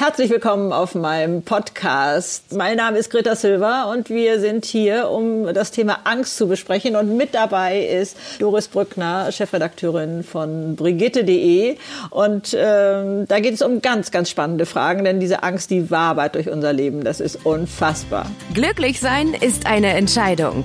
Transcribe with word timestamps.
Herzlich 0.00 0.30
willkommen 0.30 0.72
auf 0.72 0.94
meinem 0.94 1.42
Podcast. 1.42 2.54
Mein 2.54 2.78
Name 2.78 2.96
ist 2.96 3.10
Greta 3.10 3.36
Silva 3.36 3.92
und 3.92 4.08
wir 4.08 4.40
sind 4.40 4.64
hier, 4.64 5.10
um 5.10 5.52
das 5.52 5.72
Thema 5.72 5.98
Angst 6.04 6.38
zu 6.38 6.48
besprechen. 6.48 6.96
Und 6.96 7.18
mit 7.18 7.34
dabei 7.34 7.84
ist 7.84 8.16
Doris 8.38 8.68
Brückner, 8.68 9.30
Chefredakteurin 9.30 10.24
von 10.24 10.74
Brigitte.de. 10.74 11.76
Und 12.08 12.56
ähm, 12.58 13.26
da 13.28 13.40
geht 13.40 13.52
es 13.52 13.60
um 13.60 13.82
ganz, 13.82 14.10
ganz 14.10 14.30
spannende 14.30 14.64
Fragen, 14.64 15.04
denn 15.04 15.20
diese 15.20 15.42
Angst, 15.42 15.70
die 15.70 15.90
wabert 15.90 16.34
durch 16.34 16.48
unser 16.48 16.72
Leben. 16.72 17.04
Das 17.04 17.20
ist 17.20 17.44
unfassbar. 17.44 18.24
Glücklich 18.54 19.00
sein 19.00 19.34
ist 19.34 19.66
eine 19.66 19.88
Entscheidung. 19.88 20.64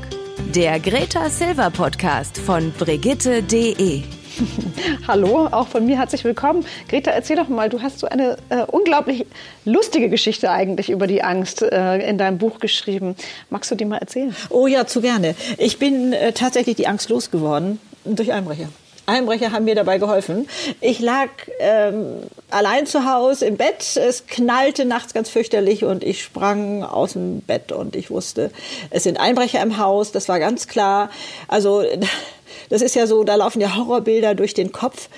Der 0.55 0.79
Greta 0.79 1.29
Silva 1.29 1.71
Podcast 1.71 2.37
von 2.37 2.71
Brigitte.de. 2.71 4.03
Hallo, 5.07 5.47
auch 5.51 5.67
von 5.67 5.85
mir 5.85 5.97
herzlich 5.97 6.23
willkommen. 6.23 6.65
Greta, 6.89 7.11
erzähl 7.11 7.35
doch 7.35 7.47
mal, 7.47 7.69
du 7.69 7.81
hast 7.81 7.99
so 7.99 8.07
eine 8.07 8.37
äh, 8.49 8.63
unglaublich 8.63 9.25
lustige 9.65 10.09
Geschichte 10.09 10.49
eigentlich 10.51 10.89
über 10.89 11.07
die 11.07 11.23
Angst 11.23 11.61
äh, 11.61 11.97
in 12.07 12.17
deinem 12.17 12.37
Buch 12.37 12.59
geschrieben. 12.59 13.15
Magst 13.49 13.71
du 13.71 13.75
die 13.75 13.85
mal 13.85 13.97
erzählen? 13.97 14.35
Oh 14.49 14.67
ja, 14.67 14.85
zu 14.87 15.01
gerne. 15.01 15.35
Ich 15.57 15.79
bin 15.79 16.13
äh, 16.13 16.33
tatsächlich 16.33 16.75
die 16.75 16.87
Angst 16.87 17.09
losgeworden 17.09 17.79
durch 18.03 18.33
Einbrecher. 18.33 18.69
Einbrecher 19.07 19.51
haben 19.51 19.65
mir 19.65 19.75
dabei 19.75 19.99
geholfen. 19.99 20.47
Ich 20.81 20.99
lag 20.99 21.29
ähm, 21.59 22.23
allein 22.49 22.87
zu 22.87 23.05
Hause 23.05 23.45
im 23.45 23.55
Bett. 23.55 23.95
Es 23.95 24.25
knallte 24.25 24.85
nachts 24.85 25.13
ganz 25.13 25.29
fürchterlich 25.29 25.83
und 25.83 26.03
ich 26.03 26.23
sprang 26.23 26.83
aus 26.83 27.13
dem 27.13 27.41
Bett 27.41 27.71
und 27.71 27.95
ich 27.95 28.09
wusste, 28.09 28.49
es 28.89 29.03
sind 29.03 29.19
Einbrecher 29.19 29.61
im 29.61 29.77
Haus. 29.77 30.11
Das 30.11 30.27
war 30.27 30.39
ganz 30.39 30.67
klar. 30.67 31.11
Also 31.47 31.83
das 32.69 32.81
ist 32.81 32.95
ja 32.95 33.07
so, 33.07 33.23
da 33.23 33.35
laufen 33.35 33.61
ja 33.61 33.75
Horrorbilder 33.75 34.35
durch 34.35 34.53
den 34.53 34.71
Kopf, 34.71 35.09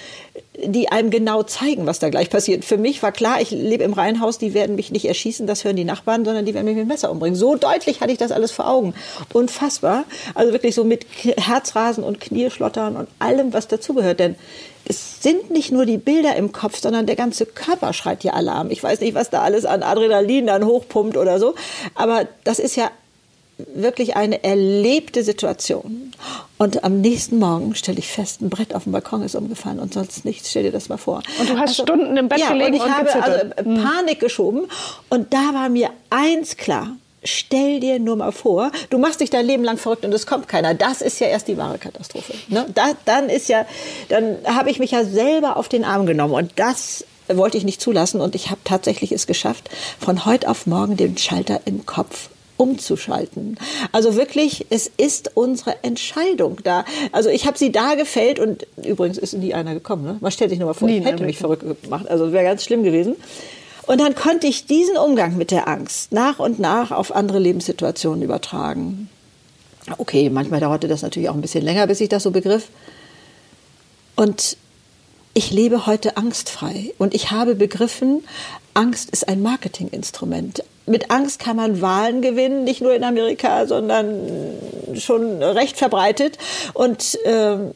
die 0.63 0.89
einem 0.89 1.09
genau 1.09 1.43
zeigen, 1.43 1.85
was 1.85 1.99
da 1.99 2.09
gleich 2.09 2.29
passiert. 2.29 2.65
Für 2.65 2.77
mich 2.77 3.03
war 3.03 3.11
klar, 3.11 3.41
ich 3.41 3.51
lebe 3.51 3.83
im 3.83 3.93
Reihenhaus, 3.93 4.37
die 4.37 4.53
werden 4.53 4.75
mich 4.75 4.91
nicht 4.91 5.05
erschießen, 5.05 5.47
das 5.47 5.63
hören 5.63 5.75
die 5.75 5.85
Nachbarn, 5.85 6.25
sondern 6.25 6.45
die 6.45 6.53
werden 6.53 6.65
mich 6.65 6.75
mit 6.75 6.85
dem 6.85 6.87
Messer 6.87 7.11
umbringen. 7.11 7.37
So 7.37 7.55
deutlich 7.55 8.01
hatte 8.01 8.11
ich 8.11 8.17
das 8.17 8.31
alles 8.31 8.51
vor 8.51 8.67
Augen. 8.67 8.93
Unfassbar. 9.33 10.05
Also 10.33 10.53
wirklich 10.53 10.75
so 10.75 10.83
mit 10.83 11.05
Herzrasen 11.37 12.03
und 12.03 12.19
Knieschlottern 12.19 12.95
und 12.95 13.07
allem, 13.19 13.53
was 13.53 13.67
dazugehört. 13.67 14.19
Denn 14.19 14.35
es 14.85 15.21
sind 15.21 15.51
nicht 15.51 15.71
nur 15.71 15.85
die 15.85 15.97
Bilder 15.97 16.35
im 16.35 16.51
Kopf, 16.51 16.79
sondern 16.79 17.05
der 17.05 17.15
ganze 17.15 17.45
Körper 17.45 17.93
schreit 17.93 18.21
hier 18.21 18.33
Alarm. 18.33 18.71
Ich 18.71 18.81
weiß 18.81 19.01
nicht, 19.01 19.15
was 19.15 19.29
da 19.29 19.41
alles 19.41 19.65
an 19.65 19.83
Adrenalin 19.83 20.47
dann 20.47 20.65
hochpumpt 20.65 21.17
oder 21.17 21.39
so. 21.39 21.55
Aber 21.93 22.27
das 22.43 22.59
ist 22.59 22.75
ja 22.75 22.89
wirklich 23.57 24.15
eine 24.15 24.43
erlebte 24.43 25.23
Situation. 25.23 26.06
Und 26.57 26.83
am 26.83 27.01
nächsten 27.01 27.39
Morgen 27.39 27.75
stelle 27.75 27.99
ich 27.99 28.07
fest, 28.07 28.41
ein 28.41 28.49
Brett 28.49 28.73
auf 28.73 28.83
dem 28.83 28.91
Balkon 28.91 29.21
ist 29.21 29.35
umgefallen 29.35 29.79
und 29.79 29.93
sonst 29.93 30.25
nichts. 30.25 30.49
Stell 30.49 30.63
dir 30.63 30.71
das 30.71 30.89
mal 30.89 30.97
vor. 30.97 31.21
Und 31.39 31.49
du 31.49 31.53
hast 31.53 31.69
also, 31.69 31.83
Stunden 31.83 32.17
im 32.17 32.29
Bett 32.29 32.39
ja, 32.39 32.49
gelegen 32.49 32.69
und 32.69 32.75
ich 32.75 32.81
und 32.81 32.91
habe 32.91 33.05
gezittert. 33.05 33.57
also 33.57 33.83
Panik 33.83 34.19
geschoben. 34.19 34.67
Und 35.09 35.33
da 35.33 35.53
war 35.53 35.69
mir 35.69 35.91
eins 36.09 36.57
klar. 36.57 36.95
Stell 37.23 37.79
dir 37.79 37.99
nur 37.99 38.15
mal 38.15 38.31
vor, 38.31 38.71
du 38.89 38.99
machst 38.99 39.19
dich 39.19 39.29
dein 39.29 39.45
Leben 39.45 39.63
lang 39.63 39.77
verrückt 39.77 40.05
und 40.05 40.13
es 40.13 40.25
kommt 40.25 40.47
keiner. 40.47 40.73
Das 40.73 41.01
ist 41.01 41.19
ja 41.19 41.27
erst 41.27 41.47
die 41.47 41.57
wahre 41.57 41.77
Katastrophe. 41.77 42.33
Ne? 42.47 42.65
Da, 42.73 42.91
dann 43.05 43.29
ist 43.29 43.49
ja, 43.49 43.65
dann 44.09 44.37
habe 44.45 44.69
ich 44.69 44.79
mich 44.79 44.91
ja 44.91 45.03
selber 45.03 45.57
auf 45.57 45.67
den 45.67 45.83
Arm 45.83 46.05
genommen 46.05 46.33
und 46.33 46.51
das 46.55 47.05
wollte 47.27 47.57
ich 47.57 47.65
nicht 47.65 47.81
zulassen 47.81 48.21
und 48.21 48.35
ich 48.35 48.49
habe 48.49 48.61
tatsächlich 48.63 49.11
es 49.11 49.27
geschafft, 49.27 49.69
von 49.99 50.25
heute 50.25 50.49
auf 50.49 50.67
morgen 50.67 50.95
den 50.95 51.17
Schalter 51.17 51.61
im 51.65 51.85
Kopf 51.85 52.29
umzuschalten. 52.57 53.57
Also 53.91 54.15
wirklich, 54.15 54.65
es 54.69 54.91
ist 54.97 55.31
unsere 55.35 55.83
Entscheidung 55.83 56.57
da. 56.63 56.85
Also 57.11 57.29
ich 57.29 57.47
habe 57.47 57.57
sie 57.57 57.71
da 57.71 57.95
gefällt 57.95 58.39
und 58.39 58.67
übrigens 58.83 59.17
ist 59.17 59.33
nie 59.33 59.53
einer 59.53 59.73
gekommen. 59.73 60.03
Ne? 60.03 60.17
Man 60.19 60.31
stellt 60.31 60.49
sich 60.49 60.59
nur 60.59 60.67
mal 60.67 60.73
vor, 60.73 60.89
ich 60.89 61.05
hätte 61.05 61.23
mich 61.23 61.37
verrückt 61.37 61.63
gemacht. 61.83 62.09
Also 62.09 62.31
wäre 62.31 62.43
ganz 62.43 62.63
schlimm 62.63 62.83
gewesen. 62.83 63.15
Und 63.85 64.01
dann 64.01 64.15
konnte 64.15 64.47
ich 64.47 64.65
diesen 64.65 64.97
Umgang 64.97 65.37
mit 65.37 65.51
der 65.51 65.67
Angst 65.67 66.11
nach 66.11 66.39
und 66.39 66.59
nach 66.59 66.91
auf 66.91 67.15
andere 67.15 67.39
Lebenssituationen 67.39 68.21
übertragen. 68.21 69.09
Okay, 69.97 70.29
manchmal 70.29 70.59
dauerte 70.59 70.89
das 70.89 71.01
natürlich 71.01 71.29
auch 71.29 71.35
ein 71.35 71.41
bisschen 71.41 71.63
länger, 71.63 71.87
bis 71.87 72.01
ich 72.01 72.09
das 72.09 72.23
so 72.23 72.31
begriff. 72.31 72.67
Und 74.17 74.57
ich 75.37 75.51
lebe 75.51 75.85
heute 75.85 76.17
angstfrei 76.17 76.95
und 76.97 77.13
ich 77.13 77.29
habe 77.29 77.53
begriffen, 77.53 78.25
Angst 78.73 79.11
ist 79.11 79.27
ein 79.27 79.43
Marketinginstrument. 79.43 80.63
Mit 80.87 81.11
Angst 81.11 81.37
kann 81.37 81.57
man 81.57 81.79
Wahlen 81.79 82.23
gewinnen, 82.23 82.63
nicht 82.63 82.81
nur 82.81 82.95
in 82.95 83.03
Amerika, 83.03 83.67
sondern 83.67 84.17
schon 84.95 85.43
recht 85.43 85.77
verbreitet. 85.77 86.39
Und 86.73 87.19
ähm, 87.23 87.75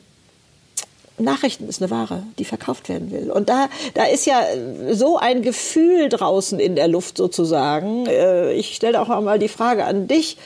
Nachrichten 1.19 1.69
ist 1.69 1.83
eine 1.83 1.91
Ware, 1.91 2.23
die 2.39 2.45
verkauft 2.45 2.89
werden 2.89 3.11
will. 3.11 3.29
Und 3.29 3.47
da, 3.47 3.69
da 3.93 4.05
ist 4.05 4.25
ja 4.25 4.41
so 4.89 5.19
ein 5.19 5.43
Gefühl 5.43 6.09
draußen 6.09 6.59
in 6.59 6.75
der 6.75 6.87
Luft 6.87 7.15
sozusagen. 7.15 8.07
Äh, 8.07 8.53
ich 8.53 8.75
stelle 8.75 8.99
auch 8.99 9.21
mal 9.21 9.37
die 9.37 9.49
Frage 9.49 9.85
an 9.85 10.07
dich. 10.07 10.37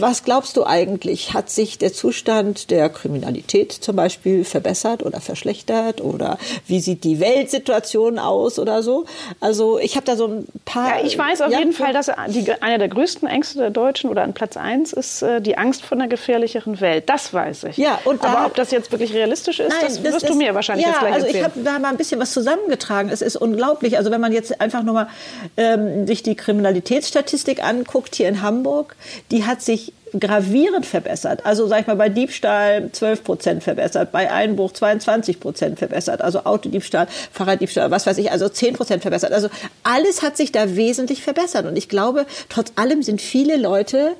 Was 0.00 0.24
glaubst 0.24 0.56
du 0.56 0.64
eigentlich? 0.64 1.34
Hat 1.34 1.50
sich 1.50 1.78
der 1.78 1.92
Zustand 1.92 2.70
der 2.70 2.88
Kriminalität 2.88 3.72
zum 3.72 3.96
Beispiel 3.96 4.44
verbessert 4.44 5.04
oder 5.04 5.20
verschlechtert? 5.20 6.00
Oder 6.00 6.38
wie 6.66 6.80
sieht 6.80 7.04
die 7.04 7.20
Weltsituation 7.20 8.18
aus 8.18 8.58
oder 8.58 8.82
so? 8.82 9.04
Also 9.40 9.78
ich 9.78 9.96
habe 9.96 10.06
da 10.06 10.16
so 10.16 10.26
ein 10.26 10.46
paar. 10.64 10.98
Ja, 10.98 11.04
ich 11.04 11.16
weiß 11.16 11.42
auf 11.42 11.52
ja, 11.52 11.58
jeden 11.58 11.72
Fall, 11.72 11.92
dass 11.92 12.10
die, 12.28 12.50
einer 12.60 12.78
der 12.78 12.88
größten 12.88 13.28
Ängste 13.28 13.58
der 13.58 13.70
Deutschen 13.70 14.10
oder 14.10 14.22
an 14.22 14.34
Platz 14.34 14.56
eins 14.56 14.92
ist 14.92 15.22
äh, 15.22 15.40
die 15.40 15.58
Angst 15.58 15.84
vor 15.84 15.96
einer 15.96 16.08
gefährlicheren 16.08 16.80
Welt. 16.80 17.08
Das 17.08 17.32
weiß 17.32 17.64
ich. 17.64 17.76
Ja, 17.76 17.98
und 18.04 18.22
da, 18.22 18.28
Aber 18.28 18.46
ob 18.46 18.54
das 18.54 18.70
jetzt 18.70 18.92
wirklich 18.92 19.12
realistisch 19.14 19.60
ist, 19.60 19.70
nein, 19.70 19.78
das, 19.82 19.94
das 19.94 20.04
wirst 20.04 20.24
ist, 20.24 20.28
du 20.30 20.34
mir 20.34 20.54
wahrscheinlich 20.54 20.86
ja, 20.86 20.92
jetzt 20.92 21.00
gleich 21.00 21.14
also 21.14 21.26
erzählen. 21.26 21.46
ich 21.46 21.56
habe 21.56 21.64
da 21.64 21.78
mal 21.78 21.88
ein 21.88 21.96
bisschen 21.96 22.20
was 22.20 22.32
zusammengetragen. 22.32 23.10
Es 23.10 23.22
ist 23.22 23.36
unglaublich. 23.36 23.96
Also 23.96 24.10
wenn 24.10 24.20
man 24.20 24.32
jetzt 24.32 24.60
einfach 24.60 24.82
nur 24.82 24.94
mal 24.94 25.08
ähm, 25.56 26.06
sich 26.06 26.22
die 26.22 26.34
Kriminalitätsstatistik 26.34 27.62
anguckt 27.62 28.14
hier 28.14 28.28
in 28.28 28.42
Hamburg, 28.42 28.96
die 29.30 29.44
hat 29.44 29.62
sich 29.62 29.85
gravierend 30.20 30.86
verbessert. 30.86 31.44
Also 31.44 31.66
sag 31.66 31.82
ich 31.82 31.86
mal 31.86 31.96
bei 31.96 32.08
Diebstahl 32.08 32.90
12 32.92 33.24
Prozent 33.24 33.62
verbessert, 33.62 34.12
bei 34.12 34.30
Einbruch 34.30 34.72
22 34.72 35.40
Prozent 35.40 35.78
verbessert, 35.78 36.22
also 36.22 36.44
Autodiebstahl, 36.44 37.06
Fahrraddiebstahl, 37.32 37.90
was 37.90 38.06
weiß 38.06 38.18
ich, 38.18 38.30
also 38.30 38.48
10 38.48 38.74
Prozent 38.74 39.02
verbessert. 39.02 39.32
Also 39.32 39.48
alles 39.82 40.22
hat 40.22 40.36
sich 40.36 40.52
da 40.52 40.76
wesentlich 40.76 41.22
verbessert 41.22 41.66
und 41.66 41.76
ich 41.76 41.88
glaube, 41.88 42.26
trotz 42.48 42.72
allem 42.76 43.02
sind 43.02 43.20
viele 43.20 43.56
Leute 43.56 44.16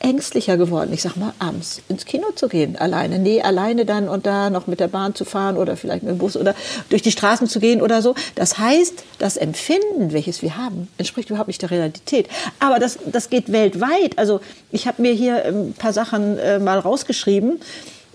ängstlicher 0.00 0.56
geworden. 0.56 0.92
Ich 0.92 1.02
sag 1.02 1.16
mal, 1.16 1.32
abends 1.38 1.82
ins 1.88 2.04
Kino 2.04 2.26
zu 2.34 2.48
gehen, 2.48 2.76
alleine. 2.76 3.18
Nee, 3.18 3.42
alleine 3.42 3.84
dann 3.84 4.08
und 4.08 4.26
da 4.26 4.50
noch 4.50 4.66
mit 4.66 4.80
der 4.80 4.88
Bahn 4.88 5.14
zu 5.14 5.24
fahren 5.24 5.56
oder 5.56 5.76
vielleicht 5.76 6.02
mit 6.02 6.12
dem 6.12 6.18
Bus 6.18 6.36
oder 6.36 6.54
durch 6.88 7.02
die 7.02 7.10
Straßen 7.10 7.48
zu 7.48 7.60
gehen 7.60 7.82
oder 7.82 8.02
so. 8.02 8.14
Das 8.34 8.58
heißt, 8.58 9.04
das 9.18 9.36
Empfinden, 9.36 10.12
welches 10.12 10.42
wir 10.42 10.56
haben, 10.56 10.88
entspricht 10.98 11.30
überhaupt 11.30 11.48
nicht 11.48 11.62
der 11.62 11.70
Realität. 11.70 12.28
Aber 12.58 12.78
das, 12.78 12.98
das 13.06 13.30
geht 13.30 13.52
weltweit. 13.52 14.18
Also 14.18 14.40
ich 14.70 14.86
habe 14.86 15.02
mir 15.02 15.12
hier 15.12 15.44
ein 15.44 15.74
paar 15.74 15.92
Sachen 15.92 16.38
äh, 16.38 16.58
mal 16.58 16.78
rausgeschrieben 16.78 17.60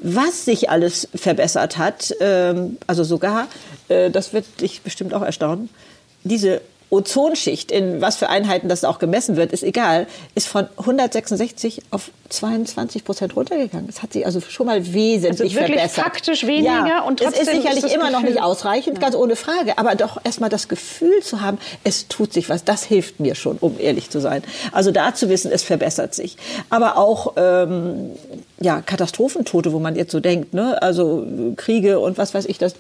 was 0.02 0.46
sich 0.46 0.69
alles 0.69 1.08
verbessert 1.13 1.78
hat, 1.78 2.16
ähm, 2.19 2.78
also 2.88 3.03
sogar, 3.03 3.48
äh, 3.88 4.09
das 4.09 4.34
wird 4.34 4.46
dich 4.59 4.81
bestimmt 4.81 5.13
auch 5.13 5.22
erstaunen, 5.22 5.69
diese 6.24 6.62
Ozonschicht, 6.91 7.72
in 7.72 8.02
was 8.02 8.18
für 8.18 8.28
Einheiten 8.28 8.68
das 8.68 8.84
auch 8.84 9.00
gemessen 9.00 9.38
wird, 9.38 9.53
ist 9.53 9.63
egal, 9.63 10.07
ist 10.35 10.47
von 10.47 10.68
166 10.78 11.84
auf 11.90 12.12
22 12.28 13.06
Prozent 13.06 13.35
runtergegangen. 13.35 13.88
Es 13.88 14.03
hat 14.03 14.12
sich 14.12 14.25
also 14.25 14.41
schon 14.41 14.66
mal 14.66 14.94
wesentlich 14.94 15.57
also 15.57 15.66
verbessert. 15.66 15.91
faktisch 16.03 16.46
weniger 16.46 16.85
ja, 16.85 17.01
und 17.01 17.19
trotzdem 17.19 17.41
es 17.41 17.47
ist 17.47 17.56
sicherlich 17.56 17.85
ist 17.85 17.94
immer 17.94 18.07
Gefühl, 18.07 18.22
noch 18.22 18.28
nicht 18.28 18.41
ausreichend, 18.41 18.97
ja. 18.97 19.01
ganz 19.01 19.16
ohne 19.16 19.38
Frage. 19.38 19.78
Aber 19.78 19.96
doch 19.96 20.18
erstmal 20.24 20.50
das 20.50 20.68
Gefühl 20.68 21.22
zu 21.22 21.40
haben, 21.40 21.59
es 21.85 22.09
tut 22.09 22.34
sich 22.34 22.50
was, 22.50 22.66
das 22.66 22.84
hilft 22.84 23.22
mir 23.22 23.35
schon, 23.35 23.57
um 23.59 23.80
ehrlich 23.80 24.09
zu 24.09 24.19
sein. 24.19 24.44
Also 24.74 24.91
da 24.91 25.16
zu 25.16 25.30
wissen, 25.30 25.50
es 25.50 25.63
verbessert 25.63 26.13
sich. 26.13 26.35
Aber 26.69 26.97
auch 26.97 27.34
ähm, 27.38 28.12
ja, 28.59 28.81
Katastrophentote, 28.81 29.72
wo 29.72 29.80
man 29.80 29.96
jetzt 29.96 30.12
so 30.12 30.19
denkt, 30.19 30.53
ne? 30.53 30.81
also 30.81 31.25
Kriege 31.56 32.00
und 32.00 32.18
was 32.18 32.34
weiß 32.34 32.46
ich, 32.46 32.57
das 32.57 32.75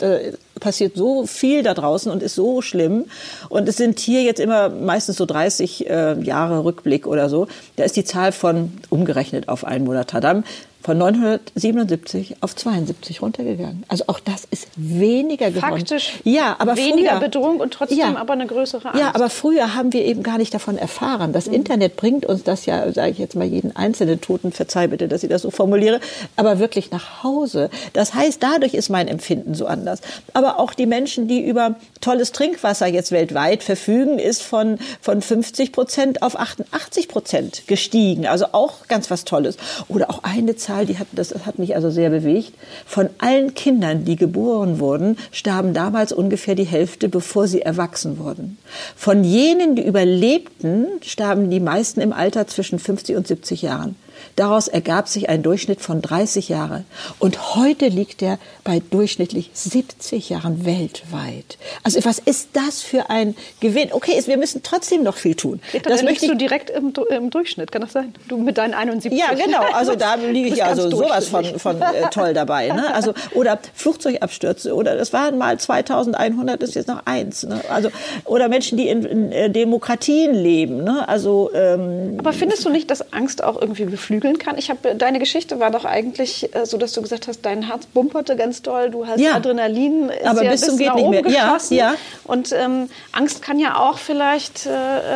passiert 0.61 0.95
so 0.95 1.25
viel 1.25 1.63
da 1.63 1.73
draußen 1.73 2.09
und 2.09 2.23
ist 2.23 2.35
so 2.35 2.61
schlimm. 2.61 3.05
Und 3.49 3.67
es 3.67 3.75
sind 3.75 3.99
hier 3.99 4.23
jetzt 4.23 4.39
immer 4.39 4.69
meistens 4.69 5.17
so 5.17 5.25
30 5.25 5.89
äh, 5.89 6.21
Jahre 6.21 6.63
Rückblick 6.63 7.05
oder 7.05 7.27
so. 7.27 7.47
Da 7.75 7.83
ist 7.83 7.97
die 7.97 8.05
Zahl 8.05 8.31
von 8.31 8.71
umgerechnet 8.89 9.49
auf 9.49 9.65
Einwohner 9.65 10.07
Tadam 10.07 10.45
von 10.81 10.97
977 10.97 12.37
auf 12.41 12.55
72 12.55 13.21
runtergegangen. 13.21 13.83
Also 13.87 14.05
auch 14.07 14.19
das 14.19 14.45
ist 14.49 14.67
weniger 14.75 15.51
geworden. 15.51 15.77
Faktisch 15.77 16.19
ja, 16.23 16.55
aber 16.59 16.75
weniger 16.75 17.11
früher, 17.11 17.19
Bedrohung 17.19 17.59
und 17.59 17.73
trotzdem 17.73 17.97
ja, 17.97 18.15
aber 18.15 18.33
eine 18.33 18.47
größere 18.47 18.89
Angst. 18.89 18.99
Ja, 18.99 19.13
aber 19.13 19.29
früher 19.29 19.75
haben 19.75 19.93
wir 19.93 20.03
eben 20.03 20.23
gar 20.23 20.37
nicht 20.37 20.53
davon 20.53 20.77
erfahren. 20.77 21.33
Das 21.33 21.47
mhm. 21.47 21.53
Internet 21.53 21.97
bringt 21.97 22.25
uns 22.25 22.43
das 22.43 22.65
ja, 22.65 22.91
sage 22.91 23.11
ich 23.11 23.17
jetzt 23.19 23.35
mal 23.35 23.45
jeden 23.45 23.75
einzelnen 23.75 24.21
Toten, 24.21 24.51
verzeih 24.51 24.87
bitte, 24.87 25.07
dass 25.07 25.23
ich 25.23 25.29
das 25.29 25.43
so 25.43 25.51
formuliere, 25.51 25.99
aber 26.35 26.59
wirklich 26.59 26.91
nach 26.91 27.23
Hause. 27.23 27.69
Das 27.93 28.13
heißt, 28.13 28.41
dadurch 28.41 28.73
ist 28.73 28.89
mein 28.89 29.07
Empfinden 29.07 29.53
so 29.53 29.67
anders. 29.67 30.01
Aber 30.33 30.59
auch 30.59 30.73
die 30.73 30.85
Menschen, 30.85 31.27
die 31.27 31.41
über 31.41 31.75
tolles 31.99 32.31
Trinkwasser 32.31 32.87
jetzt 32.87 33.11
weltweit 33.11 33.63
verfügen, 33.63 34.19
ist 34.19 34.41
von, 34.41 34.79
von 34.99 35.21
50 35.21 35.71
Prozent 35.71 36.21
auf 36.23 36.39
88 36.39 37.07
Prozent 37.07 37.67
gestiegen. 37.67 38.27
Also 38.27 38.47
auch 38.51 38.87
ganz 38.87 39.11
was 39.11 39.25
Tolles. 39.25 39.57
Oder 39.87 40.09
auch 40.09 40.23
eine 40.23 40.55
Zeit, 40.55 40.70
Zahl, 40.71 40.85
die 40.85 40.97
hat, 40.97 41.07
das 41.11 41.33
hat 41.45 41.59
mich 41.59 41.75
also 41.75 41.89
sehr 41.89 42.09
bewegt. 42.09 42.53
Von 42.85 43.09
allen 43.17 43.53
Kindern, 43.53 44.05
die 44.05 44.15
geboren 44.15 44.79
wurden, 44.79 45.17
starben 45.31 45.73
damals 45.73 46.13
ungefähr 46.13 46.55
die 46.55 46.63
Hälfte, 46.63 47.09
bevor 47.09 47.47
sie 47.47 47.61
erwachsen 47.61 48.17
wurden. 48.19 48.57
Von 48.95 49.23
jenen, 49.23 49.75
die 49.75 49.85
überlebten, 49.85 50.87
starben 51.01 51.49
die 51.49 51.59
meisten 51.59 51.99
im 51.99 52.13
Alter 52.13 52.47
zwischen 52.47 52.79
50 52.79 53.17
und 53.17 53.27
70 53.27 53.61
Jahren. 53.61 53.95
Daraus 54.35 54.67
ergab 54.67 55.07
sich 55.07 55.29
ein 55.29 55.43
Durchschnitt 55.43 55.81
von 55.81 56.01
30 56.01 56.49
Jahre. 56.49 56.83
Und 57.19 57.55
heute 57.55 57.87
liegt 57.87 58.21
er 58.21 58.39
bei 58.63 58.81
durchschnittlich 58.89 59.51
70 59.53 60.29
Jahren 60.29 60.65
weltweit. 60.65 61.57
Also 61.83 62.03
was 62.05 62.19
ist 62.19 62.49
das 62.53 62.81
für 62.81 63.09
ein 63.09 63.35
Gewinn? 63.59 63.89
Okay, 63.91 64.21
wir 64.25 64.37
müssen 64.37 64.63
trotzdem 64.63 65.03
noch 65.03 65.15
viel 65.15 65.35
tun. 65.35 65.61
Greta, 65.71 65.89
das 65.89 66.03
möchte 66.03 66.27
du 66.27 66.35
direkt 66.35 66.69
im, 66.69 66.93
im, 67.09 67.29
Durchschnitt, 67.29 67.71
kann 67.71 67.81
das 67.81 67.93
sein? 67.93 68.13
Du 68.27 68.37
mit 68.37 68.57
deinen 68.57 68.73
71. 68.73 69.19
Ja, 69.19 69.33
genau. 69.33 69.63
Also 69.73 69.95
da 69.95 70.15
liege 70.31 70.49
ich 70.49 70.63
also 70.63 70.89
sowas 70.89 71.27
von, 71.27 71.45
von 71.59 71.81
äh, 71.81 72.09
toll 72.11 72.33
dabei. 72.33 72.67
Ne? 72.67 72.93
Also, 72.93 73.13
oder 73.33 73.59
Flugzeugabstürze. 73.73 74.73
Oder 74.73 74.95
das 74.95 75.13
waren 75.13 75.37
mal 75.37 75.59
2100, 75.59 76.61
ist 76.63 76.75
jetzt 76.75 76.87
noch 76.87 77.05
eins. 77.05 77.43
Ne? 77.43 77.61
Also, 77.69 77.89
oder 78.25 78.47
Menschen, 78.47 78.77
die 78.77 78.87
in, 78.87 79.03
in 79.03 79.31
äh, 79.31 79.49
Demokratien 79.49 80.33
leben. 80.33 80.83
Ne? 80.83 81.07
Also, 81.07 81.51
ähm, 81.53 82.15
Aber 82.17 82.33
findest 82.33 82.65
du 82.65 82.69
nicht, 82.69 82.89
dass 82.89 83.13
Angst 83.13 83.43
auch 83.43 83.59
irgendwie 83.59 83.85
beflügelt? 83.85 84.10
Beflügeln 84.11 84.37
kann. 84.37 84.57
Ich 84.57 84.69
habe 84.69 84.95
deine 84.95 85.19
Geschichte 85.19 85.59
war 85.59 85.71
doch 85.71 85.85
eigentlich 85.85 86.53
äh, 86.55 86.65
so, 86.65 86.77
dass 86.77 86.93
du 86.93 87.01
gesagt 87.01 87.27
hast, 87.27 87.45
dein 87.45 87.63
Herz 87.63 87.85
bumperte 87.85 88.35
ganz 88.35 88.61
doll, 88.61 88.89
du 88.89 89.07
hast 89.07 89.19
ja. 89.19 89.35
Adrenalin, 89.35 90.09
ist 90.09 90.25
aber 90.25 90.43
ja 90.43 90.51
bis 90.51 90.61
zum 90.61 90.77
geht 90.77 90.93
nicht 90.95 91.09
mehr. 91.09 91.21
Geschossen. 91.21 91.75
Ja, 91.75 91.91
ja. 91.91 91.95
Und 92.25 92.51
ähm, 92.51 92.89
Angst 93.11 93.41
kann 93.41 93.59
ja 93.59 93.77
auch 93.77 93.97
vielleicht 93.97 94.65
äh, 94.65 94.69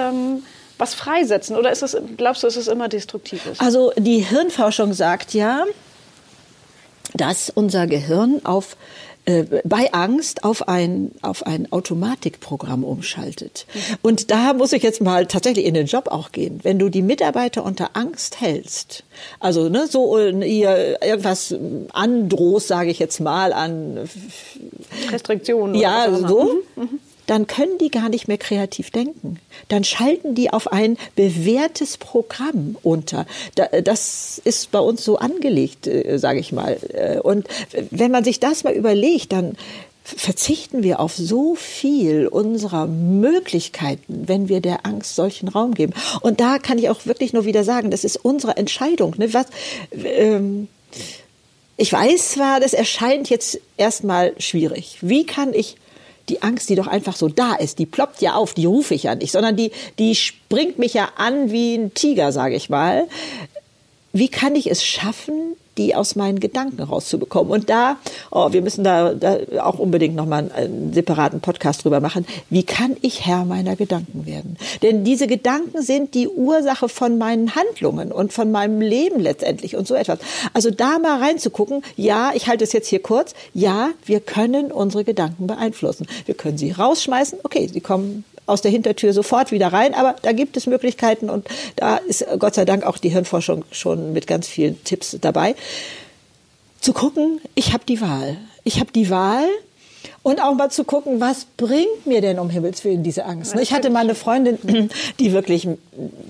ähm, 0.10 0.44
was 0.78 0.94
freisetzen. 0.94 1.56
Oder 1.56 1.72
ist 1.72 1.84
es, 1.84 1.98
glaubst 2.18 2.44
du, 2.44 2.48
ist 2.48 2.58
es 2.58 2.68
immer 2.68 2.88
destruktiv? 2.88 3.46
Ist? 3.46 3.62
Also 3.62 3.92
die 3.98 4.20
Hirnforschung 4.20 4.94
sagt 4.94 5.34
ja, 5.34 5.66
dass 7.14 7.50
unser 7.50 7.88
Gehirn 7.88 8.42
auf 8.44 8.76
bei 9.64 9.92
Angst 9.92 10.44
auf 10.44 10.68
ein, 10.68 11.12
auf 11.22 11.48
ein 11.48 11.72
Automatikprogramm 11.72 12.84
umschaltet. 12.84 13.66
Mhm. 13.74 13.80
Und 14.04 14.32
da 14.32 14.54
muss 14.54 14.72
ich 14.72 14.84
jetzt 14.84 15.02
mal 15.02 15.26
tatsächlich 15.26 15.66
in 15.66 15.74
den 15.74 15.88
Job 15.88 16.10
auch 16.10 16.32
gehen. 16.32 16.60
Wenn 16.62 16.78
du 16.78 16.90
die 16.90 17.02
Mitarbeiter 17.02 17.66
unter 17.66 17.92
Angst 17.94 18.40
hältst, 18.40 19.04
also 19.40 19.68
ne, 19.68 19.88
so 19.88 20.18
äh, 20.18 20.30
ihr 20.46 21.02
irgendwas 21.02 21.56
androhst, 21.92 22.68
sage 22.68 22.92
ich 22.92 23.00
jetzt 23.00 23.20
mal, 23.20 23.52
an 23.52 24.08
Restriktionen. 25.12 25.76
Ja, 25.76 26.08
so. 26.28 26.62
Mhm. 26.76 27.00
Dann 27.28 27.48
können 27.48 27.78
die 27.80 27.90
gar 27.90 28.10
nicht 28.10 28.28
mehr 28.28 28.38
kreativ 28.38 28.92
denken. 28.92 29.40
Dann 29.68 29.84
schalten 29.84 30.36
die 30.36 30.52
auf 30.52 30.72
ein 30.72 30.98
bewährtes 31.16 31.98
Programm 31.98 32.78
unter. 32.84 33.26
Das 33.56 34.42
ist 34.44 34.72
bei 34.72 34.80
uns 34.80 35.04
so 35.04 35.18
angelegt, 35.18 35.88
äh, 35.88 36.18
sage 36.18 36.40
ich 36.40 36.52
mal. 36.52 36.78
Äh, 36.94 37.20
und 37.20 37.48
wenn 37.92 38.12
man 38.12 38.24
sich 38.24 38.40
das 38.40 38.64
mal 38.64 38.74
überlegt, 38.74 39.32
dann 39.32 39.58
verzichten 40.06 40.84
wir 40.84 41.00
auf 41.00 41.16
so 41.16 41.56
viel 41.56 42.28
unserer 42.28 42.86
Möglichkeiten, 42.86 44.28
wenn 44.28 44.50
wir 44.50 44.62
der 44.62 44.86
Angst 44.86 45.16
solchen 45.16 45.48
Raum 45.48 45.74
geben. 45.74 45.94
Und 46.22 46.40
da 46.40 46.60
kann 46.60 46.78
ich 46.78 46.90
auch 46.90 47.08
wirklich 47.08 47.34
nur 47.34 47.46
wieder 47.46 47.64
sagen, 47.64 47.90
das 47.90 48.04
ist 48.04 48.18
unsere 48.18 48.56
Entscheidung. 48.56 49.16
Ne? 49.18 49.34
Was, 49.34 49.48
ähm, 50.04 50.68
ich 51.76 51.92
weiß 51.92 52.30
zwar, 52.30 52.60
das 52.60 52.74
erscheint 52.74 53.30
jetzt 53.32 53.60
erstmal 53.78 54.40
schwierig. 54.40 55.00
Wie 55.02 55.26
kann 55.26 55.54
ich 55.54 55.76
die 56.30 56.42
Angst, 56.42 56.70
die 56.70 56.76
doch 56.76 56.88
einfach 56.88 57.16
so 57.16 57.30
da 57.30 57.54
ist, 57.56 57.80
die 57.80 57.86
ploppt 57.86 58.22
ja 58.22 58.36
auf, 58.36 58.54
die 58.54 58.66
rufe 58.66 58.94
ich 58.94 59.04
ja 59.04 59.16
nicht, 59.16 59.32
sondern 59.32 59.56
die, 59.56 59.72
die 60.00 60.16
springt 60.16 60.80
mich 60.80 60.94
ja 60.94 61.10
an 61.18 61.52
wie 61.52 61.76
ein 61.76 61.94
Tiger, 61.94 62.32
sage 62.32 62.56
ich 62.56 62.70
mal. 62.70 63.08
Wie 64.14 64.30
kann 64.30 64.56
ich 64.56 64.70
es 64.70 64.84
schaffen, 64.84 65.56
die 65.78 65.96
aus 65.96 66.16
meinen 66.16 66.40
Gedanken 66.40 66.82
rauszubekommen. 66.82 67.52
Und 67.52 67.70
da, 67.70 67.98
oh, 68.32 68.52
wir 68.52 68.62
müssen 68.62 68.84
da, 68.84 69.14
da 69.14 69.38
auch 69.62 69.80
unbedingt 69.80 70.16
nochmal 70.16 70.52
einen 70.54 70.94
separaten 70.94 71.42
Podcast 71.42 71.84
drüber 71.84 72.00
machen. 72.00 72.26
Wie 72.50 72.64
kann 72.64 72.96
ich 73.02 73.26
Herr 73.26 73.46
meiner 73.46 73.76
Gedanken 73.76 74.26
werden? 74.26 74.58
Denn 74.82 75.04
diese 75.04 75.28
Gedanken 75.28 75.82
sind 75.82 76.14
die 76.14 76.28
Ursache 76.28 76.90
von 76.90 77.18
meinen 77.18 77.56
Handlungen 77.56 78.12
und 78.12 78.34
von 78.34 78.52
meinem 78.52 78.82
Leben 78.82 79.20
letztendlich 79.20 79.76
und 79.76 79.88
so 79.88 79.96
etwas. 79.96 80.20
Also 80.54 80.72
da 80.72 81.00
mal 81.00 81.20
reinzugucken, 81.22 81.82
ja, 81.96 82.32
ich 82.34 82.48
halte 82.48 82.64
es 82.64 82.74
jetzt 82.74 82.88
hier 82.88 83.02
kurz, 83.02 83.34
ja, 83.54 83.90
wir 84.06 84.20
können 84.20 84.72
unsere 84.72 85.04
Gedanken 85.04 85.48
beeinflussen. 85.48 86.08
Wir 86.26 86.36
können 86.36 86.58
sie 86.58 86.72
rausschmeißen, 86.72 87.40
okay, 87.44 87.68
sie 87.72 87.82
kommen 87.82 88.24
aus 88.46 88.62
der 88.62 88.72
Hintertür 88.72 89.14
sofort 89.14 89.52
wieder 89.52 89.74
rein. 89.74 89.94
Aber 89.94 90.16
da 90.22 90.32
gibt 90.32 90.58
es 90.58 90.68
Möglichkeiten 90.68 91.30
und 91.30 91.48
da 91.76 91.98
ist 91.98 92.26
Gott 92.40 92.56
sei 92.56 92.66
Dank 92.66 92.84
auch 92.84 92.98
die 92.98 93.10
Hirnforschung 93.10 93.66
schon 93.72 94.14
mit 94.14 94.28
ganz 94.28 94.48
vielen 94.48 94.84
Tipps 94.84 95.18
dabei. 95.22 95.56
Zu 96.82 96.94
gucken, 96.94 97.42
ich 97.56 97.74
habe 97.74 97.84
die 97.88 98.02
Wahl. 98.02 98.38
Ich 98.64 98.80
habe 98.80 98.92
die 98.92 99.10
Wahl, 99.10 99.48
und 100.24 100.42
auch 100.42 100.56
mal 100.56 100.70
zu 100.70 100.84
gucken, 100.84 101.22
was 101.22 101.46
bringt 101.58 102.06
mir 102.06 102.22
denn 102.22 102.40
um 102.40 102.50
Himmels 102.50 102.84
Willen 102.84 103.04
diese 103.04 103.26
Angst? 103.26 103.56
Ich 103.60 103.74
hatte 103.74 103.90
mal 103.90 104.00
eine 104.00 104.16
Freundin, 104.16 104.90
die 105.20 105.34
wirklich 105.34 105.68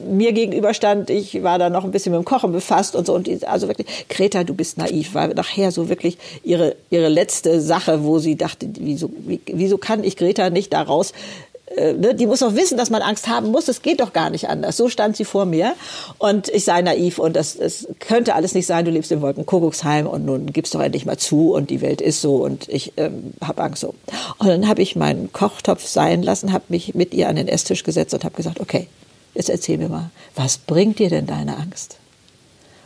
mir 0.05 0.33
gegenüberstand. 0.33 1.09
Ich 1.09 1.43
war 1.43 1.59
da 1.59 1.69
noch 1.69 1.85
ein 1.85 1.91
bisschen 1.91 2.11
mit 2.11 2.21
dem 2.21 2.25
Kochen 2.25 2.51
befasst 2.51 2.95
und 2.95 3.05
so. 3.05 3.13
Und 3.13 3.27
die, 3.27 3.45
also 3.47 3.67
wirklich, 3.67 3.87
Greta, 4.09 4.43
du 4.43 4.53
bist 4.53 4.77
naiv, 4.77 5.13
war 5.13 5.27
nachher 5.29 5.71
so 5.71 5.89
wirklich 5.89 6.17
ihre, 6.43 6.75
ihre 6.89 7.09
letzte 7.09 7.61
Sache, 7.61 8.03
wo 8.03 8.19
sie 8.19 8.35
dachte, 8.35 8.67
wieso, 8.79 9.11
wie, 9.25 9.39
wieso 9.45 9.77
kann 9.77 10.03
ich 10.03 10.17
Greta 10.17 10.49
nicht 10.49 10.73
daraus 10.73 11.11
äh, 11.11 11.13
ne, 11.13 11.54
die 11.67 12.27
muss 12.27 12.43
auch 12.43 12.53
wissen, 12.53 12.77
dass 12.77 12.91
man 12.91 13.01
Angst 13.01 13.27
haben 13.27 13.49
muss. 13.49 13.67
Es 13.67 13.81
geht 13.81 13.99
doch 13.99 14.13
gar 14.13 14.29
nicht 14.29 14.49
anders. 14.49 14.77
So 14.77 14.87
stand 14.87 15.17
sie 15.17 15.25
vor 15.25 15.45
mir 15.45 15.73
und 16.19 16.47
ich 16.49 16.63
sei 16.63 16.81
naiv 16.81 17.17
und 17.17 17.35
das, 17.35 17.57
das 17.57 17.87
könnte 17.99 18.35
alles 18.35 18.53
nicht 18.53 18.67
sein. 18.67 18.85
Du 18.85 18.91
lebst 18.91 19.11
im 19.11 19.21
Wolkenkuckucksheim 19.21 20.05
und 20.05 20.25
nun 20.25 20.53
gibst 20.53 20.75
doch 20.75 20.81
endlich 20.81 21.05
mal 21.05 21.17
zu 21.17 21.53
und 21.53 21.71
die 21.71 21.81
Welt 21.81 22.01
ist 22.01 22.21
so 22.21 22.35
und 22.37 22.69
ich 22.69 22.93
ähm, 22.97 23.33
habe 23.41 23.63
Angst 23.63 23.81
so. 23.81 23.95
Und 24.37 24.47
dann 24.47 24.67
habe 24.67 24.83
ich 24.83 24.95
meinen 24.95 25.33
Kochtopf 25.33 25.85
sein 25.85 26.21
lassen, 26.21 26.53
habe 26.53 26.65
mich 26.69 26.93
mit 26.93 27.13
ihr 27.15 27.29
an 27.29 27.35
den 27.35 27.47
Esstisch 27.47 27.83
gesetzt 27.83 28.13
und 28.13 28.23
habe 28.23 28.35
gesagt, 28.35 28.59
okay, 28.59 28.87
jetzt 29.33 29.49
erzähl 29.49 29.79
mir 29.79 29.89
mal, 29.89 30.11
was 30.35 30.59
bringt 30.59 30.99
dir 30.99 31.09
denn 31.09 31.25
deine 31.25 31.57
Angst? 31.57 31.97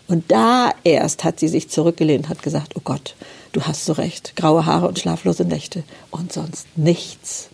Und 0.08 0.32
da 0.32 0.72
erst 0.84 1.24
hat 1.24 1.40
sie 1.40 1.50
sich 1.50 1.70
zurückgelehnt 1.70 2.26
und 2.26 2.30
hat 2.30 2.42
gesagt, 2.42 2.74
oh 2.76 2.82
Gott, 2.84 3.16
du 3.52 3.62
hast 3.62 3.86
so 3.86 3.94
recht, 3.94 4.36
graue 4.36 4.66
Haare 4.66 4.88
und 4.88 4.98
schlaflose 4.98 5.44
Nächte 5.44 5.84
und 6.12 6.34
sonst 6.34 6.66
nichts. 6.76 7.50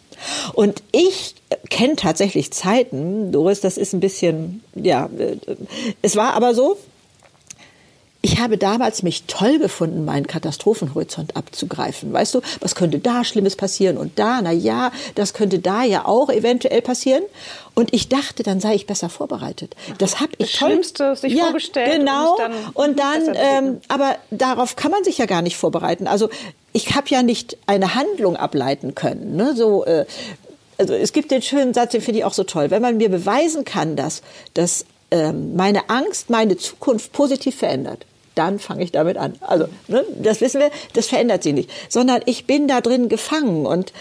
Und 0.54 0.84
ich 0.92 1.36
kenne 1.70 1.96
tatsächlich 1.96 2.52
Zeiten, 2.52 3.32
Doris, 3.32 3.62
das 3.62 3.78
ist 3.78 3.94
ein 3.94 4.00
bisschen, 4.00 4.64
ja, 4.76 5.10
äh, 5.18 5.38
es 6.02 6.16
war 6.16 6.34
aber 6.34 6.54
so, 6.54 6.78
ich 8.26 8.40
habe 8.40 8.58
damals 8.58 9.04
mich 9.04 9.26
toll 9.28 9.60
gefunden, 9.60 10.04
meinen 10.04 10.26
Katastrophenhorizont 10.26 11.38
abzugreifen. 11.38 12.12
Weißt 12.12 12.34
du, 12.34 12.42
was 12.60 12.74
könnte 12.74 12.98
da 12.98 13.24
Schlimmes 13.24 13.56
passieren 13.56 14.00
und 14.00 14.18
da, 14.18 14.42
na 14.42 14.52
ja, 14.52 14.92
das 15.14 15.36
könnte 15.36 15.60
da 15.60 15.84
ja 15.84 16.06
auch 16.06 16.32
eventuell 16.32 16.82
passieren. 16.82 17.22
Und 17.76 17.94
ich 17.94 18.10
dachte, 18.10 18.42
dann 18.42 18.60
sei 18.60 18.74
ich 18.74 18.88
besser 18.88 19.10
vorbereitet. 19.10 19.76
Das 20.00 20.22
habe 20.22 20.32
ich 20.40 20.54
das 20.54 20.58
Schlimmste 20.58 21.16
sich 21.16 21.34
ja, 21.34 21.44
vorgestellt. 21.44 22.00
Genau. 22.00 22.32
Und 22.32 22.40
dann, 22.40 22.54
und 22.74 23.00
dann 23.00 23.36
ähm, 23.36 23.82
aber 23.90 24.16
darauf 24.32 24.76
kann 24.76 24.90
man 24.90 25.04
sich 25.04 25.20
ja 25.20 25.28
gar 25.28 25.44
nicht 25.44 25.56
vorbereiten. 25.56 26.08
Also 26.08 26.30
ich 26.74 26.96
habe 26.96 27.06
ja 27.10 27.22
nicht 27.22 27.58
eine 27.68 27.94
Handlung 27.94 28.38
ableiten 28.38 28.96
können. 28.96 29.36
Ne? 29.36 29.54
So, 29.56 29.86
äh, 29.86 30.08
also 30.80 30.96
es 30.96 31.14
gibt 31.14 31.30
den 31.30 31.44
schönen 31.44 31.76
Satz, 31.76 31.92
den 31.92 32.02
finde 32.02 32.22
ich 32.22 32.26
auch 32.26 32.34
so 32.34 32.44
toll. 32.44 32.72
Wenn 32.72 32.82
man 32.82 32.98
mir 32.98 33.10
beweisen 33.10 33.66
kann, 33.66 33.96
dass, 33.96 34.24
dass 34.56 34.84
ähm, 35.12 35.56
meine 35.56 35.92
Angst 35.92 36.32
meine 36.32 36.58
Zukunft 36.58 37.12
positiv 37.14 37.56
verändert, 37.56 38.08
dann 38.36 38.60
fange 38.60 38.84
ich 38.84 38.92
damit 38.92 39.18
an. 39.18 39.36
Also, 39.42 39.68
ne, 39.88 40.06
das 40.22 40.42
wissen 40.42 40.62
wir, 40.62 40.72
das 40.94 41.08
verändert 41.08 41.44
sie 41.44 41.54
nicht. 41.54 41.70
Sondern 41.90 42.22
ich 42.26 42.46
bin 42.46 42.68
da 42.68 42.82
drin 42.82 43.10
gefangen. 43.10 43.66
Und 43.66 43.94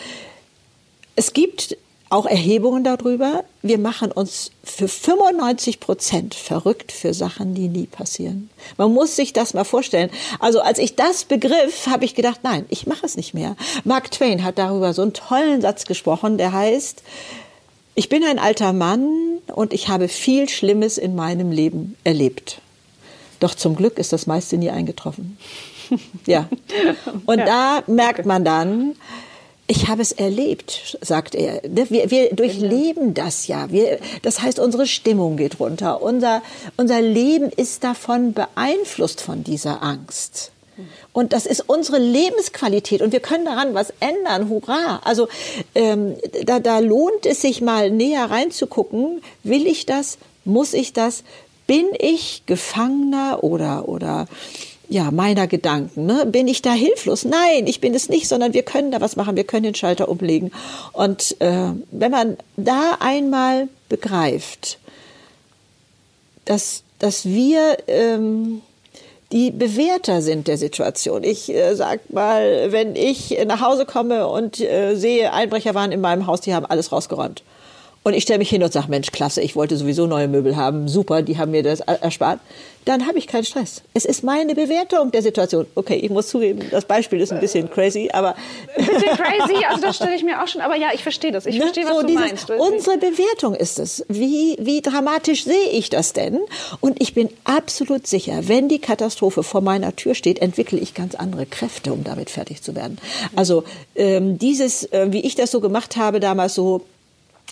es 1.16 1.32
gibt 1.32 1.76
auch 2.10 2.26
Erhebungen 2.26 2.84
darüber. 2.84 3.44
Wir 3.62 3.78
machen 3.78 4.12
uns 4.12 4.52
für 4.62 4.88
95 4.88 5.80
Prozent 5.80 6.34
verrückt 6.34 6.92
für 6.92 7.12
Sachen, 7.12 7.54
die 7.54 7.68
nie 7.68 7.86
passieren. 7.86 8.50
Man 8.76 8.92
muss 8.92 9.16
sich 9.16 9.32
das 9.32 9.54
mal 9.54 9.64
vorstellen. 9.64 10.10
Also 10.38 10.60
als 10.60 10.78
ich 10.78 10.94
das 10.94 11.24
begriff, 11.24 11.86
habe 11.86 12.04
ich 12.04 12.14
gedacht, 12.14 12.40
nein, 12.42 12.66
ich 12.68 12.86
mache 12.86 13.04
es 13.04 13.16
nicht 13.16 13.34
mehr. 13.34 13.56
Mark 13.84 14.10
Twain 14.10 14.44
hat 14.44 14.58
darüber 14.58 14.94
so 14.94 15.02
einen 15.02 15.12
tollen 15.12 15.60
Satz 15.60 15.86
gesprochen, 15.86 16.38
der 16.38 16.52
heißt, 16.52 17.02
ich 17.96 18.08
bin 18.08 18.24
ein 18.24 18.38
alter 18.38 18.72
Mann 18.72 19.08
und 19.54 19.72
ich 19.72 19.88
habe 19.88 20.08
viel 20.08 20.48
Schlimmes 20.48 20.98
in 20.98 21.14
meinem 21.14 21.50
Leben 21.50 21.96
erlebt. 22.04 22.60
Doch 23.44 23.54
zum 23.54 23.76
Glück 23.76 23.98
ist 23.98 24.10
das 24.10 24.26
meiste 24.26 24.56
nie 24.56 24.70
eingetroffen. 24.70 25.36
ja. 26.26 26.48
Und 27.26 27.40
ja. 27.40 27.44
da 27.44 27.82
merkt 27.92 28.24
man 28.24 28.42
dann, 28.42 28.96
ich 29.66 29.86
habe 29.88 30.00
es 30.00 30.12
erlebt, 30.12 30.96
sagt 31.02 31.34
er. 31.34 31.60
Ne, 31.68 31.90
wir, 31.90 32.10
wir 32.10 32.34
durchleben 32.34 33.12
das 33.12 33.46
ja. 33.46 33.70
Wir, 33.70 33.98
das 34.22 34.40
heißt, 34.40 34.58
unsere 34.58 34.86
Stimmung 34.86 35.36
geht 35.36 35.60
runter. 35.60 36.00
Unser, 36.00 36.40
unser 36.78 37.02
Leben 37.02 37.50
ist 37.50 37.84
davon 37.84 38.32
beeinflusst 38.32 39.20
von 39.20 39.44
dieser 39.44 39.82
Angst. 39.82 40.52
Und 41.12 41.34
das 41.34 41.44
ist 41.44 41.68
unsere 41.68 41.98
Lebensqualität 41.98 43.02
und 43.02 43.12
wir 43.12 43.20
können 43.20 43.44
daran 43.44 43.74
was 43.74 43.92
ändern. 44.00 44.48
Hurra! 44.48 45.02
Also 45.04 45.28
ähm, 45.74 46.16
da, 46.46 46.60
da 46.60 46.78
lohnt 46.78 47.26
es 47.26 47.42
sich 47.42 47.60
mal 47.60 47.90
näher 47.90 48.30
reinzugucken. 48.30 49.20
Will 49.42 49.66
ich 49.66 49.84
das? 49.84 50.16
Muss 50.46 50.72
ich 50.72 50.94
das? 50.94 51.24
Bin 51.66 51.86
ich 51.98 52.42
Gefangener 52.46 53.42
oder, 53.42 53.88
oder 53.88 54.26
ja, 54.88 55.10
meiner 55.10 55.46
Gedanken. 55.46 56.06
Ne? 56.06 56.26
Bin 56.26 56.48
ich 56.48 56.62
da 56.62 56.72
hilflos? 56.72 57.24
Nein, 57.24 57.66
ich 57.66 57.80
bin 57.80 57.94
es 57.94 58.08
nicht, 58.08 58.28
sondern 58.28 58.52
wir 58.52 58.62
können 58.62 58.90
da 58.90 59.00
was 59.00 59.16
machen, 59.16 59.36
wir 59.36 59.44
können 59.44 59.64
den 59.64 59.74
Schalter 59.74 60.08
umlegen. 60.08 60.52
Und 60.92 61.40
äh, 61.40 61.70
wenn 61.90 62.10
man 62.10 62.36
da 62.56 62.96
einmal 63.00 63.68
begreift, 63.88 64.78
dass, 66.44 66.82
dass 66.98 67.24
wir 67.24 67.78
ähm, 67.86 68.60
die 69.32 69.50
Bewerter 69.50 70.22
sind 70.22 70.46
der 70.46 70.58
Situation. 70.58 71.24
Ich 71.24 71.52
äh, 71.52 71.74
sag 71.74 72.12
mal, 72.12 72.70
wenn 72.70 72.94
ich 72.94 73.36
nach 73.46 73.60
Hause 73.60 73.86
komme 73.86 74.28
und 74.28 74.60
äh, 74.60 74.94
sehe, 74.94 75.32
Einbrecher 75.32 75.74
waren 75.74 75.92
in 75.92 76.00
meinem 76.00 76.26
Haus, 76.26 76.42
die 76.42 76.54
haben 76.54 76.66
alles 76.66 76.92
rausgeräumt. 76.92 77.42
Und 78.06 78.12
ich 78.12 78.24
stelle 78.24 78.38
mich 78.38 78.50
hin 78.50 78.62
und 78.62 78.70
sage, 78.70 78.88
Mensch, 78.90 79.10
klasse, 79.12 79.40
ich 79.40 79.56
wollte 79.56 79.78
sowieso 79.78 80.06
neue 80.06 80.28
Möbel 80.28 80.56
haben, 80.56 80.88
super, 80.88 81.22
die 81.22 81.38
haben 81.38 81.52
mir 81.52 81.62
das 81.62 81.80
erspart. 81.80 82.38
Dann 82.84 83.06
habe 83.06 83.16
ich 83.16 83.26
keinen 83.26 83.44
Stress. 83.44 83.80
Es 83.94 84.04
ist 84.04 84.22
meine 84.22 84.54
Bewertung 84.54 85.10
der 85.10 85.22
Situation. 85.22 85.66
Okay, 85.74 85.94
ich 85.94 86.10
muss 86.10 86.28
zugeben, 86.28 86.60
das 86.70 86.84
Beispiel 86.84 87.18
ist 87.18 87.32
ein 87.32 87.40
bisschen 87.40 87.70
crazy, 87.70 88.10
aber... 88.12 88.34
Ein 88.76 88.84
bisschen 88.84 89.16
crazy, 89.16 89.64
also 89.66 89.80
das 89.80 89.96
stelle 89.96 90.14
ich 90.14 90.22
mir 90.22 90.42
auch 90.42 90.48
schon, 90.48 90.60
aber 90.60 90.76
ja, 90.76 90.88
ich 90.92 91.02
verstehe 91.02 91.32
das. 91.32 91.46
Ich 91.46 91.54
ne? 91.54 91.62
verstehe, 91.62 91.86
was 91.86 91.94
so 91.94 92.00
du 92.02 92.08
dieses, 92.08 92.20
meinst. 92.20 92.50
Unsere 92.50 92.98
Bewertung 92.98 93.54
ist 93.54 93.78
es. 93.78 94.04
Wie, 94.08 94.58
wie 94.60 94.82
dramatisch 94.82 95.44
sehe 95.44 95.70
ich 95.72 95.88
das 95.88 96.12
denn? 96.12 96.38
Und 96.80 97.00
ich 97.00 97.14
bin 97.14 97.30
absolut 97.44 98.06
sicher, 98.06 98.48
wenn 98.48 98.68
die 98.68 98.80
Katastrophe 98.80 99.42
vor 99.42 99.62
meiner 99.62 99.96
Tür 99.96 100.14
steht, 100.14 100.40
entwickle 100.40 100.78
ich 100.78 100.92
ganz 100.92 101.14
andere 101.14 101.46
Kräfte, 101.46 101.90
um 101.90 102.04
damit 102.04 102.28
fertig 102.28 102.60
zu 102.60 102.76
werden. 102.76 102.98
Also 103.34 103.64
ähm, 103.94 104.38
dieses, 104.38 104.84
äh, 104.92 105.06
wie 105.10 105.20
ich 105.20 105.36
das 105.36 105.50
so 105.50 105.60
gemacht 105.60 105.96
habe, 105.96 106.20
damals 106.20 106.54
so 106.54 106.82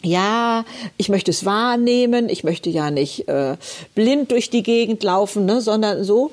ja, 0.02 0.64
ich 0.96 1.08
möchte 1.08 1.30
es 1.30 1.44
wahrnehmen, 1.44 2.28
ich 2.28 2.44
möchte 2.44 2.70
ja 2.70 2.90
nicht 2.90 3.28
äh, 3.28 3.56
blind 3.94 4.30
durch 4.30 4.50
die 4.50 4.62
Gegend 4.62 5.02
laufen, 5.02 5.44
ne, 5.44 5.60
sondern 5.60 6.04
so, 6.04 6.30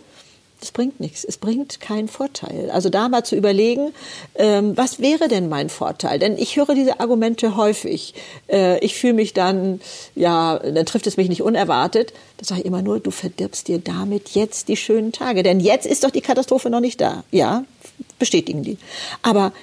das 0.60 0.72
bringt 0.72 1.00
nichts. 1.00 1.24
Es 1.24 1.38
bringt 1.38 1.80
keinen 1.80 2.10
Vorteil. 2.10 2.70
Also 2.72 2.90
da 2.90 3.08
mal 3.08 3.24
zu 3.24 3.36
überlegen, 3.36 3.94
ähm, 4.36 4.76
was 4.76 5.00
wäre 5.00 5.30
denn 5.30 5.48
mein 5.48 5.70
Vorteil? 5.70 6.20
Denn 6.20 6.38
ich 6.38 6.58
höre 6.58 6.76
diese 6.76 7.00
Argumente 7.00 7.56
häufig. 7.56 8.14
Äh, 8.48 8.84
ich 8.84 8.96
fühle 8.96 9.14
mich 9.14 9.34
dann, 9.34 9.80
ja, 10.16 10.60
dann 10.60 10.86
trifft 10.86 11.08
es 11.08 11.16
mich 11.16 11.30
nicht 11.30 11.44
unerwartet. 11.44 12.14
Da 12.38 12.46
sage 12.46 12.62
ich 12.62 12.68
immer 12.68 12.82
nur, 12.82 13.00
du 13.00 13.12
verdirbst 13.12 13.70
dir 13.70 13.80
damit 13.80 14.32
jetzt 14.32 14.68
die 14.68 14.76
schönen 14.76 15.14
Tage. 15.14 15.44
Denn 15.44 15.62
jetzt 15.62 15.86
ist 15.86 16.04
doch 16.04 16.12
die 16.12 16.22
Katastrophe 16.22 16.70
noch 16.70 16.82
nicht 16.82 17.00
da. 17.00 17.24
Ja, 17.32 17.64
bestätigen 18.18 18.64
die. 18.64 18.78
Aber 19.22 19.54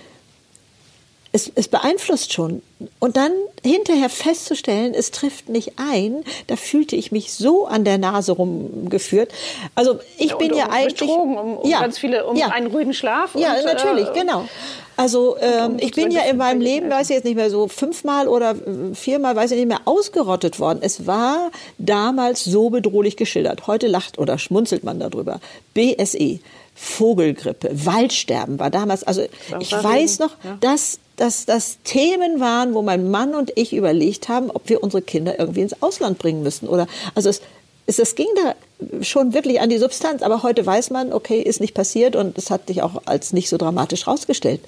es, 1.37 1.53
es 1.55 1.69
beeinflusst 1.69 2.33
schon. 2.33 2.63
Und 2.99 3.17
dann 3.17 3.31
hinterher 3.63 4.09
festzustellen, 4.09 4.95
es 4.95 5.11
trifft 5.11 5.51
nicht 5.51 5.73
ein, 5.77 6.25
da 6.47 6.57
fühlte 6.57 6.97
ich 6.97 7.13
mich 7.13 7.33
so 7.33 7.67
an 7.67 7.85
der 7.85 7.99
Nase 7.99 8.33
rumgeführt. 8.33 9.33
Also 9.75 10.01
ich 10.17 10.31
ja, 10.31 10.37
bin 10.37 10.55
ja 10.55 10.71
eigentlich 10.71 10.99
betrogen, 10.99 11.37
um, 11.37 11.57
um 11.59 11.71
ja, 11.71 11.81
ganz 11.81 11.99
viele, 11.99 12.27
um 12.27 12.37
ja. 12.37 12.49
einen 12.49 12.69
ruhigen 12.69 12.95
Schlaf. 12.95 13.35
Ja, 13.35 13.55
und, 13.55 13.65
natürlich, 13.65 14.09
äh, 14.09 14.19
genau. 14.19 14.49
Also 14.97 15.37
ähm, 15.41 15.77
ich 15.79 15.93
bin 15.93 16.11
ja 16.11 16.23
in 16.23 16.39
meinem 16.39 16.63
Leben, 16.63 16.89
weiß 16.89 17.11
ich 17.11 17.17
jetzt 17.17 17.25
nicht 17.25 17.37
mehr 17.37 17.51
so 17.51 17.69
fünfmal 17.69 18.29
oder 18.29 18.55
viermal, 18.95 19.37
weiß 19.37 19.51
ich 19.51 19.59
nicht 19.59 19.69
mehr, 19.69 19.83
ausgerottet 19.85 20.59
worden. 20.59 20.79
Es 20.81 21.07
war 21.07 21.51
damals 21.77 22.45
so 22.45 22.71
bedrohlich 22.71 23.19
geschildert. 23.19 23.67
Heute 23.67 23.89
lacht 23.89 24.19
oder 24.19 24.39
schmunzelt 24.39 24.85
man 24.85 24.99
darüber. 24.99 25.41
BSE. 25.75 26.41
Vogelgrippe, 26.79 27.71
Waldsterben 27.87 28.59
war 28.59 28.71
damals, 28.71 29.03
also 29.03 29.23
ich 29.61 29.73
weiß 29.73 30.19
noch, 30.19 30.33
ja. 30.45 30.59
dass 30.61 30.99
dass 31.17 31.47
das 31.47 31.79
Themen 31.83 32.41
waren, 32.41 32.75
wo 32.75 32.83
mein 32.83 33.11
Mann 33.11 33.35
und 33.35 33.53
ich 33.57 33.75
überlegt 33.75 34.29
haben, 34.29 34.51
ob 34.51 34.69
wir 34.69 34.83
unsere 34.83 35.03
Kinder 35.03 35.39
irgendwie 35.39 35.63
ins 35.63 35.83
Ausland 35.83 36.19
bringen 36.19 36.43
müssen. 36.43 36.69
Oder 36.69 36.87
also 37.15 37.29
es, 37.29 37.41
es, 37.87 37.99
es 37.99 38.15
ging 38.15 38.29
da 38.37 38.55
schon 39.03 39.33
wirklich 39.33 39.61
an 39.61 39.71
die 39.71 39.79
Substanz. 39.79 40.23
Aber 40.23 40.43
heute 40.43 40.65
weiß 40.65 40.91
man, 40.91 41.13
okay, 41.13 41.41
ist 41.41 41.61
nicht 41.61 41.75
passiert 41.75 42.17
und 42.17 42.37
es 42.37 42.51
hat 42.51 42.69
sich 42.69 42.83
auch 42.83 43.03
als 43.07 43.33
nicht 43.33 43.49
so 43.49 43.57
dramatisch 43.57 44.07
rausgestellt. 44.07 44.61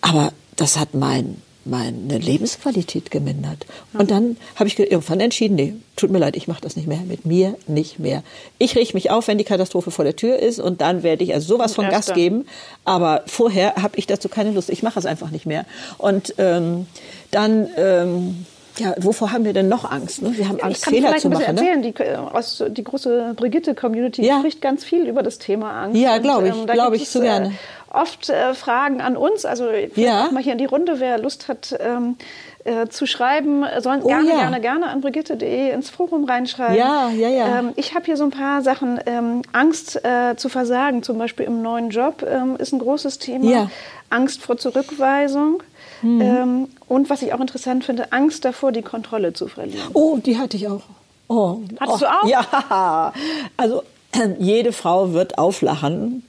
Aber 0.00 0.32
das 0.56 0.78
hat 0.78 0.94
mein 0.94 1.40
meine 1.70 2.18
Lebensqualität 2.18 3.10
gemindert. 3.10 3.64
Und 3.92 4.10
dann 4.10 4.36
habe 4.56 4.68
ich 4.68 4.78
irgendwann 4.78 5.20
entschieden, 5.20 5.54
nee, 5.54 5.74
tut 5.96 6.10
mir 6.10 6.18
leid, 6.18 6.36
ich 6.36 6.48
mache 6.48 6.60
das 6.60 6.76
nicht 6.76 6.88
mehr, 6.88 7.00
mit 7.00 7.24
mir 7.24 7.56
nicht 7.66 7.98
mehr. 7.98 8.22
Ich 8.58 8.76
richte 8.76 8.94
mich 8.94 9.10
auf, 9.10 9.28
wenn 9.28 9.38
die 9.38 9.44
Katastrophe 9.44 9.90
vor 9.90 10.04
der 10.04 10.16
Tür 10.16 10.38
ist 10.38 10.58
und 10.58 10.80
dann 10.80 11.02
werde 11.02 11.24
ich 11.24 11.32
also 11.32 11.54
sowas 11.54 11.74
von 11.74 11.88
Gas 11.88 12.12
geben. 12.12 12.46
Aber 12.84 13.22
vorher 13.26 13.76
habe 13.76 13.96
ich 13.96 14.06
dazu 14.06 14.28
keine 14.28 14.50
Lust. 14.50 14.68
Ich 14.68 14.82
mache 14.82 14.98
es 14.98 15.06
einfach 15.06 15.30
nicht 15.30 15.46
mehr. 15.46 15.64
Und 15.96 16.34
ähm, 16.38 16.86
dann... 17.30 17.68
Ähm, 17.76 18.46
ja, 18.78 18.94
wovor 18.98 19.32
haben 19.32 19.44
wir 19.44 19.52
denn 19.52 19.68
noch 19.68 19.90
Angst? 19.90 20.22
Ne? 20.22 20.36
Wir 20.36 20.48
haben 20.48 20.60
Angst, 20.60 20.84
Fehler 20.84 21.16
zu 21.16 21.28
machen. 21.28 21.40
Ich 21.40 21.46
kann 21.46 21.56
vielleicht 21.56 21.84
ein 21.84 21.84
bisschen 21.84 21.92
erzählen. 21.92 22.66
Die, 22.68 22.74
die 22.74 22.84
große 22.84 23.34
Brigitte-Community 23.36 24.24
ja. 24.24 24.38
spricht 24.38 24.60
ganz 24.60 24.84
viel 24.84 25.06
über 25.06 25.22
das 25.22 25.38
Thema 25.38 25.82
Angst. 25.82 26.00
Ja, 26.00 26.18
glaube 26.18 26.48
ich, 26.48 26.54
ähm, 26.54 26.66
glaube 26.66 26.96
ich 26.96 27.08
so 27.08 27.20
gerne. 27.20 27.48
Äh, 27.48 27.50
oft 27.92 28.30
äh, 28.30 28.54
Fragen 28.54 29.00
an 29.00 29.16
uns. 29.16 29.44
Also 29.44 29.68
ja. 29.96 30.30
mal 30.30 30.42
hier 30.42 30.52
in 30.52 30.58
die 30.58 30.66
Runde, 30.66 31.00
wer 31.00 31.18
Lust 31.18 31.48
hat 31.48 31.76
ähm, 31.80 32.16
äh, 32.64 32.88
zu 32.88 33.06
schreiben, 33.06 33.64
sollen 33.78 34.02
oh, 34.02 34.08
gerne, 34.08 34.28
ja. 34.28 34.36
gerne, 34.36 34.60
gerne 34.60 34.86
an 34.88 35.00
brigitte.de 35.00 35.72
ins 35.72 35.90
Forum 35.90 36.24
reinschreiben. 36.24 36.76
Ja, 36.76 37.10
ja, 37.10 37.28
ja. 37.28 37.58
Ähm, 37.58 37.72
ich 37.76 37.94
habe 37.94 38.04
hier 38.04 38.16
so 38.16 38.24
ein 38.24 38.30
paar 38.30 38.62
Sachen. 38.62 39.00
Ähm, 39.06 39.42
Angst 39.52 40.04
äh, 40.04 40.36
zu 40.36 40.48
versagen, 40.48 41.02
zum 41.02 41.18
Beispiel 41.18 41.46
im 41.46 41.62
neuen 41.62 41.90
Job, 41.90 42.24
ähm, 42.28 42.56
ist 42.56 42.72
ein 42.72 42.78
großes 42.78 43.18
Thema. 43.18 43.50
Ja. 43.50 43.70
Angst 44.10 44.42
vor 44.42 44.56
Zurückweisung. 44.56 45.62
Mhm. 46.02 46.20
Ähm, 46.20 46.68
und 46.88 47.10
was 47.10 47.22
ich 47.22 47.32
auch 47.32 47.40
interessant 47.40 47.84
finde, 47.84 48.12
Angst 48.12 48.44
davor, 48.44 48.72
die 48.72 48.82
Kontrolle 48.82 49.32
zu 49.32 49.48
verlieren. 49.48 49.88
Oh, 49.92 50.18
die 50.18 50.38
hatte 50.38 50.56
ich 50.56 50.68
auch. 50.68 50.82
Oh. 51.28 51.58
Hattest 51.78 52.02
oh. 52.02 52.06
du 52.06 52.06
auch? 52.06 52.28
Ja, 52.28 53.12
also 53.56 53.82
jede 54.38 54.72
Frau 54.72 55.12
wird 55.12 55.38
auflachen, 55.38 56.24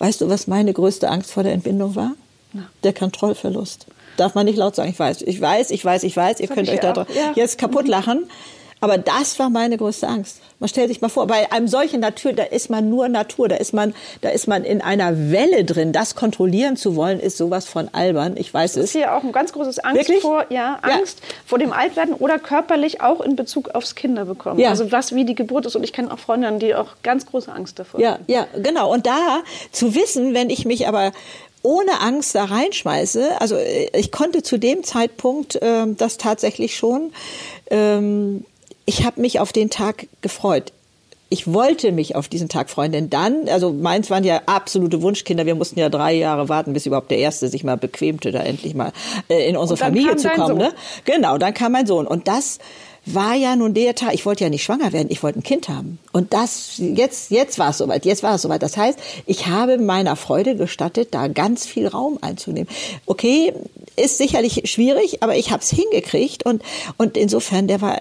Weißt 0.00 0.22
du, 0.22 0.30
was 0.30 0.46
meine 0.46 0.72
größte 0.72 1.08
Angst 1.10 1.30
vor 1.30 1.42
der 1.42 1.52
Entbindung 1.52 1.94
war? 1.94 2.12
Ja. 2.54 2.62
Der 2.84 2.94
Kontrollverlust. 2.94 3.86
Darf 4.16 4.34
man 4.34 4.46
nicht 4.46 4.56
laut 4.56 4.74
sagen, 4.74 4.88
ich 4.88 4.98
weiß. 4.98 5.22
Ich 5.22 5.38
weiß, 5.38 5.70
ich 5.70 5.84
weiß, 5.84 6.04
ich 6.04 6.16
weiß, 6.16 6.40
ihr 6.40 6.46
das 6.46 6.56
könnt 6.56 6.70
euch 6.70 6.80
da 6.80 7.06
ja. 7.14 7.32
jetzt 7.36 7.58
kaputt 7.58 7.86
lachen. 7.86 8.24
Aber 8.80 8.96
das 8.96 9.38
war 9.38 9.50
meine 9.50 9.76
größte 9.76 10.08
Angst. 10.08 10.40
Man 10.58 10.68
stellt 10.68 10.88
sich 10.88 11.00
mal 11.00 11.08
vor, 11.08 11.26
bei 11.26 11.52
einem 11.52 11.68
solchen 11.68 12.00
Natur, 12.00 12.32
da 12.32 12.44
ist 12.44 12.70
man 12.70 12.88
nur 12.88 13.08
Natur, 13.08 13.48
da 13.48 13.56
ist 13.56 13.74
man, 13.74 13.94
da 14.22 14.30
ist 14.30 14.46
man 14.46 14.64
in 14.64 14.80
einer 14.80 15.30
Welle 15.30 15.64
drin. 15.64 15.92
Das 15.92 16.14
kontrollieren 16.14 16.76
zu 16.76 16.96
wollen, 16.96 17.20
ist 17.20 17.36
sowas 17.36 17.66
von 17.66 17.88
albern. 17.92 18.36
Ich 18.36 18.52
weiß 18.52 18.72
es. 18.72 18.76
Das 18.76 18.84
ist 18.86 18.92
hier 18.92 19.14
auch 19.14 19.22
ein 19.22 19.32
ganz 19.32 19.52
großes 19.52 19.80
Angst 19.80 20.00
Wirklich? 20.00 20.22
vor, 20.22 20.46
ja, 20.48 20.78
Angst 20.82 21.20
ja. 21.20 21.34
vor 21.46 21.58
dem 21.58 21.72
Altwerden 21.72 22.14
oder 22.14 22.38
körperlich 22.38 23.02
auch 23.02 23.20
in 23.20 23.36
Bezug 23.36 23.70
aufs 23.70 23.94
Kinderbekommen. 23.94 24.58
Ja. 24.58 24.70
Also 24.70 24.90
was 24.92 25.14
wie 25.14 25.24
die 25.24 25.34
Geburt 25.34 25.66
ist. 25.66 25.76
Und 25.76 25.84
ich 25.84 25.92
kenne 25.92 26.12
auch 26.12 26.18
Freundinnen, 26.18 26.58
die 26.58 26.74
auch 26.74 26.96
ganz 27.02 27.26
große 27.26 27.52
Angst 27.52 27.78
davor 27.78 28.00
ja, 28.00 28.12
haben. 28.12 28.24
Ja, 28.28 28.46
genau. 28.62 28.92
Und 28.92 29.06
da 29.06 29.40
zu 29.72 29.94
wissen, 29.94 30.34
wenn 30.34 30.48
ich 30.48 30.64
mich 30.64 30.88
aber 30.88 31.12
ohne 31.62 32.00
Angst 32.00 32.34
da 32.34 32.44
reinschmeiße. 32.44 33.40
Also 33.40 33.56
ich 33.92 34.10
konnte 34.10 34.42
zu 34.42 34.58
dem 34.58 34.82
Zeitpunkt 34.82 35.56
äh, 35.56 35.86
das 35.88 36.16
tatsächlich 36.16 36.76
schon. 36.76 37.12
Ähm, 37.70 38.44
ich 38.90 39.04
habe 39.04 39.20
mich 39.20 39.38
auf 39.38 39.52
den 39.52 39.70
Tag 39.70 40.08
gefreut. 40.20 40.72
Ich 41.28 41.46
wollte 41.46 41.92
mich 41.92 42.16
auf 42.16 42.26
diesen 42.26 42.48
Tag 42.48 42.68
freuen, 42.70 42.90
denn 42.90 43.08
dann, 43.08 43.48
also 43.48 43.72
meins 43.72 44.10
waren 44.10 44.24
ja 44.24 44.40
absolute 44.46 45.00
Wunschkinder. 45.00 45.46
Wir 45.46 45.54
mussten 45.54 45.78
ja 45.78 45.88
drei 45.88 46.14
Jahre 46.14 46.48
warten, 46.48 46.72
bis 46.72 46.86
überhaupt 46.86 47.08
der 47.12 47.18
Erste 47.18 47.46
sich 47.46 47.62
mal 47.62 47.76
bequemte, 47.76 48.32
da 48.32 48.40
endlich 48.40 48.74
mal 48.74 48.92
äh, 49.28 49.48
in 49.48 49.56
unsere 49.56 49.76
Familie 49.76 50.16
zu 50.16 50.28
kommen. 50.30 50.58
Ne? 50.58 50.72
Genau, 51.04 51.38
dann 51.38 51.54
kam 51.54 51.70
mein 51.70 51.86
Sohn. 51.86 52.04
Und 52.04 52.26
das 52.26 52.58
war 53.06 53.34
ja 53.36 53.54
nun 53.54 53.74
der 53.74 53.94
Tag, 53.94 54.12
ich 54.12 54.26
wollte 54.26 54.42
ja 54.42 54.50
nicht 54.50 54.64
schwanger 54.64 54.92
werden, 54.92 55.06
ich 55.08 55.22
wollte 55.22 55.38
ein 55.38 55.44
Kind 55.44 55.68
haben. 55.68 56.00
Und 56.10 56.34
das, 56.34 56.74
jetzt, 56.78 57.30
jetzt 57.30 57.60
war 57.60 57.70
es 57.70 57.78
soweit, 57.78 58.04
jetzt 58.04 58.24
war 58.24 58.34
es 58.34 58.42
soweit. 58.42 58.64
Das 58.64 58.76
heißt, 58.76 58.98
ich 59.24 59.46
habe 59.46 59.78
meiner 59.78 60.16
Freude 60.16 60.56
gestattet, 60.56 61.10
da 61.12 61.28
ganz 61.28 61.64
viel 61.64 61.86
Raum 61.86 62.18
einzunehmen. 62.22 62.68
Okay, 63.06 63.52
ist 63.94 64.18
sicherlich 64.18 64.68
schwierig, 64.68 65.22
aber 65.22 65.36
ich 65.36 65.52
habe 65.52 65.62
es 65.62 65.70
hingekriegt 65.70 66.44
und, 66.44 66.62
und 66.98 67.16
insofern, 67.16 67.68
der 67.68 67.80
war 67.80 68.00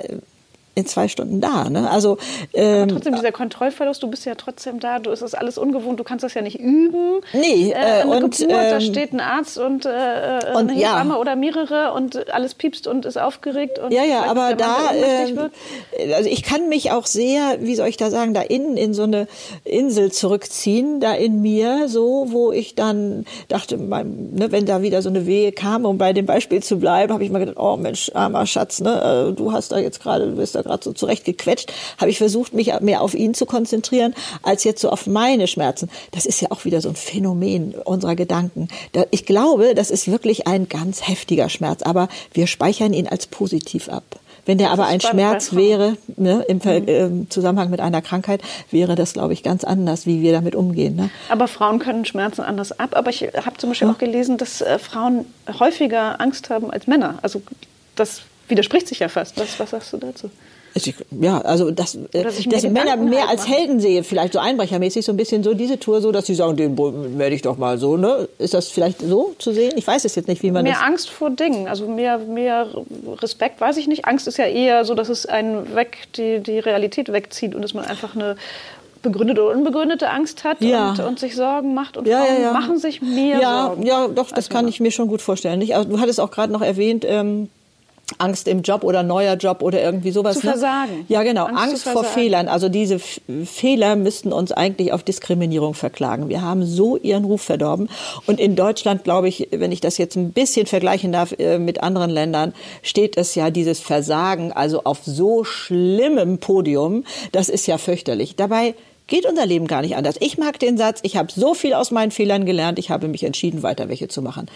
in 0.80 0.86
zwei 0.86 1.08
Stunden 1.08 1.42
da. 1.42 1.70
Ne? 1.70 1.90
Also 1.90 2.18
ähm, 2.54 2.84
Aber 2.84 2.94
trotzdem 2.94 3.16
dieser 3.16 3.32
Kontrollverlust, 3.32 4.02
du 4.02 4.08
bist 4.08 4.26
ja 4.26 4.36
trotzdem 4.36 4.80
da, 4.80 5.00
du 5.00 5.12
ist 5.12 5.22
das 5.22 5.34
alles 5.34 5.58
ungewohnt, 5.58 6.00
du 6.00 6.04
kannst 6.04 6.24
das 6.24 6.34
ja 6.34 6.42
nicht 6.42 6.60
üben. 6.60 7.22
Nee, 7.34 7.72
äh, 7.72 8.02
äh 8.02 8.06
und 8.06 8.40
ähm, 8.40 8.50
da 8.50 8.82
steht 8.82 9.14
ein 9.14 9.20
Arzt 9.20 9.58
und, 9.58 9.86
äh, 9.86 9.90
äh 9.90 10.56
und 10.56 10.70
eine 10.70 10.74
Hebamme 10.74 11.14
ja. 11.14 11.20
oder 11.20 11.36
mehrere 11.36 11.94
und 11.94 12.32
alles 12.34 12.56
piepst 12.56 12.88
und 12.88 13.06
ist 13.06 13.18
aufgeregt 13.18 13.80
und 13.80 13.92
ja, 13.92 14.04
ja, 14.04 14.24
aber 14.24 14.56
da 14.56 14.92
äh, 14.94 16.14
also 16.14 16.30
ich 16.30 16.44
kann 16.44 16.70
mich 16.70 16.92
auch 16.92 17.06
sehr, 17.06 17.58
wie 17.60 17.76
soll 17.76 17.88
ich 17.88 17.98
da 17.98 18.10
sagen, 18.10 18.34
da 18.34 18.42
innen 18.42 18.78
in 18.78 18.94
so 18.94 19.04
eine 19.04 19.28
Insel 19.64 20.12
zurückziehen, 20.12 21.00
da 21.00 21.14
in 21.14 21.42
mir, 21.42 21.88
so 21.88 22.28
wo 22.30 22.52
ich 22.52 22.76
dann 22.76 23.26
dachte, 23.48 23.78
mein, 23.78 24.32
ne, 24.34 24.52
wenn 24.52 24.66
da 24.66 24.82
wieder 24.82 25.02
so 25.02 25.10
eine 25.10 25.26
Wehe 25.26 25.52
kam, 25.52 25.86
um 25.86 25.98
bei 25.98 26.14
dem 26.14 26.26
Beispiel 26.26 26.62
zu 26.64 26.78
bleiben, 26.80 27.14
habe 27.14 27.24
ich 27.24 27.32
mal 27.32 27.40
gedacht, 27.40 27.58
oh 27.60 27.78
Mensch, 27.78 28.12
armer 28.14 28.46
Schatz, 28.46 28.80
ne, 28.80 29.30
äh, 29.30 29.34
du 29.34 29.52
hast 29.52 29.72
da 29.72 29.78
jetzt 29.78 30.02
gerade, 30.02 30.28
du 30.28 30.36
bist 30.36 30.56
da 30.56 30.64
gerade 30.70 30.84
so 30.84 30.94
zurechtgequetscht, 30.94 31.72
habe 31.98 32.12
ich 32.12 32.18
versucht, 32.18 32.54
mich 32.54 32.72
mehr 32.80 33.02
auf 33.02 33.14
ihn 33.14 33.34
zu 33.34 33.46
konzentrieren, 33.46 34.14
als 34.44 34.64
jetzt 34.64 34.82
so 34.82 34.90
auf 34.90 35.08
meine 35.08 35.48
Schmerzen. 35.48 35.90
Das 36.12 36.26
ist 36.26 36.42
ja 36.42 36.52
auch 36.52 36.66
wieder 36.66 36.82
so 36.82 36.90
ein 36.90 36.96
Phänomen 36.96 37.76
unserer 37.86 38.16
Gedanken. 38.16 38.70
Ich 39.12 39.26
glaube, 39.26 39.76
das 39.76 39.92
ist 39.92 40.10
wirklich 40.10 40.48
ein 40.48 40.70
ganz 40.70 41.08
heftiger 41.08 41.50
Schmerz, 41.50 41.82
aber 41.84 42.08
wir 42.34 42.48
speichern 42.48 42.94
ihn 42.94 43.08
als 43.08 43.28
positiv 43.28 43.90
ab. 43.90 44.04
Wenn 44.46 44.58
der 44.58 44.72
aber 44.72 44.88
ein 44.88 45.00
Schmerz 45.00 45.54
wäre, 45.54 45.96
ne, 46.18 46.44
im, 46.48 46.58
mhm. 46.58 46.88
im, 46.88 47.30
Zusammenhang 47.30 47.70
mit 47.70 47.82
einer 47.82 48.02
Krankheit, 48.02 48.42
wäre 48.72 48.96
das, 48.96 49.14
glaube 49.14 49.34
ich, 49.34 49.44
ganz 49.44 49.64
anders, 49.64 50.08
wie 50.08 50.22
wir 50.22 50.32
damit 50.32 50.56
umgehen. 50.56 50.96
Ne? 50.96 51.12
Aber 51.30 51.48
Frauen 51.48 51.78
können 51.78 52.04
Schmerzen 52.06 52.42
anders 52.42 52.80
ab. 52.80 52.96
Aber 52.96 53.12
ich 53.12 53.22
habe 53.22 53.58
zum 53.58 53.70
Beispiel 53.70 53.88
ja. 53.88 53.94
auch 53.94 54.00
gelesen, 54.00 54.38
dass 54.38 54.62
äh, 54.62 54.80
Frauen 54.80 55.26
häufiger 55.60 56.20
Angst 56.20 56.50
haben 56.50 56.72
als 56.72 56.88
Männer. 56.88 57.20
Also 57.22 57.44
das 57.96 58.22
widerspricht 58.48 58.88
sich 58.88 59.00
ja 59.00 59.10
fast. 59.10 59.40
Was, 59.40 59.60
was 59.60 59.70
sagst 59.70 59.94
du 59.94 59.98
dazu? 59.98 60.32
Ja, 61.12 61.42
also 61.42 61.72
dass, 61.72 61.96
äh, 61.96 62.24
dass 62.24 62.40
ich 62.40 62.48
Männer 62.48 62.96
mehr 62.96 63.30
als 63.30 63.48
Helden 63.48 63.80
sehe, 63.80 64.04
vielleicht 64.04 64.34
so 64.34 64.40
einbrechermäßig, 64.40 65.06
so 65.06 65.12
ein 65.12 65.18
bisschen 65.18 65.44
so 65.44 65.54
diese 65.54 65.80
Tour, 65.80 66.02
so 66.02 66.12
dass 66.12 66.26
sie 66.26 66.36
sagen, 66.36 66.58
den 66.58 66.78
werde 67.18 67.36
ich 67.36 67.42
doch 67.42 67.58
mal 67.58 67.78
so, 67.78 67.98
ne? 67.98 68.28
Ist 68.38 68.54
das 68.54 68.70
vielleicht 68.70 69.02
so 69.02 69.36
zu 69.40 69.52
sehen? 69.52 69.74
Ich 69.76 69.86
weiß 69.86 70.06
es 70.06 70.16
jetzt 70.16 70.28
nicht, 70.28 70.44
wie 70.44 70.52
man 70.52 70.64
mehr 70.64 70.74
das... 70.74 70.82
Mehr 70.82 70.90
Angst 70.90 71.10
vor 71.10 71.30
Dingen, 71.32 71.68
also 71.68 71.88
mehr, 71.88 72.18
mehr 72.20 72.68
Respekt, 73.22 73.60
weiß 73.60 73.78
ich 73.78 73.88
nicht. 73.88 74.06
Angst 74.06 74.28
ist 74.28 74.38
ja 74.38 74.46
eher 74.46 74.86
so, 74.86 74.96
dass 74.96 75.10
es 75.10 75.26
einen 75.26 75.76
weg, 75.76 75.98
die, 76.16 76.40
die 76.40 76.60
Realität 76.60 77.12
wegzieht 77.12 77.56
und 77.56 77.62
dass 77.62 77.74
man 77.74 77.86
einfach 77.86 78.16
eine 78.16 78.36
begründete 79.02 79.42
oder 79.44 79.56
unbegründete 79.56 80.10
Angst 80.10 80.44
hat 80.44 80.62
ja. 80.62 80.92
und, 80.92 81.00
und, 81.00 81.20
sich 81.20 81.36
Sorgen 81.36 81.74
macht 81.74 81.98
und 81.98 82.08
ja, 82.08 82.22
Frauen 82.22 82.42
ja, 82.42 82.52
machen 82.52 82.78
sich 82.78 83.02
mehr 83.02 83.40
ja, 83.40 83.66
Sorgen. 83.68 83.84
Ja, 83.84 84.08
doch, 84.08 84.32
das 84.32 84.50
kann 84.50 84.68
ich 84.68 84.80
mir 84.80 84.92
schon 84.92 85.08
gut 85.08 85.22
vorstellen. 85.22 85.62
Also, 85.74 85.90
du 85.90 86.00
hattest 86.00 86.20
auch 86.20 86.32
gerade 86.32 86.52
noch 86.52 86.62
erwähnt, 86.62 87.06
ähm, 87.08 87.50
Angst 88.18 88.48
im 88.48 88.62
Job 88.62 88.84
oder 88.84 89.04
neuer 89.04 89.36
Job 89.36 89.62
oder 89.62 89.82
irgendwie 89.82 90.12
sowas. 90.12 90.40
Zu 90.40 90.48
ne? 90.48 90.52
versagen. 90.54 91.06
Ja, 91.08 91.24
genau. 91.24 91.46
Angst, 91.46 91.64
Angst 91.64 91.90
vor 91.90 92.04
Fehlern. 92.04 92.48
Also 92.48 92.70
diese 92.70 92.96
F 92.96 93.22
Fehler 93.46 93.96
müssten 93.96 94.34
uns 94.34 94.52
eigentlich 94.52 94.92
auf 94.92 95.04
Diskriminierung 95.04 95.74
verklagen. 95.74 96.30
Wir 96.30 96.42
haben 96.42 96.66
so 96.66 96.98
ihren 96.98 97.26
Ruf 97.26 97.42
verdorben. 97.42 97.90
Und 98.26 98.40
in 98.40 98.56
Deutschland, 98.56 99.04
glaube 99.04 99.28
ich, 99.28 99.50
wenn 99.52 99.72
ich 99.72 99.82
das 99.82 99.98
jetzt 99.98 100.16
ein 100.16 100.32
bisschen 100.32 100.66
vergleichen 100.66 101.12
darf 101.12 101.34
äh, 101.38 101.60
mit 101.60 101.84
anderen 101.84 102.10
Ländern, 102.10 102.54
steht 102.82 103.18
es 103.18 103.36
ja 103.36 103.50
dieses 103.52 103.80
Versagen 103.80 104.52
also 104.52 104.84
auf 104.84 105.00
so 105.04 105.44
schlimmem 105.44 106.40
Podium. 106.40 107.04
Das 107.32 107.50
ist 107.50 107.68
ja 107.68 107.78
fürchterlich. 107.78 108.36
Dabei 108.36 108.74
geht 109.10 109.26
unser 109.26 109.46
Leben 109.46 109.68
gar 109.68 109.82
nicht 109.82 109.96
anders. 109.96 110.16
Ich 110.20 110.38
mag 110.38 110.60
den 110.60 110.78
Satz, 110.78 111.00
ich 111.04 111.18
habe 111.18 111.32
so 111.32 111.54
viel 111.54 111.74
aus 111.74 111.92
meinen 111.92 112.12
Fehlern 112.12 112.46
gelernt, 112.46 112.80
ich 112.80 112.90
habe 112.90 113.08
mich 113.08 113.24
entschieden, 113.24 113.64
weiter 113.64 113.90
welche 113.90 114.08
zu 114.08 114.22
machen. 114.22 114.48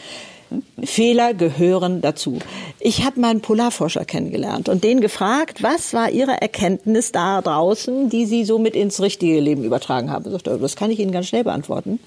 Fehler 0.84 1.34
gehören 1.34 2.02
dazu. 2.02 2.40
Ich 2.80 3.04
habe 3.06 3.20
mal 3.20 3.30
einen 3.30 3.42
Polarforscher 3.42 4.06
kennengelernt 4.06 4.70
und 4.70 4.84
den 4.84 5.02
gefragt, 5.02 5.64
was 5.64 5.94
war 5.94 6.12
Ihre 6.12 6.42
Erkenntnis 6.42 7.12
da 7.12 7.42
draußen, 7.42 8.10
die 8.10 8.26
Sie 8.26 8.46
so 8.46 8.60
mit 8.60 8.76
ins 8.76 9.02
richtige 9.02 9.40
Leben 9.40 9.64
übertragen 9.64 10.12
haben. 10.12 10.38
Das 10.44 10.76
kann 10.76 10.92
ich 10.92 11.00
Ihnen 11.00 11.12
ganz 11.12 11.28
schnell 11.28 11.44
beantworten. 11.44 12.00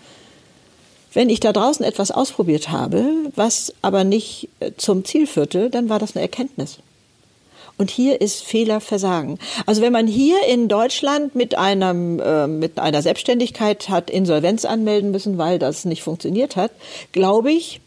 Wenn 1.12 1.30
ich 1.30 1.40
da 1.40 1.52
draußen 1.54 1.84
etwas 1.84 2.10
ausprobiert 2.10 2.70
habe, 2.70 3.06
was 3.34 3.72
aber 3.80 4.04
nicht 4.04 4.50
äh, 4.60 4.72
zum 4.76 5.02
Ziel 5.04 5.26
führte, 5.26 5.70
dann 5.70 5.88
war 5.88 5.98
das 5.98 6.14
eine 6.14 6.20
Erkenntnis. 6.20 6.78
Und 7.78 7.90
hier 7.90 8.20
ist 8.20 8.42
Fehler 8.42 8.80
Versagen. 8.80 9.38
Also 9.66 9.82
wenn 9.82 9.92
man 9.92 10.06
hier 10.06 10.36
in 10.48 10.68
Deutschland 10.68 11.34
mit 11.34 11.58
einem 11.58 12.20
äh, 12.20 12.46
mit 12.46 12.78
einer 12.78 13.02
Selbstständigkeit 13.02 13.88
hat 13.88 14.10
Insolvenz 14.10 14.64
anmelden 14.64 15.10
müssen, 15.10 15.36
weil 15.36 15.58
das 15.58 15.84
nicht 15.84 16.02
funktioniert 16.02 16.56
hat, 16.56 16.70
glaube 17.12 17.50
ich, 17.52 17.80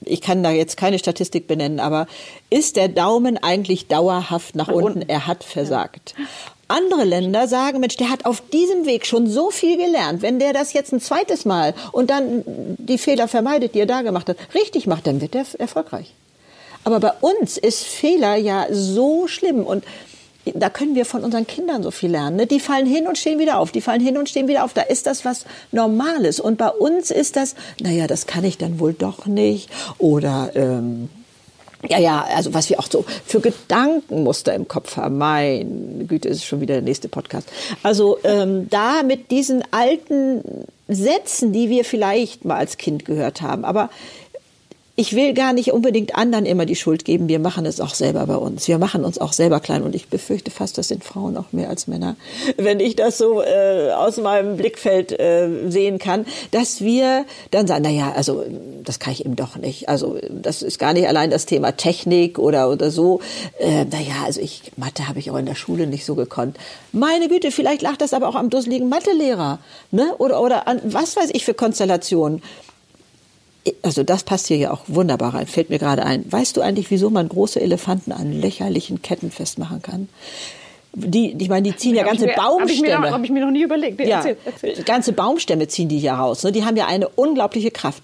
ich 0.00 0.20
kann 0.20 0.42
da 0.42 0.50
jetzt 0.50 0.76
keine 0.76 0.98
Statistik 0.98 1.46
benennen, 1.46 1.80
aber 1.80 2.06
ist 2.50 2.76
der 2.76 2.88
Daumen 2.88 3.38
eigentlich 3.38 3.88
dauerhaft 3.88 4.54
nach 4.54 4.68
unten? 4.68 5.02
Er 5.02 5.26
hat 5.26 5.44
versagt. 5.44 6.14
Andere 6.68 7.04
Länder 7.04 7.46
sagen, 7.46 7.80
Mensch, 7.80 7.96
der 7.96 8.10
hat 8.10 8.26
auf 8.26 8.42
diesem 8.52 8.86
Weg 8.86 9.06
schon 9.06 9.28
so 9.28 9.50
viel 9.50 9.76
gelernt. 9.76 10.22
Wenn 10.22 10.40
der 10.40 10.52
das 10.52 10.72
jetzt 10.72 10.92
ein 10.92 11.00
zweites 11.00 11.44
Mal 11.44 11.74
und 11.92 12.10
dann 12.10 12.42
die 12.46 12.98
Fehler 12.98 13.28
vermeidet, 13.28 13.74
die 13.74 13.80
er 13.80 13.86
da 13.86 14.02
gemacht 14.02 14.28
hat, 14.28 14.36
richtig 14.54 14.86
macht, 14.86 15.06
dann 15.06 15.20
wird 15.20 15.36
er 15.36 15.44
erfolgreich. 15.58 16.12
Aber 16.82 17.00
bei 17.00 17.12
uns 17.20 17.56
ist 17.56 17.84
Fehler 17.84 18.36
ja 18.36 18.66
so 18.70 19.26
schlimm 19.28 19.64
und 19.64 19.84
da 20.54 20.70
können 20.70 20.94
wir 20.94 21.04
von 21.04 21.24
unseren 21.24 21.46
Kindern 21.46 21.82
so 21.82 21.90
viel 21.90 22.10
lernen. 22.10 22.36
Ne? 22.36 22.46
Die 22.46 22.60
fallen 22.60 22.86
hin 22.86 23.06
und 23.06 23.18
stehen 23.18 23.38
wieder 23.38 23.58
auf, 23.58 23.72
die 23.72 23.80
fallen 23.80 24.00
hin 24.00 24.16
und 24.16 24.28
stehen 24.28 24.48
wieder 24.48 24.64
auf. 24.64 24.74
Da 24.74 24.82
ist 24.82 25.06
das 25.06 25.24
was 25.24 25.44
Normales. 25.72 26.40
Und 26.40 26.58
bei 26.58 26.68
uns 26.68 27.10
ist 27.10 27.36
das, 27.36 27.54
naja, 27.80 28.06
das 28.06 28.26
kann 28.26 28.44
ich 28.44 28.58
dann 28.58 28.78
wohl 28.78 28.92
doch 28.92 29.26
nicht. 29.26 29.68
Oder 29.98 30.50
ähm, 30.54 31.08
ja, 31.88 31.98
ja, 31.98 32.26
also 32.34 32.54
was 32.54 32.70
wir 32.70 32.80
auch 32.80 32.88
so 32.90 33.04
für 33.24 33.40
Gedankenmuster 33.40 34.54
im 34.54 34.66
Kopf 34.66 34.96
haben. 34.96 35.18
Meine 35.18 36.04
Güte, 36.06 36.28
ist 36.28 36.44
schon 36.44 36.60
wieder 36.60 36.74
der 36.74 36.82
nächste 36.82 37.08
Podcast. 37.08 37.48
Also 37.82 38.18
ähm, 38.24 38.68
da 38.70 39.02
mit 39.02 39.30
diesen 39.30 39.62
alten 39.70 40.42
Sätzen, 40.88 41.52
die 41.52 41.68
wir 41.68 41.84
vielleicht 41.84 42.44
mal 42.44 42.56
als 42.56 42.76
Kind 42.76 43.04
gehört 43.04 43.42
haben, 43.42 43.64
aber 43.64 43.90
ich 44.98 45.14
will 45.14 45.34
gar 45.34 45.52
nicht 45.52 45.72
unbedingt 45.72 46.14
anderen 46.16 46.46
immer 46.46 46.64
die 46.64 46.74
Schuld 46.74 47.04
geben. 47.04 47.28
Wir 47.28 47.38
machen 47.38 47.66
es 47.66 47.82
auch 47.82 47.94
selber 47.94 48.26
bei 48.26 48.36
uns. 48.36 48.66
Wir 48.66 48.78
machen 48.78 49.04
uns 49.04 49.18
auch 49.18 49.34
selber 49.34 49.60
klein. 49.60 49.82
Und 49.82 49.94
ich 49.94 50.08
befürchte 50.08 50.50
fast, 50.50 50.78
das 50.78 50.88
sind 50.88 51.04
Frauen 51.04 51.36
auch 51.36 51.52
mehr 51.52 51.68
als 51.68 51.86
Männer. 51.86 52.16
Wenn 52.56 52.80
ich 52.80 52.96
das 52.96 53.18
so 53.18 53.42
äh, 53.42 53.90
aus 53.92 54.16
meinem 54.16 54.56
Blickfeld 54.56 55.12
äh, 55.12 55.68
sehen 55.68 55.98
kann, 55.98 56.24
dass 56.50 56.80
wir 56.80 57.26
dann 57.50 57.66
sagen, 57.66 57.82
na 57.84 57.90
ja, 57.90 58.12
also 58.12 58.42
das 58.82 58.98
kann 58.98 59.12
ich 59.12 59.26
eben 59.26 59.36
doch 59.36 59.56
nicht. 59.56 59.90
Also 59.90 60.16
das 60.30 60.62
ist 60.62 60.78
gar 60.78 60.94
nicht 60.94 61.06
allein 61.06 61.28
das 61.28 61.44
Thema 61.44 61.76
Technik 61.76 62.38
oder 62.38 62.70
oder 62.70 62.90
so. 62.90 63.20
Äh, 63.58 63.84
na 63.90 64.00
ja, 64.00 64.24
also 64.24 64.40
ich 64.40 64.62
Mathe 64.76 65.08
habe 65.08 65.18
ich 65.18 65.30
auch 65.30 65.36
in 65.36 65.46
der 65.46 65.56
Schule 65.56 65.86
nicht 65.86 66.06
so 66.06 66.14
gekonnt. 66.14 66.56
Meine 66.92 67.28
Güte, 67.28 67.50
vielleicht 67.50 67.82
lag 67.82 67.98
das 67.98 68.14
aber 68.14 68.28
auch 68.28 68.34
am 68.34 68.48
dusseligen 68.48 68.88
Mathelehrer, 68.88 69.58
ne? 69.90 70.14
Oder 70.16 70.40
oder 70.40 70.66
an 70.66 70.80
was 70.84 71.16
weiß 71.16 71.30
ich 71.34 71.44
für 71.44 71.52
Konstellationen 71.54 72.40
also 73.82 74.02
das 74.02 74.24
passt 74.24 74.48
hier 74.48 74.56
ja 74.56 74.70
auch 74.70 74.82
wunderbar 74.86 75.34
rein, 75.34 75.46
fällt 75.46 75.70
mir 75.70 75.78
gerade 75.78 76.04
ein. 76.04 76.30
Weißt 76.30 76.56
du 76.56 76.60
eigentlich, 76.60 76.90
wieso 76.90 77.10
man 77.10 77.28
große 77.28 77.60
Elefanten 77.60 78.12
an 78.12 78.32
lächerlichen 78.32 79.02
Ketten 79.02 79.30
festmachen 79.30 79.82
kann? 79.82 80.08
Die, 80.98 81.36
ich 81.38 81.50
meine, 81.50 81.68
die 81.68 81.76
ziehen 81.76 81.94
ja 81.94 82.04
ganze 82.04 82.26
Baumstämme. 82.28 83.10
Habe 83.10 83.22
ich, 83.22 83.30
mir 83.30 83.44
noch 83.44 83.50
nie 83.50 83.62
überlegt. 83.62 83.98
Nee, 83.98 84.08
ja, 84.08 84.16
erzähl, 84.16 84.36
erzähl. 84.46 84.82
Ganze 84.84 85.12
Baumstämme 85.12 85.68
ziehen 85.68 85.90
die 85.90 85.98
ja 85.98 86.16
raus. 86.16 86.42
Ne? 86.42 86.52
Die 86.52 86.64
haben 86.64 86.74
ja 86.74 86.86
eine 86.86 87.10
unglaubliche 87.10 87.70
Kraft. 87.70 88.02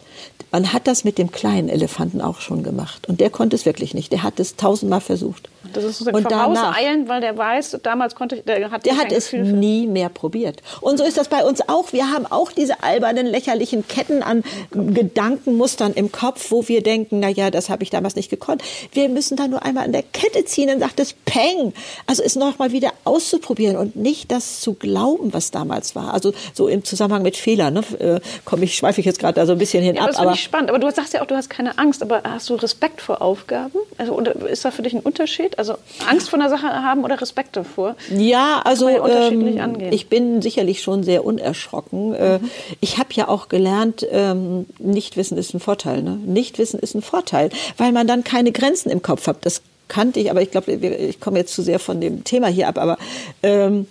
Man 0.51 0.75
hat 0.75 0.87
das 0.87 1.03
mit 1.03 1.17
dem 1.17 1.33
kleinen 1.33 1.71
Elefanten 1.71 2.21
auch 2.21 2.43
schon 2.43 2.63
gemacht. 2.63 3.09
Und 3.09 3.21
der 3.21 3.31
konnte 3.31 3.57
es 3.57 3.65
wirklich 3.65 3.95
nicht. 3.95 4.13
Der 4.13 4.23
hat 4.23 4.39
es 4.39 4.57
tausendmal 4.57 5.01
versucht. 5.01 5.49
Das 5.73 5.85
ist 5.85 5.99
sozusagen 5.99 6.17
und 6.17 6.31
danach, 6.31 6.77
eilen, 6.77 7.09
weil 7.09 7.21
der 7.21 7.39
weiß, 7.39 7.79
damals 7.83 8.15
konnte 8.15 8.37
ich, 8.37 8.45
der 8.45 8.71
hat, 8.71 8.85
der 8.85 8.97
hat 8.97 9.13
es 9.13 9.33
nie 9.33 9.87
mehr 9.87 10.09
probiert. 10.09 10.61
Und 10.81 10.99
so 10.99 11.05
ist 11.05 11.17
das 11.17 11.29
bei 11.29 11.45
uns 11.45 11.67
auch. 11.69 11.93
Wir 11.93 12.11
haben 12.11 12.27
auch 12.27 12.53
diese 12.53 12.83
albernen, 12.83 13.27
lächerlichen 13.27 13.87
Ketten 13.87 14.23
an 14.23 14.43
Gedankenmustern 14.73 15.95
im 15.95 16.13
Kopf, 16.13 16.51
wo 16.51 16.69
wir 16.69 16.83
denken, 16.83 17.21
na 17.21 17.29
ja, 17.29 17.51
das 17.51 17.71
habe 17.71 17.85
ich 17.85 17.91
damals 17.91 18.17
nicht 18.17 18.29
gekonnt. 18.29 18.63
Wir 18.93 19.09
müssen 19.09 19.37
da 19.37 19.49
nur 19.49 19.63
einmal 19.63 19.85
an 19.85 19.93
der 19.93 20.03
Kette 20.03 20.45
ziehen, 20.45 20.69
dann 20.69 20.81
sagt 20.81 21.01
es 21.01 21.15
Peng. 21.25 21.73
Also 22.07 22.23
es 22.23 22.37
noch 22.37 22.59
mal 22.59 22.73
wieder 22.73 22.82
auszuprobieren 23.05 23.77
und 23.77 23.97
nicht 23.97 24.31
das 24.31 24.61
zu 24.61 24.75
glauben, 24.75 25.33
was 25.33 25.51
damals 25.51 25.95
war. 25.95 26.15
Also 26.15 26.33
so 26.53 26.69
im 26.69 26.85
Zusammenhang 26.85 27.23
mit 27.23 27.37
Fehlern. 27.37 27.75
Ne? 27.75 27.83
Äh, 27.99 28.21
komm, 28.45 28.63
ich 28.63 28.77
schweife 28.77 29.01
ich 29.01 29.07
jetzt 29.07 29.19
gerade 29.19 29.35
da 29.35 29.47
so 29.47 29.53
ein 29.53 29.59
bisschen 29.59 29.83
hin 29.83 29.97
ja, 29.97 30.03
ab. 30.03 30.09
Das 30.09 30.19
finde 30.19 30.35
ich 30.35 30.43
spannend. 30.43 30.71
Aber 30.71 30.79
du 30.79 30.91
sagst 30.91 31.13
ja 31.13 31.23
auch, 31.23 31.27
du 31.27 31.37
hast 31.37 31.51
keine 31.51 31.79
Angst. 31.79 32.03
Aber 32.03 32.23
hast 32.25 32.49
du 32.51 32.55
Respekt 32.55 33.01
vor 33.01 33.23
Aufgaben? 33.23 33.79
Also 33.99 34.19
ist 34.19 34.65
da 34.65 34.71
für 34.71 34.83
dich 34.83 34.95
ein 34.95 35.01
Unterschied? 35.01 35.59
Also 35.59 35.75
Angst 36.09 36.31
vor 36.31 36.39
einer 36.39 36.49
Sache 36.49 36.67
haben 36.67 37.05
oder 37.05 37.21
Respekt 37.21 37.57
davor? 37.57 37.97
Ja, 38.11 38.63
also 38.65 38.89
ja 38.89 39.07
ähm, 39.29 39.79
ich 39.91 40.09
bin 40.09 40.43
sicherlich 40.43 40.83
schon 40.83 41.03
sehr 41.03 41.25
unerschrocken. 41.25 42.15
Äh, 42.15 42.39
mhm. 42.39 42.51
Ich 42.81 42.99
habe 42.99 43.11
ja 43.13 43.29
auch 43.29 43.49
gelernt, 43.49 44.07
ähm, 44.11 44.67
Nichtwissen 44.79 45.37
ist 45.39 45.55
ein 45.55 45.61
Vorteil. 45.61 46.03
Ne? 46.03 46.19
Nichtwissen 46.25 46.79
ist 46.81 46.95
ein 46.95 47.03
Vorteil, 47.03 47.51
weil 47.77 47.93
man 47.93 48.07
dann 48.07 48.25
keine 48.25 48.53
Grenzen 48.53 48.91
im 48.91 49.03
Kopf 49.03 49.27
hat. 49.27 49.39
Das 49.43 49.63
kannte 49.89 50.21
ich, 50.21 50.31
aber 50.31 50.43
ich 50.43 50.51
glaube, 50.51 50.73
ich 50.73 51.21
komme 51.21 51.39
jetzt 51.39 51.55
zu 51.55 51.63
sehr 51.63 51.79
von 51.79 52.01
dem 52.01 52.25
Thema 52.25 52.49
hier 52.49 52.69
ab. 52.69 52.79
Aber 52.79 52.99
ähm, 53.43 53.87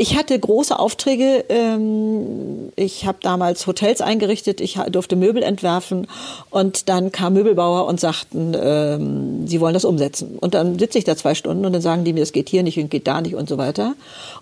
ich 0.00 0.16
hatte 0.16 0.38
große 0.38 0.78
Aufträge. 0.78 1.44
Ähm, 1.50 2.72
ich 2.74 3.04
habe 3.04 3.18
damals 3.20 3.66
Hotels 3.66 4.00
eingerichtet. 4.00 4.62
Ich 4.62 4.78
durfte 4.88 5.14
Möbel 5.14 5.42
entwerfen. 5.42 6.06
Und 6.48 6.88
dann 6.88 7.12
kam 7.12 7.34
Möbelbauer 7.34 7.86
und 7.86 8.00
sagten, 8.00 8.56
ähm, 8.58 9.46
sie 9.46 9.60
wollen 9.60 9.74
das 9.74 9.84
umsetzen. 9.84 10.38
Und 10.40 10.54
dann 10.54 10.78
sitze 10.78 10.96
ich 10.96 11.04
da 11.04 11.16
zwei 11.16 11.34
Stunden 11.34 11.66
und 11.66 11.74
dann 11.74 11.82
sagen 11.82 12.04
die 12.04 12.14
mir, 12.14 12.22
es 12.22 12.32
geht 12.32 12.48
hier 12.48 12.62
nicht 12.62 12.78
und 12.78 12.90
geht 12.90 13.06
da 13.06 13.20
nicht 13.20 13.34
und 13.34 13.46
so 13.46 13.58
weiter. 13.58 13.94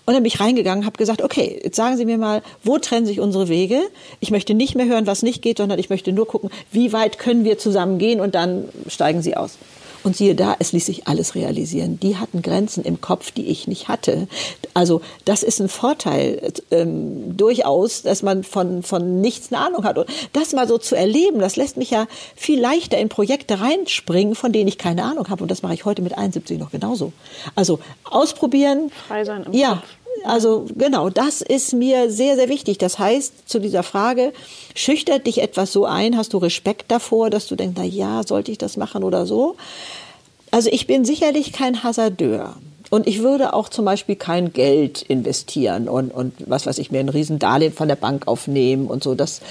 Und 0.05 0.13
dann 0.13 0.23
bin 0.23 0.31
ich 0.31 0.39
reingegangen, 0.39 0.85
habe 0.85 0.97
gesagt, 0.97 1.21
okay, 1.21 1.59
jetzt 1.61 1.75
sagen 1.75 1.97
Sie 1.97 2.05
mir 2.05 2.17
mal, 2.17 2.41
wo 2.63 2.77
trennen 2.77 3.05
sich 3.05 3.19
unsere 3.19 3.49
Wege? 3.49 3.81
Ich 4.21 4.31
möchte 4.31 4.53
nicht 4.53 4.75
mehr 4.75 4.85
hören, 4.85 5.07
was 5.07 5.23
nicht 5.23 5.41
geht, 5.41 5.57
sondern 5.57 5.77
ich 5.77 5.89
möchte 5.89 6.13
nur 6.13 6.25
gucken, 6.25 6.51
wie 6.71 6.93
weit 6.93 7.19
können 7.19 7.43
wir 7.43 7.57
zusammen 7.57 7.97
gehen 7.97 8.21
und 8.21 8.33
dann 8.33 8.69
steigen 8.87 9.21
Sie 9.21 9.35
aus. 9.35 9.57
Und 10.03 10.15
siehe 10.15 10.35
da, 10.35 10.55
es 10.59 10.71
ließ 10.71 10.85
sich 10.85 11.07
alles 11.07 11.35
realisieren. 11.35 11.99
Die 11.99 12.15
hatten 12.15 12.41
Grenzen 12.41 12.83
im 12.85 13.01
Kopf, 13.01 13.31
die 13.31 13.47
ich 13.47 13.67
nicht 13.67 13.89
hatte. 13.89 14.27
Also 14.73 15.01
das 15.25 15.43
ist 15.49 15.59
ein 15.59 15.69
Vorteil 15.69 16.53
ähm, 16.71 17.35
durchaus, 17.35 18.03
dass 18.03 18.23
man 18.23 18.43
von, 18.43 18.83
von 18.83 19.19
nichts 19.19 19.51
eine 19.51 19.65
Ahnung 19.65 19.83
hat. 19.83 19.97
Und 19.97 20.07
das 20.31 20.53
mal 20.53 20.67
so 20.67 20.77
zu 20.77 20.95
erleben, 20.95 21.39
das 21.39 21.55
lässt 21.55 21.75
mich 21.75 21.89
ja 21.89 22.07
viel 22.35 22.59
leichter 22.59 22.97
in 22.97 23.09
Projekte 23.09 23.59
reinspringen, 23.59 24.35
von 24.35 24.51
denen 24.51 24.67
ich 24.67 24.77
keine 24.77 25.03
Ahnung 25.03 25.27
habe. 25.29 25.41
Und 25.41 25.49
das 25.51 25.63
mache 25.63 25.73
ich 25.73 25.85
heute 25.85 26.01
mit 26.01 26.17
71 26.17 26.59
noch 26.59 26.71
genauso. 26.71 27.11
Also 27.55 27.79
ausprobieren. 28.03 28.91
Frei 29.07 29.25
sein 29.25 29.43
im 29.43 29.53
ja, 29.53 29.75
Kopf. 29.75 29.83
Also 30.25 30.65
genau, 30.75 31.09
das 31.09 31.41
ist 31.41 31.73
mir 31.73 32.11
sehr, 32.11 32.35
sehr 32.35 32.49
wichtig. 32.49 32.77
Das 32.77 32.99
heißt, 32.99 33.49
zu 33.49 33.59
dieser 33.59 33.83
Frage, 33.83 34.33
schüchtert 34.75 35.27
dich 35.27 35.41
etwas 35.41 35.71
so 35.71 35.85
ein, 35.85 36.17
hast 36.17 36.33
du 36.33 36.37
Respekt 36.37 36.91
davor, 36.91 37.29
dass 37.29 37.47
du 37.47 37.55
denkst, 37.55 37.75
na 37.77 37.85
ja, 37.85 38.23
sollte 38.23 38.51
ich 38.51 38.57
das 38.57 38.77
machen 38.77 39.03
oder 39.03 39.25
so? 39.25 39.55
Also 40.51 40.69
ich 40.71 40.87
bin 40.87 41.05
sicherlich 41.05 41.53
kein 41.53 41.83
Hasardeur. 41.83 42.55
Und 42.89 43.07
ich 43.07 43.21
würde 43.21 43.53
auch 43.53 43.69
zum 43.69 43.85
Beispiel 43.85 44.15
kein 44.15 44.51
Geld 44.51 45.01
investieren 45.03 45.87
und, 45.87 46.11
und 46.11 46.33
was 46.47 46.65
weiß 46.65 46.79
ich, 46.79 46.91
mir 46.91 46.99
ein 46.99 47.09
Riesendarlehen 47.09 47.73
von 47.73 47.87
der 47.87 47.95
Bank 47.95 48.27
aufnehmen 48.27 48.87
und 48.87 49.03
so. 49.03 49.13
Das, 49.13 49.41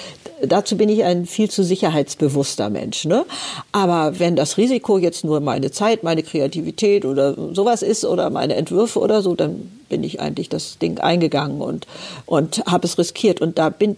dazu 0.42 0.76
bin 0.76 0.88
ich 0.88 1.04
ein 1.04 1.26
viel 1.26 1.48
zu 1.48 1.62
sicherheitsbewusster 1.62 2.68
Mensch. 2.68 3.04
Ne? 3.04 3.24
Aber 3.70 4.18
wenn 4.18 4.34
das 4.34 4.56
Risiko 4.56 4.98
jetzt 4.98 5.24
nur 5.24 5.40
meine 5.40 5.70
Zeit, 5.70 6.02
meine 6.02 6.22
Kreativität 6.22 7.04
oder 7.04 7.34
sowas 7.54 7.82
ist 7.82 8.04
oder 8.04 8.30
meine 8.30 8.56
Entwürfe 8.56 8.98
oder 8.98 9.22
so, 9.22 9.34
dann 9.34 9.70
bin 9.88 10.02
ich 10.02 10.20
eigentlich 10.20 10.48
das 10.48 10.78
Ding 10.78 10.98
eingegangen 10.98 11.60
und, 11.60 11.86
und 12.26 12.64
habe 12.66 12.86
es 12.86 12.98
riskiert. 12.98 13.40
Und 13.40 13.58
da 13.58 13.70
bin, 13.70 13.96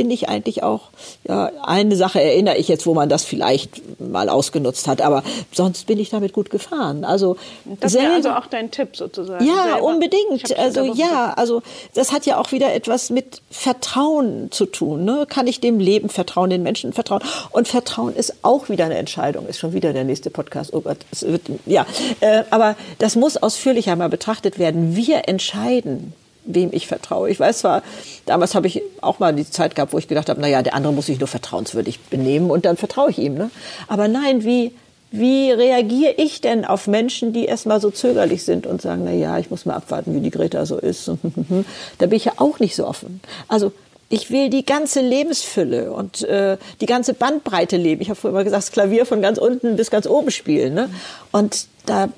bin 0.00 0.10
ich 0.10 0.30
eigentlich 0.30 0.62
auch, 0.62 0.88
ja, 1.28 1.50
eine 1.62 1.94
Sache 1.94 2.22
erinnere 2.22 2.56
ich 2.56 2.68
jetzt, 2.68 2.86
wo 2.86 2.94
man 2.94 3.10
das 3.10 3.22
vielleicht 3.22 4.00
mal 4.00 4.30
ausgenutzt 4.30 4.88
hat, 4.88 5.02
aber 5.02 5.22
sonst 5.52 5.86
bin 5.86 5.98
ich 5.98 6.08
damit 6.08 6.32
gut 6.32 6.48
gefahren. 6.48 7.04
Also 7.04 7.36
das 7.80 7.92
wäre 7.92 8.14
also 8.14 8.30
auch 8.30 8.46
dein 8.46 8.70
Tipp 8.70 8.96
sozusagen. 8.96 9.44
Ja, 9.44 9.64
selber. 9.64 9.82
unbedingt. 9.82 10.56
Also 10.58 10.94
ja, 10.94 11.34
also 11.36 11.60
das 11.92 12.12
hat 12.12 12.24
ja 12.24 12.40
auch 12.40 12.50
wieder 12.50 12.72
etwas 12.72 13.10
mit 13.10 13.42
Vertrauen 13.50 14.50
zu 14.50 14.64
tun. 14.64 15.04
Ne? 15.04 15.26
Kann 15.28 15.46
ich 15.46 15.60
dem 15.60 15.80
Leben 15.80 16.08
vertrauen, 16.08 16.48
den 16.48 16.62
Menschen 16.62 16.94
vertrauen? 16.94 17.20
Und 17.50 17.68
Vertrauen 17.68 18.16
ist 18.16 18.36
auch 18.40 18.70
wieder 18.70 18.86
eine 18.86 18.96
Entscheidung. 18.96 19.46
Ist 19.48 19.58
schon 19.58 19.74
wieder 19.74 19.92
der 19.92 20.04
nächste 20.04 20.30
Podcast. 20.30 20.72
Oh 20.72 20.80
Gott, 20.80 20.96
es 21.12 21.26
wird, 21.26 21.42
ja, 21.66 21.84
äh, 22.20 22.44
aber 22.48 22.74
das 22.96 23.16
muss 23.16 23.36
ausführlicher 23.36 23.96
mal 23.96 24.08
betrachtet 24.08 24.58
werden. 24.58 24.96
Wir 24.96 25.28
entscheiden 25.28 26.14
wem 26.44 26.70
ich 26.72 26.86
vertraue. 26.86 27.30
Ich 27.30 27.38
weiß 27.38 27.58
zwar, 27.58 27.82
damals 28.26 28.54
habe 28.54 28.66
ich 28.66 28.82
auch 29.00 29.18
mal 29.18 29.34
die 29.34 29.48
Zeit 29.48 29.74
gehabt, 29.74 29.92
wo 29.92 29.98
ich 29.98 30.08
gedacht 30.08 30.28
habe, 30.28 30.40
naja, 30.40 30.62
der 30.62 30.74
andere 30.74 30.92
muss 30.92 31.06
sich 31.06 31.18
nur 31.18 31.28
vertrauenswürdig 31.28 32.00
benehmen 32.00 32.50
und 32.50 32.64
dann 32.64 32.76
vertraue 32.76 33.10
ich 33.10 33.18
ihm. 33.18 33.34
Ne? 33.34 33.50
Aber 33.88 34.08
nein, 34.08 34.44
wie, 34.44 34.72
wie 35.10 35.50
reagiere 35.50 36.14
ich 36.16 36.40
denn 36.40 36.64
auf 36.64 36.86
Menschen, 36.86 37.32
die 37.32 37.44
erstmal 37.44 37.80
so 37.80 37.90
zögerlich 37.90 38.44
sind 38.44 38.66
und 38.66 38.80
sagen, 38.80 39.02
na 39.04 39.12
ja, 39.12 39.38
ich 39.38 39.50
muss 39.50 39.66
mal 39.66 39.74
abwarten, 39.74 40.14
wie 40.14 40.20
die 40.20 40.30
Greta 40.30 40.64
so 40.66 40.78
ist. 40.78 41.08
da 41.98 42.06
bin 42.06 42.16
ich 42.16 42.24
ja 42.24 42.32
auch 42.36 42.58
nicht 42.58 42.76
so 42.76 42.86
offen. 42.86 43.20
Also 43.48 43.72
ich 44.08 44.30
will 44.30 44.50
die 44.50 44.64
ganze 44.64 45.00
Lebensfülle 45.00 45.92
und 45.92 46.22
äh, 46.22 46.58
die 46.80 46.86
ganze 46.86 47.14
Bandbreite 47.14 47.76
leben. 47.76 48.02
Ich 48.02 48.10
habe 48.10 48.18
vorher 48.18 48.36
immer 48.36 48.44
gesagt, 48.44 48.64
das 48.64 48.72
Klavier 48.72 49.06
von 49.06 49.22
ganz 49.22 49.38
unten 49.38 49.76
bis 49.76 49.90
ganz 49.90 50.06
oben 50.06 50.32
spielen. 50.32 50.74
Ne? 50.74 50.90
Und 51.30 51.66
da 51.86 52.08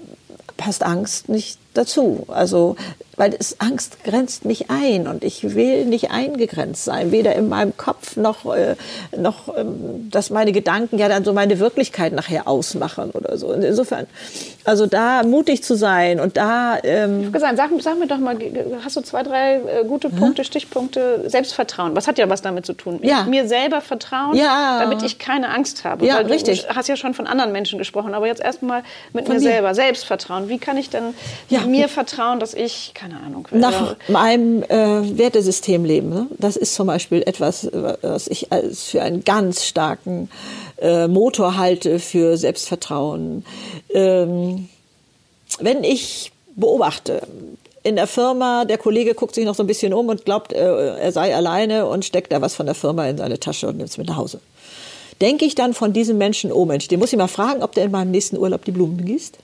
passt 0.56 0.82
Angst 0.84 1.28
nicht 1.28 1.58
dazu. 1.74 2.24
Also 2.28 2.76
weil 3.16 3.34
es 3.38 3.60
Angst 3.60 4.04
grenzt 4.04 4.44
mich 4.44 4.70
ein 4.70 5.06
und 5.06 5.22
ich 5.22 5.54
will 5.54 5.84
nicht 5.84 6.10
eingegrenzt 6.10 6.84
sein, 6.84 7.12
weder 7.12 7.34
in 7.34 7.48
meinem 7.48 7.76
Kopf 7.76 8.16
noch, 8.16 8.54
äh, 8.54 8.76
noch 9.16 9.54
ähm, 9.56 10.10
dass 10.10 10.30
meine 10.30 10.52
Gedanken 10.52 10.98
ja 10.98 11.08
dann 11.08 11.24
so 11.24 11.32
meine 11.32 11.58
Wirklichkeit 11.58 12.12
nachher 12.12 12.48
ausmachen 12.48 13.10
oder 13.10 13.36
so. 13.36 13.52
Insofern, 13.52 14.06
also 14.64 14.86
da 14.86 15.22
mutig 15.24 15.62
zu 15.62 15.76
sein 15.76 16.20
und 16.20 16.36
da. 16.36 16.78
Ähm 16.82 17.32
gesagt, 17.32 17.56
sag, 17.56 17.70
sag 17.80 17.98
mir 17.98 18.06
doch 18.06 18.18
mal, 18.18 18.36
hast 18.84 18.96
du 18.96 19.02
zwei, 19.02 19.22
drei 19.22 19.56
äh, 19.56 19.84
gute 19.86 20.08
Punkte, 20.08 20.42
hm? 20.42 20.46
Stichpunkte, 20.46 21.28
Selbstvertrauen. 21.28 21.94
Was 21.94 22.08
hat 22.08 22.18
ja 22.18 22.28
was 22.30 22.40
damit 22.42 22.64
zu 22.64 22.72
tun? 22.72 23.00
Ja. 23.02 23.24
Mir 23.24 23.46
selber 23.46 23.80
vertrauen, 23.80 24.36
ja. 24.36 24.80
damit 24.80 25.02
ich 25.02 25.18
keine 25.18 25.50
Angst 25.50 25.84
habe. 25.84 26.06
Ja, 26.06 26.16
richtig. 26.18 26.66
Du 26.66 26.74
hast 26.74 26.88
ja 26.88 26.96
schon 26.96 27.14
von 27.14 27.26
anderen 27.26 27.52
Menschen 27.52 27.78
gesprochen, 27.78 28.14
aber 28.14 28.26
jetzt 28.26 28.40
erstmal 28.40 28.82
mit 29.12 29.26
von 29.26 29.36
mir 29.36 29.40
selber. 29.40 29.74
Selbstvertrauen. 29.74 30.48
Wie 30.48 30.58
kann 30.58 30.76
ich 30.76 30.90
denn 30.90 31.14
ja. 31.48 31.61
Mir 31.66 31.88
vertrauen, 31.88 32.40
dass 32.40 32.54
ich 32.54 32.92
keine 32.94 33.20
Ahnung. 33.20 33.48
Nach 33.50 33.96
meinem 34.08 34.62
äh, 34.64 35.18
Wertesystem 35.18 35.84
leben. 35.84 36.10
Ne? 36.10 36.26
Das 36.38 36.56
ist 36.56 36.74
zum 36.74 36.86
Beispiel 36.86 37.22
etwas, 37.22 37.68
was 37.72 38.28
ich 38.28 38.52
als 38.52 38.84
für 38.84 39.02
einen 39.02 39.24
ganz 39.24 39.64
starken 39.64 40.30
äh, 40.80 41.08
Motor 41.08 41.56
halte 41.56 41.98
für 41.98 42.36
Selbstvertrauen. 42.36 43.44
Ähm, 43.92 44.68
wenn 45.60 45.84
ich 45.84 46.32
beobachte, 46.54 47.22
in 47.82 47.96
der 47.96 48.06
Firma, 48.06 48.64
der 48.64 48.78
Kollege 48.78 49.14
guckt 49.14 49.34
sich 49.34 49.44
noch 49.44 49.54
so 49.54 49.62
ein 49.62 49.66
bisschen 49.66 49.92
um 49.92 50.08
und 50.08 50.24
glaubt, 50.24 50.52
äh, 50.52 50.96
er 50.98 51.12
sei 51.12 51.34
alleine 51.34 51.86
und 51.86 52.04
steckt 52.04 52.32
da 52.32 52.40
was 52.40 52.54
von 52.54 52.66
der 52.66 52.74
Firma 52.74 53.06
in 53.08 53.18
seine 53.18 53.40
Tasche 53.40 53.68
und 53.68 53.76
nimmt 53.76 53.90
es 53.90 53.98
mit 53.98 54.08
nach 54.08 54.16
Hause. 54.16 54.40
Denke 55.20 55.44
ich 55.44 55.54
dann 55.54 55.74
von 55.74 55.92
diesem 55.92 56.18
Menschen, 56.18 56.52
oh 56.52 56.64
Mensch, 56.64 56.88
den 56.88 56.98
muss 56.98 57.12
ich 57.12 57.18
mal 57.18 57.28
fragen, 57.28 57.62
ob 57.62 57.72
der 57.72 57.84
in 57.84 57.90
meinem 57.90 58.10
nächsten 58.10 58.36
Urlaub 58.38 58.64
die 58.64 58.72
Blumen 58.72 59.04
gießt? 59.04 59.38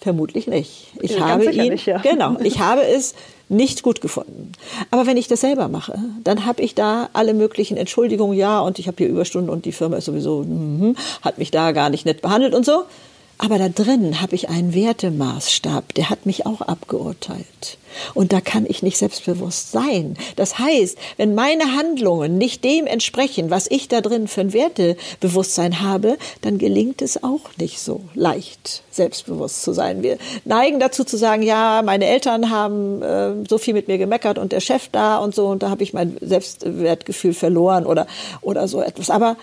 Vermutlich 0.00 0.46
nicht. 0.46 0.88
Ich 1.00 1.16
ja, 1.16 1.28
habe 1.28 1.50
ihn, 1.50 1.72
nicht, 1.72 1.86
ja. 1.86 1.98
genau, 1.98 2.36
ich 2.40 2.58
habe 2.60 2.82
es 2.82 3.14
nicht 3.48 3.82
gut 3.82 4.00
gefunden. 4.00 4.52
Aber 4.90 5.06
wenn 5.06 5.16
ich 5.16 5.26
das 5.26 5.40
selber 5.40 5.68
mache, 5.68 5.98
dann 6.22 6.46
habe 6.46 6.62
ich 6.62 6.74
da 6.74 7.08
alle 7.14 7.34
möglichen 7.34 7.76
Entschuldigungen, 7.76 8.36
ja, 8.36 8.60
und 8.60 8.78
ich 8.78 8.86
habe 8.86 8.96
hier 8.98 9.08
Überstunden 9.08 9.50
und 9.50 9.64
die 9.64 9.72
Firma 9.72 9.96
ist 9.96 10.04
sowieso, 10.04 10.42
mm, 10.42 10.94
hat 11.22 11.38
mich 11.38 11.50
da 11.50 11.72
gar 11.72 11.90
nicht 11.90 12.04
nett 12.06 12.22
behandelt 12.22 12.54
und 12.54 12.64
so. 12.64 12.84
Aber 13.40 13.58
da 13.58 13.68
drin 13.68 14.20
habe 14.20 14.34
ich 14.34 14.48
einen 14.48 14.74
Wertemaßstab, 14.74 15.94
der 15.94 16.10
hat 16.10 16.26
mich 16.26 16.44
auch 16.44 16.60
abgeurteilt. 16.60 17.78
Und 18.12 18.32
da 18.32 18.40
kann 18.40 18.66
ich 18.68 18.82
nicht 18.82 18.98
selbstbewusst 18.98 19.70
sein. 19.70 20.16
Das 20.34 20.58
heißt, 20.58 20.98
wenn 21.18 21.36
meine 21.36 21.76
Handlungen 21.76 22.36
nicht 22.36 22.64
dem 22.64 22.86
entsprechen, 22.86 23.48
was 23.48 23.70
ich 23.70 23.86
da 23.86 24.00
drin 24.00 24.26
für 24.26 24.40
ein 24.40 24.52
Wertebewusstsein 24.52 25.80
habe, 25.80 26.18
dann 26.42 26.58
gelingt 26.58 27.00
es 27.00 27.22
auch 27.22 27.42
nicht 27.58 27.78
so 27.78 28.00
leicht, 28.14 28.82
selbstbewusst 28.90 29.62
zu 29.62 29.72
sein. 29.72 30.02
Wir 30.02 30.18
neigen 30.44 30.80
dazu 30.80 31.04
zu 31.04 31.16
sagen, 31.16 31.42
ja, 31.42 31.82
meine 31.84 32.06
Eltern 32.06 32.50
haben 32.50 33.02
äh, 33.02 33.34
so 33.48 33.58
viel 33.58 33.74
mit 33.74 33.86
mir 33.86 33.98
gemeckert 33.98 34.38
und 34.38 34.50
der 34.50 34.60
Chef 34.60 34.88
da 34.90 35.18
und 35.18 35.32
so 35.32 35.46
und 35.46 35.62
da 35.62 35.70
habe 35.70 35.84
ich 35.84 35.92
mein 35.92 36.16
Selbstwertgefühl 36.20 37.34
verloren 37.34 37.86
oder, 37.86 38.08
oder 38.42 38.66
so 38.66 38.82
etwas. 38.82 39.10
Aber 39.10 39.36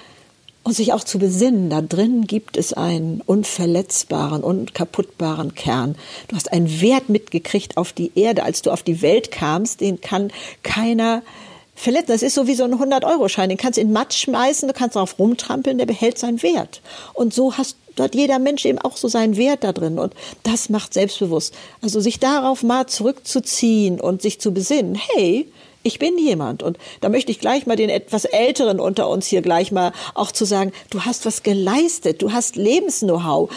und 0.66 0.74
sich 0.74 0.94
auch 0.94 1.04
zu 1.04 1.20
besinnen, 1.20 1.70
da 1.70 1.80
drin 1.82 2.26
gibt 2.26 2.58
es 2.58 2.74
einen 2.74 3.22
unverletzbaren, 3.22 4.44
unkaputtbaren 4.44 5.54
Kern. 5.54 5.96
Du 6.28 6.36
hast 6.36 6.52
einen 6.52 6.82
Wert 6.82 7.08
mitgekriegt 7.08 7.78
auf 7.78 7.94
die 7.94 8.12
Erde, 8.16 8.44
als 8.44 8.64
du 8.64 8.72
auf 8.72 8.82
die 8.82 9.04
Welt 9.04 9.30
kamst, 9.32 9.80
den 9.80 10.02
kann 10.02 10.32
keiner 10.64 11.22
verletzen. 11.76 12.08
Das 12.08 12.24
ist 12.24 12.34
so 12.34 12.48
wie 12.48 12.56
so 12.56 12.64
ein 12.64 12.74
100-Euro-Schein, 12.74 13.50
den 13.50 13.60
kannst 13.60 13.78
du 13.78 13.82
in 13.82 13.94
Matsch 13.94 14.18
schmeißen, 14.18 14.68
du 14.68 14.74
kannst 14.74 14.96
darauf 14.96 15.20
rumtrampeln, 15.20 15.78
der 15.78 15.86
behält 15.86 16.18
seinen 16.18 16.42
Wert. 16.42 16.82
Und 17.14 17.32
so 17.32 17.56
hast 17.56 17.78
dort 17.96 18.16
jeder 18.16 18.40
Mensch 18.40 18.66
eben 18.66 18.80
auch 18.80 18.98
so 18.98 19.08
seinen 19.08 19.38
Wert 19.38 19.64
da 19.64 19.72
drin 19.72 20.00
und 20.00 20.16
das 20.42 20.70
macht 20.70 20.96
selbstbewusst. 20.96 21.54
Also 21.84 22.00
sich 22.00 22.20
darauf 22.20 22.64
mal 22.64 22.88
zurückzuziehen 22.88 24.02
und 24.02 24.24
sich 24.24 24.42
zu 24.42 24.52
besinnen, 24.52 24.96
hey, 24.96 25.46
ich 25.86 26.00
bin 26.00 26.18
jemand. 26.18 26.64
Und 26.64 26.78
da 27.00 27.10
möchte 27.10 27.32
ich 27.32 27.40
gleich 27.40 27.68
mal 27.68 27.76
den 27.76 27.90
etwas 27.90 28.26
Älteren 28.26 28.80
unter 28.80 29.08
uns 29.08 29.28
hier 29.28 29.42
gleich 29.42 29.72
mal 29.72 29.94
auch 30.16 30.32
zu 30.32 30.44
sagen, 30.44 30.74
du 30.90 31.02
hast 31.02 31.26
was 31.26 31.44
geleistet, 31.44 32.22
du 32.22 32.34
hast 32.34 32.56
Lebens-Know-how. 32.56 33.52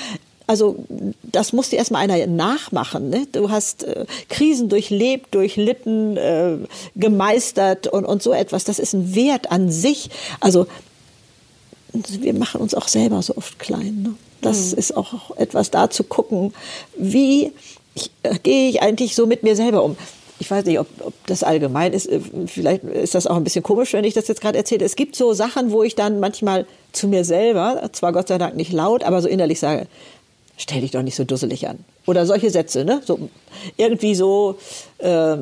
Also 0.47 0.77
das 1.23 1.53
muss 1.53 1.71
dir 1.71 1.77
erstmal 1.77 2.03
einer 2.03 2.27
nachmachen. 2.27 3.09
Ne? 3.09 3.27
Du 3.33 3.51
hast 3.51 3.85
äh, 3.85 4.05
Krisen 4.29 4.69
durchlebt, 4.69 5.35
durchlitten, 5.35 6.17
äh, 6.19 6.59
gemeistert 6.97 7.87
und, 7.87 8.05
und 8.05 8.23
so 8.23 8.33
etwas. 8.33 8.65
Das 8.65 8.79
ist 8.79 8.93
ein 8.93 9.15
Wert 9.15 9.51
an 9.51 9.71
sich. 9.71 10.11
Also 10.41 10.67
wir 11.93 12.35
machen 12.35 12.61
uns 12.61 12.75
auch 12.75 12.89
selber 12.89 13.23
so 13.23 13.37
oft 13.37 13.59
klein. 13.59 14.03
Ne? 14.03 14.15
Das 14.43 14.73
mhm. 14.73 14.79
ist 14.79 14.97
auch 14.97 15.35
etwas 15.37 15.71
da 15.71 15.89
zu 15.89 16.05
gucken, 16.05 16.53
wie 16.97 17.53
ich, 17.95 18.11
äh, 18.23 18.39
gehe 18.39 18.69
ich 18.69 18.83
eigentlich 18.83 19.15
so 19.15 19.27
mit 19.27 19.43
mir 19.43 19.57
selber 19.57 19.83
um 19.83 19.97
ich 20.41 20.51
weiß 20.51 20.65
nicht, 20.65 20.79
ob, 20.79 20.87
ob 21.01 21.15
das 21.27 21.43
allgemein 21.43 21.93
ist, 21.93 22.07
äh, 22.07 22.21
vielleicht 22.47 22.85
ist 22.85 23.15
das 23.15 23.27
auch 23.27 23.37
ein 23.37 23.45
bisschen 23.45 23.63
komisch, 23.63 23.93
wenn 23.93 24.05
ich 24.05 24.15
das 24.15 24.29
jetzt 24.29 24.41
gerade 24.41 24.59
erzähle. 24.59 24.85
Es 24.85 24.97
gibt 24.97 25.17
so 25.17 25.33
Sachen, 25.33 25.73
wo 25.73 25.83
ich 25.83 25.95
dann 25.95 26.21
manchmal 26.21 26.67
zu 26.93 27.09
mir 27.09 27.25
selber, 27.25 27.91
zwar 27.93 28.13
Gott 28.13 28.29
sei 28.29 28.39
Dank 28.39 28.57
nicht 28.57 28.73
laut, 28.73 29.05
aber 29.05 29.21
so 29.21 29.29
innerlich 29.29 29.61
sage, 29.61 29.87
stell 30.57 30.81
dich 30.81 30.91
doch 30.91 31.03
nicht 31.03 31.17
so 31.17 31.25
dusselig 31.25 31.69
an. 31.69 31.85
Oder 32.07 32.27
solche 32.27 32.51
Sätze, 32.51 32.85
ne? 32.85 33.01
So, 33.05 33.29
irgendwie 33.77 34.15
so, 34.15 34.59
äh, 34.99 35.37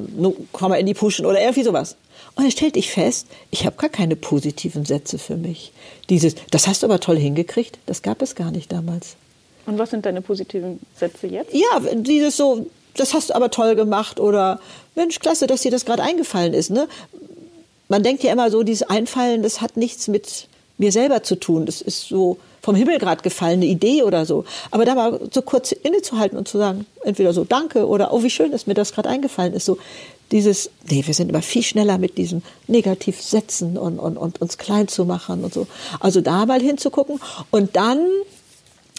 komm 0.53 0.71
mal 0.71 0.77
in 0.77 0.87
die 0.87 0.95
Puschen 0.95 1.27
oder 1.27 1.41
irgendwie 1.41 1.63
sowas. 1.63 1.97
Und 2.35 2.45
dann 2.45 2.51
stellte 2.51 2.79
ich 2.79 2.91
fest, 2.91 3.27
ich 3.51 3.65
habe 3.65 3.77
gar 3.77 3.89
keine 3.89 4.17
positiven 4.17 4.85
Sätze 4.85 5.19
für 5.19 5.37
mich. 5.37 5.73
Dieses, 6.11 6.35
das 6.51 6.67
hast 6.67 6.83
du 6.83 6.87
aber 6.87 7.01
toll 7.01 7.17
hingekriegt, 7.17 7.79
das 7.87 8.03
gab 8.03 8.21
es 8.21 8.35
gar 8.35 8.51
nicht 8.51 8.73
damals. 8.73 9.17
Und 9.65 9.79
was 9.79 9.91
sind 9.91 10.07
deine 10.07 10.23
positiven 10.23 10.79
Sätze 10.97 11.27
jetzt? 11.27 11.53
Ja, 11.53 11.81
dieses 11.95 12.37
so, 12.37 12.67
das 12.97 13.15
hast 13.15 13.31
du 13.31 13.35
aber 13.35 13.51
toll 13.51 13.75
gemacht 13.77 14.21
oder 14.21 14.61
Mensch, 14.95 15.19
klasse, 15.19 15.47
dass 15.47 15.63
dir 15.63 15.71
das 15.71 15.85
gerade 15.85 16.03
eingefallen 16.03 16.55
ist. 16.55 16.71
Ne? 16.71 16.89
Man 17.89 18.03
denkt 18.03 18.23
ja 18.23 18.33
immer 18.33 18.51
so, 18.51 18.63
dieses 18.63 18.83
Einfallen, 18.89 19.43
das 19.43 19.61
hat 19.61 19.77
nichts 19.77 20.09
mit 20.09 20.49
mir 20.79 20.93
selber 20.93 21.23
zu 21.23 21.37
tun. 21.37 21.67
Das 21.67 21.81
ist 21.81 22.09
so 22.09 22.39
vom 22.63 22.75
Himmel 22.75 22.99
gerade 22.99 23.23
gefallene 23.23 23.65
Idee 23.65 24.03
oder 24.03 24.27
so. 24.27 24.45
Aber 24.73 24.85
da 24.85 24.95
mal 24.95 25.21
so 25.33 25.41
kurz 25.43 25.71
innezuhalten 25.73 26.37
und 26.37 26.49
zu 26.49 26.59
sagen, 26.59 26.85
entweder 27.05 27.33
so 27.33 27.45
Danke 27.45 27.87
oder 27.87 28.13
oh, 28.13 28.23
wie 28.25 28.31
schön, 28.31 28.51
dass 28.51 28.67
mir 28.67 28.75
das 28.75 28.93
gerade 28.93 29.09
eingefallen 29.09 29.55
ist. 29.55 29.67
So 29.67 29.79
dieses, 30.33 30.71
nee, 30.91 31.07
wir 31.07 31.15
sind 31.15 31.31
immer 31.31 31.43
viel 31.43 31.63
schneller 31.63 31.99
mit 31.99 32.19
diesen 32.19 32.43
Negativsätzen 32.67 33.79
und, 33.79 34.01
und, 34.01 34.17
und 34.17 34.41
uns 34.41 34.59
klein 34.59 34.89
zu 34.89 35.05
machen 35.05 35.45
und 35.45 35.55
so. 35.55 35.69
Also 36.01 36.21
da 36.21 36.45
mal 36.47 36.61
hinzugucken 36.61 37.21
und 37.53 37.77
dann 37.77 38.05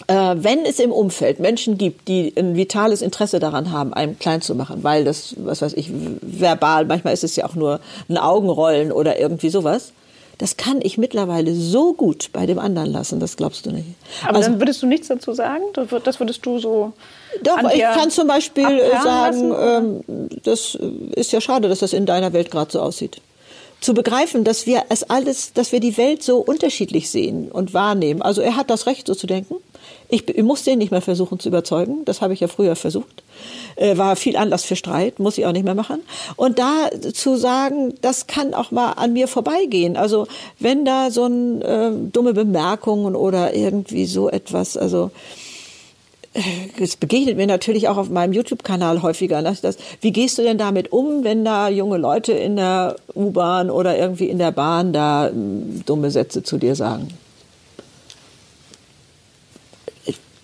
wenn 0.08 0.64
es 0.64 0.78
im 0.78 0.90
Umfeld 0.90 1.38
Menschen 1.38 1.76
gibt, 1.76 2.08
die 2.08 2.32
ein 2.34 2.56
vitales 2.56 3.02
Interesse 3.02 3.40
daran 3.40 3.70
haben, 3.72 3.92
einem 3.92 4.18
klein 4.18 4.40
zu 4.40 4.54
machen, 4.54 4.82
weil 4.82 5.04
das, 5.04 5.34
was 5.36 5.60
weiß 5.60 5.74
ich, 5.74 5.90
verbal, 6.22 6.86
manchmal 6.86 7.12
ist 7.12 7.24
es 7.24 7.36
ja 7.36 7.44
auch 7.44 7.54
nur 7.54 7.80
ein 8.08 8.16
Augenrollen 8.16 8.90
oder 8.90 9.18
irgendwie 9.18 9.50
sowas, 9.50 9.92
das 10.38 10.56
kann 10.56 10.80
ich 10.82 10.98
mittlerweile 10.98 11.52
so 11.52 11.92
gut 11.92 12.30
bei 12.32 12.46
dem 12.46 12.60
anderen 12.60 12.90
lassen, 12.90 13.18
das 13.18 13.36
glaubst 13.36 13.66
du 13.66 13.72
nicht. 13.72 13.88
Aber 14.22 14.36
also, 14.36 14.50
dann 14.50 14.60
würdest 14.60 14.80
du 14.82 14.86
nichts 14.86 15.08
dazu 15.08 15.34
sagen? 15.34 15.64
Das 15.74 16.20
würdest 16.20 16.46
du 16.46 16.58
so. 16.60 16.92
Doch, 17.42 17.58
ich 17.72 17.82
kann 17.82 18.10
zum 18.10 18.28
Beispiel 18.28 18.64
äh, 18.64 19.02
sagen, 19.02 19.52
ähm, 19.60 20.28
das 20.44 20.78
ist 21.16 21.32
ja 21.32 21.40
schade, 21.40 21.68
dass 21.68 21.80
das 21.80 21.92
in 21.92 22.06
deiner 22.06 22.32
Welt 22.32 22.50
gerade 22.50 22.70
so 22.70 22.80
aussieht 22.80 23.20
zu 23.80 23.94
begreifen, 23.94 24.44
dass 24.44 24.66
wir 24.66 24.84
es 24.88 25.04
alles, 25.04 25.52
dass 25.52 25.70
wir 25.72 25.80
die 25.80 25.96
Welt 25.96 26.22
so 26.22 26.38
unterschiedlich 26.38 27.10
sehen 27.10 27.50
und 27.50 27.74
wahrnehmen. 27.74 28.22
Also 28.22 28.42
er 28.42 28.56
hat 28.56 28.70
das 28.70 28.86
Recht, 28.86 29.06
so 29.06 29.14
zu 29.14 29.26
denken. 29.26 29.54
Ich, 30.08 30.28
ich 30.28 30.42
muss 30.42 30.64
den 30.64 30.78
nicht 30.78 30.90
mehr 30.90 31.00
versuchen 31.00 31.38
zu 31.38 31.48
überzeugen. 31.48 32.04
Das 32.04 32.20
habe 32.20 32.32
ich 32.32 32.40
ja 32.40 32.48
früher 32.48 32.76
versucht. 32.76 33.22
Äh, 33.76 33.96
war 33.96 34.16
viel 34.16 34.36
Anlass 34.36 34.64
für 34.64 34.76
Streit, 34.76 35.18
muss 35.18 35.38
ich 35.38 35.46
auch 35.46 35.52
nicht 35.52 35.64
mehr 35.64 35.74
machen. 35.74 36.00
Und 36.36 36.58
da 36.58 36.90
zu 37.12 37.36
sagen, 37.36 37.94
das 38.00 38.26
kann 38.26 38.54
auch 38.54 38.70
mal 38.70 38.92
an 38.92 39.12
mir 39.12 39.28
vorbeigehen. 39.28 39.96
Also 39.96 40.26
wenn 40.58 40.84
da 40.84 41.10
so 41.10 41.26
ein 41.26 41.62
äh, 41.62 41.90
dumme 42.12 42.32
Bemerkungen 42.32 43.14
oder 43.14 43.54
irgendwie 43.54 44.06
so 44.06 44.30
etwas, 44.30 44.76
also 44.76 45.10
es 46.80 46.96
begegnet 46.96 47.36
mir 47.36 47.46
natürlich 47.46 47.88
auch 47.88 47.96
auf 47.96 48.10
meinem 48.10 48.32
YouTube-Kanal 48.32 49.02
häufiger. 49.02 49.42
Ne? 49.42 49.56
Das, 49.60 49.76
wie 50.00 50.12
gehst 50.12 50.38
du 50.38 50.42
denn 50.42 50.58
damit 50.58 50.92
um, 50.92 51.24
wenn 51.24 51.44
da 51.44 51.68
junge 51.68 51.98
Leute 51.98 52.32
in 52.32 52.56
der 52.56 52.96
U-Bahn 53.14 53.70
oder 53.70 53.98
irgendwie 53.98 54.28
in 54.28 54.38
der 54.38 54.52
Bahn 54.52 54.92
da 54.92 55.28
hm, 55.28 55.82
dumme 55.86 56.10
Sätze 56.10 56.42
zu 56.42 56.58
dir 56.58 56.74
sagen? 56.74 57.08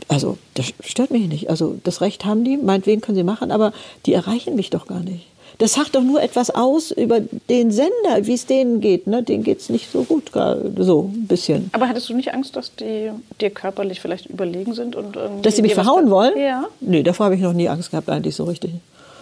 Also 0.09 0.39
das 0.55 0.73
stört 0.81 1.11
mich 1.11 1.29
nicht. 1.29 1.51
Also 1.51 1.77
das 1.85 2.01
Recht 2.01 2.25
haben 2.25 2.45
die, 2.45 2.57
meinetwegen 2.57 3.01
können 3.01 3.17
sie 3.17 3.25
machen, 3.25 3.51
aber 3.51 3.73
die 4.07 4.13
erreichen 4.13 4.57
mich 4.57 4.71
doch 4.71 4.87
gar 4.87 5.01
nicht. 5.01 5.27
Das 5.59 5.75
sagt 5.75 5.95
doch 5.95 6.03
nur 6.03 6.21
etwas 6.21 6.51
aus 6.51 6.91
über 6.91 7.21
den 7.21 7.71
Sender, 7.71 7.93
wie 8.23 8.35
es 8.35 8.47
denen 8.47 8.81
geht. 8.81 9.07
Ne? 9.07 9.23
Denen 9.23 9.45
geht 9.45 9.61
es 9.61 9.69
nicht 9.69 9.91
so 9.91 10.03
gut, 10.03 10.33
so 10.79 11.11
ein 11.15 11.27
bisschen. 11.29 11.71
Aber 11.73 11.89
hattest 11.89 12.09
du 12.09 12.15
nicht 12.15 12.35
Angst, 12.35 12.57
dass 12.57 12.75
die 12.75 13.11
dir 13.41 13.51
körperlich 13.51 14.01
vielleicht 14.01 14.27
überlegen 14.27 14.75
sind? 14.75 14.97
und 14.97 15.17
Dass 15.43 15.55
sie 15.55 15.63
mich 15.63 15.75
verhauen 15.75 16.11
wollen? 16.11 16.37
Ja. 16.37 16.65
Nee, 16.81 17.05
davor 17.05 17.27
habe 17.27 17.37
ich 17.37 17.41
noch 17.41 17.53
nie 17.53 17.69
Angst 17.69 17.93
gehabt, 17.93 18.09
eigentlich 18.09 18.35
so 18.35 18.45
richtig. 18.45 18.73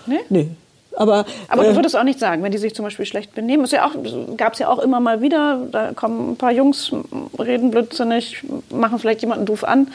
Nee? 0.06 0.20
Nee. 0.30 0.48
Aber, 0.96 1.24
aber 1.48 1.64
du 1.64 1.70
äh, 1.70 1.76
würdest 1.76 1.96
auch 1.96 2.04
nicht 2.04 2.18
sagen, 2.18 2.42
wenn 2.42 2.52
die 2.52 2.58
sich 2.58 2.74
zum 2.74 2.84
Beispiel 2.84 3.06
schlecht 3.06 3.34
benehmen. 3.34 3.64
Es 3.64 3.70
ja 3.70 3.90
gab 4.36 4.54
es 4.54 4.58
ja 4.58 4.68
auch 4.68 4.78
immer 4.78 5.00
mal 5.00 5.22
wieder, 5.22 5.66
da 5.70 5.92
kommen 5.92 6.32
ein 6.32 6.36
paar 6.36 6.52
Jungs, 6.52 6.92
reden 7.38 7.70
blödsinnig, 7.70 8.42
machen 8.70 8.98
vielleicht 8.98 9.22
jemanden 9.22 9.46
doof 9.46 9.64
an 9.64 9.88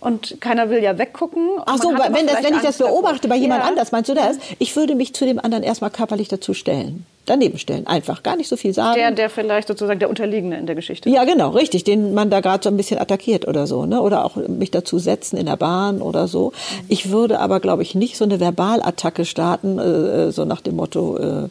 und 0.00 0.40
keiner 0.40 0.70
will 0.70 0.82
ja 0.82 0.98
weggucken. 0.98 1.48
Ach 1.66 1.78
so, 1.78 1.90
wenn, 1.90 2.26
das, 2.26 2.42
wenn 2.42 2.54
ich 2.54 2.62
das 2.62 2.78
beobachte 2.78 3.28
bei 3.28 3.36
jemand 3.36 3.62
ja. 3.62 3.68
anders, 3.68 3.92
meinst 3.92 4.08
du 4.08 4.14
das? 4.14 4.38
Ich 4.58 4.76
würde 4.76 4.94
mich 4.94 5.14
zu 5.14 5.24
dem 5.24 5.38
anderen 5.38 5.64
erstmal 5.64 5.90
körperlich 5.90 6.28
dazu 6.28 6.54
stellen. 6.54 7.04
Daneben 7.26 7.58
stellen, 7.58 7.86
einfach 7.86 8.22
gar 8.22 8.36
nicht 8.36 8.48
so 8.48 8.56
viel 8.56 8.72
sagen. 8.72 8.96
Der, 8.96 9.10
der 9.10 9.28
vielleicht 9.28 9.68
sozusagen 9.68 9.98
der 9.98 10.08
Unterliegende 10.08 10.56
in 10.56 10.64
der 10.64 10.74
Geschichte. 10.74 11.10
Ja, 11.10 11.24
genau, 11.24 11.50
richtig, 11.50 11.84
den 11.84 12.14
man 12.14 12.30
da 12.30 12.40
gerade 12.40 12.64
so 12.64 12.70
ein 12.70 12.76
bisschen 12.78 12.98
attackiert 12.98 13.46
oder 13.46 13.66
so, 13.66 13.84
ne? 13.84 14.00
Oder 14.00 14.24
auch 14.24 14.36
mich 14.36 14.70
dazu 14.70 14.98
setzen 14.98 15.36
in 15.36 15.44
der 15.44 15.58
Bahn 15.58 16.00
oder 16.00 16.26
so. 16.26 16.52
Mhm. 16.52 16.84
Ich 16.88 17.10
würde 17.10 17.38
aber, 17.40 17.60
glaube 17.60 17.82
ich, 17.82 17.94
nicht 17.94 18.16
so 18.16 18.24
eine 18.24 18.40
Verbalattacke 18.40 19.26
starten, 19.26 19.78
äh, 19.78 20.32
so 20.32 20.46
nach 20.46 20.62
dem 20.62 20.76
Motto, 20.76 21.18
äh, 21.18 21.44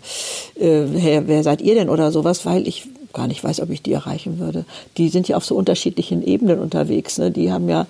äh, 0.59 0.87
wer, 0.87 1.27
wer 1.27 1.43
seid 1.43 1.61
ihr 1.61 1.75
denn 1.75 1.89
oder 1.89 2.11
sowas, 2.11 2.43
weil 2.47 2.67
ich 2.67 2.87
gar 3.13 3.27
nicht 3.27 3.43
weiß, 3.43 3.61
ob 3.61 3.69
ich 3.69 3.81
die 3.81 3.93
erreichen 3.93 4.39
würde. 4.39 4.65
Die 4.97 5.09
sind 5.09 5.27
ja 5.27 5.37
auf 5.37 5.45
so 5.45 5.55
unterschiedlichen 5.55 6.23
Ebenen 6.23 6.59
unterwegs. 6.59 7.17
Ne? 7.17 7.31
Die 7.31 7.51
haben 7.51 7.67
ja 7.67 7.87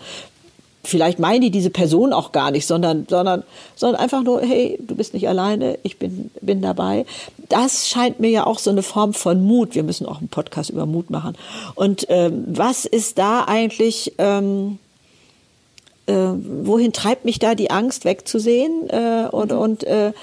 vielleicht 0.88 1.20
meinen 1.20 1.42
die 1.42 1.52
diese 1.52 1.70
Person 1.70 2.14
auch 2.14 2.32
gar 2.32 2.52
nicht, 2.52 2.66
sondern, 2.66 3.06
sondern, 3.10 3.44
sondern 3.76 4.02
einfach 4.02 4.24
nur, 4.24 4.42
hey, 4.42 4.80
du 4.82 4.96
bist 4.96 5.14
nicht 5.14 5.28
alleine, 5.28 5.78
ich 5.84 6.00
bin, 6.00 6.32
bin 6.42 6.62
dabei. 6.62 7.06
Das 7.50 7.88
scheint 7.88 8.20
mir 8.20 8.30
ja 8.30 8.46
auch 8.46 8.60
so 8.60 8.70
eine 8.70 8.84
Form 8.84 9.14
von 9.14 9.44
Mut. 9.44 9.76
Wir 9.76 9.84
müssen 9.84 10.06
auch 10.06 10.20
einen 10.20 10.30
Podcast 10.30 10.70
über 10.70 10.86
Mut 10.86 11.10
machen. 11.10 11.38
Und 11.76 12.06
ähm, 12.10 12.46
was 12.48 12.86
ist 12.86 13.18
da 13.18 13.44
eigentlich, 13.46 14.14
ähm, 14.18 14.80
äh, 16.08 16.14
wohin 16.14 16.94
treibt 16.94 17.26
mich 17.26 17.40
da 17.40 17.54
die 17.54 17.70
Angst 17.70 18.06
wegzusehen 18.06 18.90
äh, 18.90 19.28
und, 19.30 19.52
mhm. 19.52 19.58
und 19.58 19.84
äh, 19.84 20.14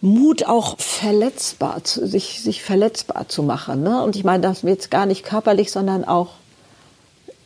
Mut 0.00 0.46
auch 0.46 0.78
verletzbar, 0.78 1.82
zu, 1.82 2.06
sich, 2.06 2.40
sich 2.40 2.62
verletzbar 2.62 3.28
zu 3.28 3.42
machen. 3.42 3.82
Ne? 3.82 4.02
Und 4.02 4.14
ich 4.14 4.24
meine 4.24 4.42
das 4.42 4.62
jetzt 4.62 4.90
gar 4.90 5.06
nicht 5.06 5.24
körperlich, 5.24 5.72
sondern 5.72 6.04
auch 6.04 6.28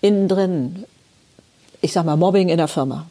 innen 0.02 0.28
drin 0.28 0.84
ich 1.82 1.92
sag 1.92 2.06
mal, 2.06 2.16
Mobbing 2.16 2.48
in 2.48 2.56
der 2.56 2.68
Firma. 2.68 3.06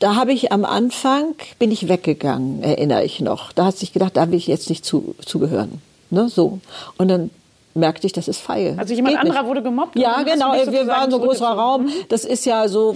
Da 0.00 0.14
habe 0.14 0.32
ich 0.32 0.52
am 0.52 0.64
Anfang, 0.64 1.34
bin 1.58 1.70
ich 1.70 1.88
weggegangen, 1.88 2.62
erinnere 2.62 3.04
ich 3.04 3.20
noch. 3.20 3.52
Da 3.52 3.66
hat 3.66 3.76
sich 3.76 3.92
gedacht, 3.92 4.16
da 4.16 4.28
will 4.30 4.38
ich 4.38 4.46
jetzt 4.46 4.68
nicht 4.68 4.84
zu, 4.84 5.14
zugehören. 5.24 5.82
Ne, 6.10 6.28
so. 6.28 6.60
Und 6.96 7.08
dann 7.08 7.30
merkte 7.74 8.06
ich, 8.06 8.12
das 8.12 8.28
ist 8.28 8.40
feil. 8.40 8.74
Also 8.78 8.94
jemand 8.94 9.16
Geht 9.16 9.24
anderer 9.24 9.42
nicht. 9.42 9.48
wurde 9.48 9.62
gemobbt? 9.62 9.98
Ja, 9.98 10.22
genau. 10.22 10.52
Wir 10.52 10.86
waren 10.86 11.10
so 11.10 11.18
ein 11.18 11.22
größerer 11.22 11.52
Raum. 11.52 11.84
Mhm. 11.84 11.92
Das 12.08 12.24
ist 12.24 12.46
ja 12.46 12.68
so, 12.68 12.94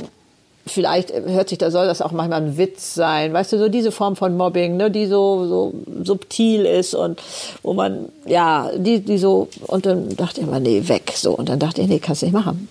vielleicht 0.66 1.12
hört 1.12 1.48
sich, 1.48 1.58
da 1.58 1.70
soll 1.70 1.86
das 1.86 2.00
auch 2.00 2.12
manchmal 2.12 2.40
ein 2.40 2.56
Witz 2.56 2.94
sein. 2.94 3.32
Weißt 3.32 3.52
du, 3.52 3.58
so 3.58 3.68
diese 3.68 3.90
Form 3.90 4.16
von 4.16 4.36
Mobbing, 4.36 4.76
ne, 4.76 4.90
die 4.90 5.06
so, 5.06 5.46
so 5.46 5.74
subtil 6.04 6.64
ist 6.64 6.94
und 6.94 7.20
wo 7.62 7.74
man, 7.74 8.08
ja, 8.26 8.70
die, 8.76 9.00
die 9.00 9.18
so, 9.18 9.48
und 9.66 9.86
dann 9.86 10.16
dachte 10.16 10.40
ich 10.40 10.46
immer, 10.46 10.60
nee, 10.60 10.82
weg, 10.86 11.12
so. 11.16 11.32
Und 11.32 11.48
dann 11.48 11.58
dachte 11.58 11.82
ich, 11.82 11.88
nee, 11.88 11.98
kannst 11.98 12.22
du 12.22 12.26
nicht 12.26 12.34
machen 12.34 12.68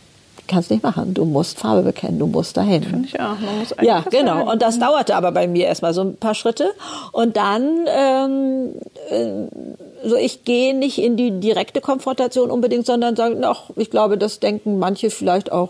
kannst 0.52 0.70
nicht 0.70 0.84
machen. 0.84 1.14
Du 1.14 1.26
musst 1.26 1.60
Farbe 1.60 1.82
bekennen, 1.82 2.20
du 2.20 2.28
musst 2.28 2.58
dahin. 2.58 2.84
Finde 2.84 3.08
ich 3.08 3.20
auch. 3.20 3.40
Man 3.40 3.60
muss 3.60 3.74
ja, 3.82 4.04
genau. 4.10 4.52
Und 4.52 4.62
das 4.62 4.80
dauerte 4.80 5.16
aber 5.16 5.32
bei 5.32 5.48
mir 5.48 5.66
erstmal 5.66 5.94
so 5.94 6.02
ein 6.02 6.18
paar 6.18 6.36
Schritte. 6.36 6.72
Und 7.12 7.38
dann, 7.38 7.88
ähm, 7.88 8.76
äh, 9.10 10.08
so 10.08 10.16
ich 10.16 10.44
gehe 10.44 10.76
nicht 10.76 10.98
in 10.98 11.16
die 11.16 11.40
direkte 11.40 11.82
Konfrontation 11.82 12.52
unbedingt, 12.52 12.86
sondern 12.86 13.16
sage, 13.16 13.40
ach, 13.44 13.70
ich 13.76 13.90
glaube, 13.90 14.18
das 14.18 14.40
denken 14.40 14.78
manche 14.78 15.10
vielleicht 15.10 15.52
auch 15.52 15.70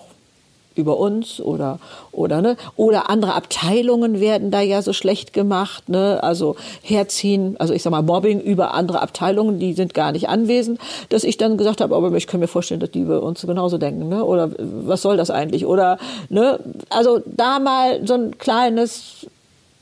über 0.75 0.97
uns 0.97 1.39
oder 1.39 1.79
oder 2.12 2.41
ne? 2.41 2.57
Oder 2.75 3.10
andere 3.10 3.34
Abteilungen 3.34 4.19
werden 4.19 4.51
da 4.51 4.62
ja 4.62 4.81
so 4.81 4.93
schlecht 4.93 5.34
gemacht 5.34 5.89
ne? 5.89 6.19
Also 6.23 6.55
herziehen 6.81 7.55
also 7.60 7.73
ich 7.73 7.84
sag 7.84 7.91
mal 7.91 8.01
Mobbing 8.01 8.39
über 8.39 8.73
andere 8.73 9.01
Abteilungen 9.01 9.60
die 9.60 9.73
sind 9.73 9.93
gar 9.93 10.12
nicht 10.12 10.29
anwesend 10.29 10.79
dass 11.10 11.23
ich 11.23 11.38
dann 11.38 11.57
gesagt 11.57 11.81
habe 11.81 11.95
aber 11.95 12.12
ich 12.15 12.27
kann 12.27 12.39
mir 12.39 12.47
vorstellen 12.47 12.79
dass 12.79 12.91
die 12.91 13.01
über 13.01 13.21
uns 13.21 13.41
genauso 13.41 13.77
denken 13.77 14.10
ne? 14.10 14.23
Oder 14.23 14.51
was 14.57 15.01
soll 15.01 15.17
das 15.17 15.29
eigentlich? 15.29 15.65
Oder 15.65 15.97
ne? 16.29 16.60
Also 16.89 17.21
da 17.25 17.60
mal 17.60 18.05
so 18.05 18.13
ein 18.13 18.38
kleines 18.38 19.27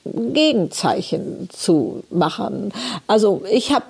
Gegenzeichen 0.05 1.49
zu 1.51 2.03
machen. 2.09 2.71
Also 3.07 3.43
ich 3.51 3.71
habe 3.71 3.85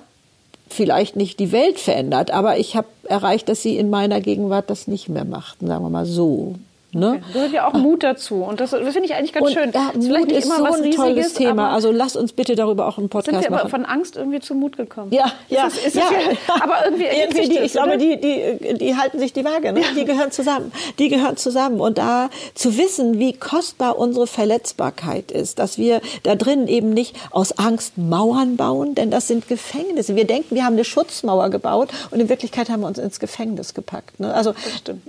vielleicht 0.68 1.16
nicht 1.16 1.40
die 1.40 1.52
Welt 1.52 1.78
verändert, 1.78 2.30
aber 2.30 2.58
ich 2.58 2.76
habe 2.76 2.86
erreicht, 3.04 3.48
dass 3.48 3.62
sie 3.62 3.76
in 3.76 3.90
meiner 3.90 4.20
Gegenwart 4.20 4.70
das 4.70 4.86
nicht 4.86 5.08
mehr 5.08 5.24
macht, 5.24 5.60
sagen 5.60 5.84
wir 5.84 5.90
mal 5.90 6.06
so. 6.06 6.54
Ne? 6.92 7.08
Okay. 7.08 7.32
Gehört 7.32 7.52
ja 7.52 7.68
auch 7.68 7.72
Mut 7.74 8.02
dazu. 8.02 8.42
Und 8.42 8.60
das, 8.60 8.70
das 8.70 8.80
finde 8.92 9.04
ich 9.04 9.14
eigentlich 9.14 9.32
ganz 9.32 9.46
und 9.46 9.52
schön. 9.52 9.70
Ist 9.70 10.08
Mut 10.08 10.32
ist 10.32 10.48
so 10.48 10.64
ein 10.64 10.90
tolles 10.90 11.34
Thema. 11.34 11.70
Also 11.70 11.92
lass 11.92 12.16
uns 12.16 12.32
bitte 12.32 12.56
darüber 12.56 12.88
auch 12.88 12.98
einen 12.98 13.08
Podcast 13.08 13.32
machen. 13.32 13.42
Sind 13.42 13.52
wir 13.52 13.60
aber 13.60 13.68
von 13.68 13.84
Angst 13.84 14.16
irgendwie 14.16 14.40
zu 14.40 14.54
Mut 14.54 14.76
gekommen? 14.76 15.12
Ja, 15.12 15.30
ja. 15.48 15.66
Ist 15.66 15.76
das, 15.76 15.86
ist 15.86 15.94
ja. 15.94 16.02
Das 16.48 16.62
aber 16.62 16.84
irgendwie, 16.84 17.04
irgendwie 17.04 17.48
die, 17.48 17.58
ich 17.58 17.72
glaube, 17.72 17.96
die, 17.96 18.20
die, 18.20 18.74
die 18.74 18.96
halten 18.96 19.20
sich 19.20 19.32
die 19.32 19.44
Waage. 19.44 19.72
Ne? 19.72 19.80
Ja. 19.80 19.86
Die 19.96 20.04
gehören 20.04 20.32
zusammen. 20.32 20.72
Die 20.98 21.08
gehören 21.08 21.36
zusammen. 21.36 21.80
Und 21.80 21.98
da 21.98 22.28
zu 22.54 22.76
wissen, 22.76 23.20
wie 23.20 23.34
kostbar 23.34 23.96
unsere 23.96 24.26
Verletzbarkeit 24.26 25.30
ist, 25.30 25.60
dass 25.60 25.78
wir 25.78 26.00
da 26.24 26.34
drin 26.34 26.66
eben 26.66 26.90
nicht 26.90 27.14
aus 27.30 27.52
Angst 27.52 27.98
Mauern 27.98 28.56
bauen, 28.56 28.96
denn 28.96 29.12
das 29.12 29.28
sind 29.28 29.46
Gefängnisse. 29.46 30.16
Wir 30.16 30.26
denken, 30.26 30.56
wir 30.56 30.64
haben 30.64 30.74
eine 30.74 30.84
Schutzmauer 30.84 31.50
gebaut 31.50 31.90
und 32.10 32.18
in 32.18 32.28
Wirklichkeit 32.28 32.68
haben 32.68 32.80
wir 32.80 32.88
uns 32.88 32.98
ins 32.98 33.20
Gefängnis 33.20 33.74
gepackt. 33.74 34.18
Ne? 34.18 34.34
Also, 34.34 34.54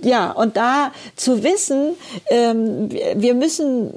ja, 0.00 0.30
und 0.30 0.56
da 0.56 0.92
zu 1.16 1.42
wissen, 1.42 1.71
wissen, 1.72 1.96
ähm, 2.30 2.88
wir 3.14 3.34
müssen 3.34 3.92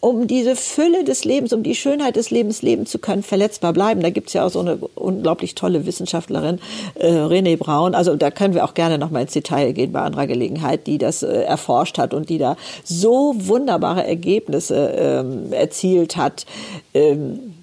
um 0.00 0.28
diese 0.28 0.54
Fülle 0.54 1.02
des 1.02 1.24
Lebens, 1.24 1.52
um 1.52 1.64
die 1.64 1.74
Schönheit 1.74 2.14
des 2.14 2.30
Lebens 2.30 2.62
leben 2.62 2.86
zu 2.86 3.00
können, 3.00 3.24
verletzbar 3.24 3.72
bleiben. 3.72 4.00
Da 4.00 4.10
gibt's 4.10 4.32
ja 4.32 4.46
auch 4.46 4.50
so 4.50 4.60
eine 4.60 4.76
unglaublich 4.76 5.56
tolle 5.56 5.86
Wissenschaftlerin, 5.86 6.60
äh, 6.94 7.08
René 7.08 7.56
Braun. 7.56 7.96
Also 7.96 8.14
da 8.14 8.30
können 8.30 8.54
wir 8.54 8.64
auch 8.64 8.74
gerne 8.74 8.98
noch 8.98 9.10
mal 9.10 9.22
ins 9.22 9.32
Detail 9.32 9.72
gehen 9.72 9.90
bei 9.90 10.00
anderer 10.00 10.28
Gelegenheit, 10.28 10.86
die 10.86 10.98
das 10.98 11.24
äh, 11.24 11.42
erforscht 11.42 11.98
hat 11.98 12.14
und 12.14 12.28
die 12.28 12.38
da 12.38 12.56
so 12.84 13.34
wunderbare 13.36 14.06
Ergebnisse 14.06 14.94
ähm, 14.96 15.52
erzielt 15.52 16.16
hat. 16.16 16.46
Ähm, 16.94 17.54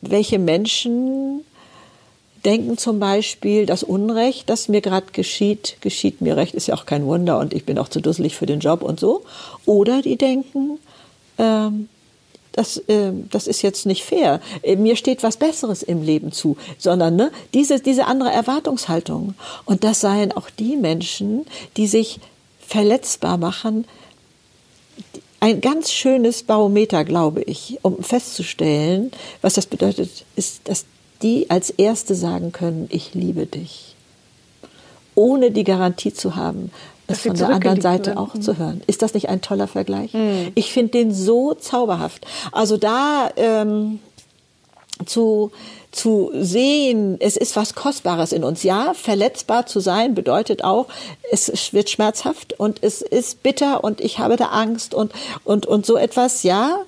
welche 0.00 0.38
Menschen 0.38 1.44
denken 2.44 2.78
zum 2.78 2.98
Beispiel, 3.00 3.66
das 3.66 3.82
Unrecht, 3.82 4.48
das 4.48 4.68
mir 4.68 4.80
gerade 4.80 5.06
geschieht, 5.12 5.76
geschieht 5.80 6.20
mir 6.20 6.36
recht, 6.36 6.54
ist 6.54 6.68
ja 6.68 6.74
auch 6.74 6.86
kein 6.86 7.06
Wunder 7.06 7.38
und 7.38 7.52
ich 7.52 7.64
bin 7.64 7.78
auch 7.78 7.88
zu 7.88 8.00
dusselig 8.00 8.36
für 8.36 8.46
den 8.46 8.60
Job 8.60 8.82
und 8.82 9.00
so. 9.00 9.22
Oder 9.66 10.02
die 10.02 10.16
denken, 10.16 10.78
ähm, 11.38 11.88
das, 12.52 12.78
äh, 12.88 13.12
das 13.30 13.46
ist 13.46 13.62
jetzt 13.62 13.86
nicht 13.86 14.04
fair. 14.04 14.40
Äh, 14.62 14.76
mir 14.76 14.96
steht 14.96 15.22
was 15.22 15.36
Besseres 15.36 15.82
im 15.82 16.02
Leben 16.02 16.32
zu, 16.32 16.56
sondern 16.78 17.16
ne, 17.16 17.30
diese, 17.54 17.80
diese 17.80 18.06
andere 18.06 18.30
Erwartungshaltung. 18.30 19.34
Und 19.64 19.84
das 19.84 20.00
seien 20.00 20.32
auch 20.32 20.50
die 20.50 20.76
Menschen, 20.76 21.46
die 21.76 21.86
sich 21.86 22.20
verletzbar 22.66 23.36
machen, 23.36 23.84
ein 25.40 25.60
ganz 25.60 25.90
schönes 25.90 26.42
Barometer, 26.42 27.04
glaube 27.04 27.42
ich, 27.42 27.78
um 27.82 28.02
festzustellen, 28.02 29.10
was 29.40 29.54
das 29.54 29.66
bedeutet, 29.66 30.24
ist, 30.36 30.60
dass 30.64 30.84
die 31.22 31.50
als 31.50 31.70
Erste 31.70 32.14
sagen 32.14 32.52
können, 32.52 32.88
ich 32.90 33.14
liebe 33.14 33.46
dich. 33.46 33.94
ohne 35.14 35.50
die 35.50 35.64
Garantie 35.64 36.12
zu 36.14 36.36
haben, 36.36 36.70
es 37.06 37.22
von 37.22 37.36
der 37.36 37.48
anderen 37.50 37.80
Seite 37.80 38.16
auch 38.16 38.34
mhm. 38.34 38.42
zu 38.42 38.56
hören. 38.56 38.82
Ist 38.86 39.02
das 39.02 39.14
nicht 39.14 39.28
ein 39.28 39.40
toller 39.42 39.66
Vergleich? 39.66 40.14
Mhm. 40.14 40.52
Ich 40.54 40.72
finde 40.72 40.92
den 40.92 41.12
so 41.12 41.54
zauberhaft. 41.54 42.26
Also 42.52 42.76
da 42.76 43.30
ähm, 43.36 43.98
zu 45.06 45.50
zu 45.92 46.30
sehen, 46.34 47.16
es 47.20 47.36
ist 47.36 47.56
was 47.56 47.74
Kostbares 47.74 48.30
in 48.32 48.44
uns. 48.44 48.62
Ja, 48.62 48.94
verletzbar 48.94 49.66
zu 49.66 49.80
sein 49.80 50.14
bedeutet 50.14 50.62
auch, 50.62 50.86
es 51.32 51.72
wird 51.72 51.90
schmerzhaft 51.90 52.52
und 52.60 52.78
es 52.82 53.02
ist 53.02 53.42
bitter 53.42 53.82
und 53.82 54.00
ich 54.00 54.20
habe 54.20 54.36
da 54.36 54.46
Angst 54.46 54.94
und, 54.94 55.12
und, 55.42 55.66
und 55.66 55.84
so 55.84 55.96
etwas. 55.96 56.44
Ja, 56.44 56.78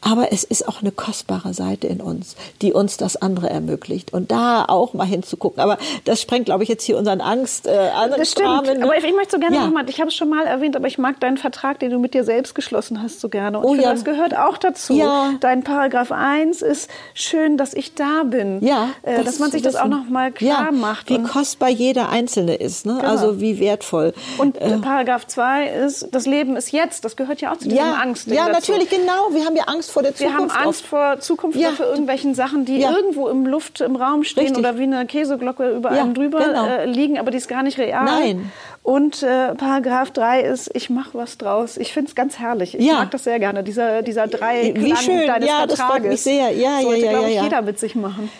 aber 0.00 0.32
es 0.32 0.44
ist 0.44 0.68
auch 0.68 0.80
eine 0.80 0.92
kostbare 0.92 1.52
Seite 1.54 1.86
in 1.86 2.00
uns, 2.00 2.36
die 2.62 2.72
uns 2.72 2.96
das 2.96 3.16
andere 3.16 3.50
ermöglicht. 3.50 4.12
Und 4.12 4.30
da 4.30 4.64
auch 4.64 4.94
mal 4.94 5.06
hinzugucken. 5.06 5.60
Aber 5.60 5.78
das 6.04 6.20
sprengt, 6.20 6.46
glaube 6.46 6.62
ich, 6.62 6.68
jetzt 6.68 6.84
hier 6.84 6.96
unseren 6.96 7.20
Angst. 7.20 7.66
Äh, 7.66 7.90
das 8.16 8.32
stimmt. 8.32 8.48
Rahmen. 8.48 8.82
Aber 8.82 8.96
ich 8.96 9.14
möchte 9.14 9.32
so 9.32 9.38
gerne 9.38 9.56
ja. 9.56 9.64
nochmal, 9.66 9.88
ich 9.88 10.00
habe 10.00 10.08
es 10.08 10.14
schon 10.14 10.28
mal 10.28 10.46
erwähnt, 10.46 10.76
aber 10.76 10.86
ich 10.86 10.98
mag 10.98 11.20
deinen 11.20 11.36
Vertrag, 11.36 11.80
den 11.80 11.90
du 11.90 11.98
mit 11.98 12.14
dir 12.14 12.24
selbst 12.24 12.54
geschlossen 12.54 13.02
hast, 13.02 13.20
so 13.20 13.28
gerne. 13.28 13.58
Und 13.58 13.64
oh, 13.64 13.74
ja. 13.74 13.92
das 13.92 14.04
gehört 14.04 14.36
auch 14.36 14.56
dazu. 14.56 14.94
Ja. 14.94 15.34
Dein 15.40 15.64
Paragraph 15.64 16.12
1 16.12 16.62
ist 16.62 16.88
schön, 17.14 17.56
dass 17.56 17.74
ich 17.74 17.94
da 17.94 18.22
bin. 18.24 18.64
Ja. 18.64 18.90
Äh, 19.02 19.16
das 19.16 19.24
dass 19.24 19.38
man 19.40 19.50
sich 19.50 19.62
das 19.62 19.76
auch 19.76 19.88
nochmal 19.88 20.32
klar 20.32 20.66
ja, 20.66 20.72
macht. 20.72 21.10
Wie 21.10 21.22
kostbar 21.22 21.68
jeder 21.68 22.08
Einzelne 22.08 22.54
ist. 22.54 22.86
Ne? 22.86 22.96
Genau. 22.98 23.08
Also 23.08 23.40
wie 23.40 23.58
wertvoll. 23.58 24.14
Und 24.38 24.56
äh, 24.58 24.78
Paragraph 24.78 25.26
2 25.26 25.68
ist, 25.68 26.08
das 26.12 26.26
Leben 26.26 26.56
ist 26.56 26.72
jetzt. 26.72 27.04
Das 27.04 27.16
gehört 27.16 27.40
ja 27.40 27.52
auch 27.52 27.56
zu 27.56 27.64
diesem 27.64 27.78
ja, 27.78 27.94
Angst. 27.94 28.28
Ja, 28.28 28.48
dazu. 28.48 28.72
natürlich, 28.72 28.90
genau. 28.90 29.28
Wir 29.32 29.44
haben 29.44 29.56
ja 29.56 29.64
Angst 29.64 29.87
vor 29.90 30.02
der 30.02 30.14
Zukunft. 30.14 30.36
Wir 30.36 30.38
haben 30.38 30.50
Angst 30.50 30.82
oft. 30.82 30.86
vor 30.86 31.20
Zukunft 31.20 31.58
ja. 31.58 31.70
vor 31.70 31.86
irgendwelchen 31.86 32.34
Sachen, 32.34 32.64
die 32.64 32.78
ja. 32.78 32.90
irgendwo 32.92 33.28
im 33.28 33.46
Luft, 33.46 33.80
im 33.80 33.96
Raum 33.96 34.24
stehen 34.24 34.44
Richtig. 34.44 34.58
oder 34.58 34.78
wie 34.78 34.84
eine 34.84 35.06
Käseglocke 35.06 35.70
über 35.70 35.94
ja, 35.94 36.02
einem 36.02 36.14
drüber 36.14 36.44
genau. 36.44 36.66
äh, 36.66 36.84
liegen, 36.86 37.18
aber 37.18 37.30
die 37.30 37.38
ist 37.38 37.48
gar 37.48 37.62
nicht 37.62 37.78
real. 37.78 38.04
Nein. 38.04 38.50
Und 38.82 39.22
äh, 39.22 39.54
Paragraph 39.54 40.10
3 40.12 40.42
ist, 40.42 40.70
ich 40.74 40.88
mache 40.88 41.10
was 41.12 41.36
draus. 41.36 41.76
Ich 41.76 41.92
finde 41.92 42.08
es 42.08 42.14
ganz 42.14 42.38
herrlich. 42.38 42.78
Ich 42.78 42.90
mag 42.90 43.10
das 43.10 43.24
sehr 43.24 43.38
gerne, 43.38 43.62
dieser, 43.62 44.02
dieser 44.02 44.26
drei 44.26 44.72
Wie 44.74 44.96
schön. 44.96 45.26
deines 45.26 45.48
ja, 45.48 45.58
Vertrages. 45.58 45.76
Das 45.76 45.80
freut 45.80 46.02
mich 46.04 46.20
sehr. 46.22 46.50
Ja, 46.52 46.80
Sollte, 46.80 47.04
ja, 47.04 47.12
ja, 47.12 47.20
ja, 47.20 47.28
ja. 47.28 47.42
jeder 47.42 47.62
mit 47.62 47.78
sich 47.78 47.94
machen. 47.94 48.30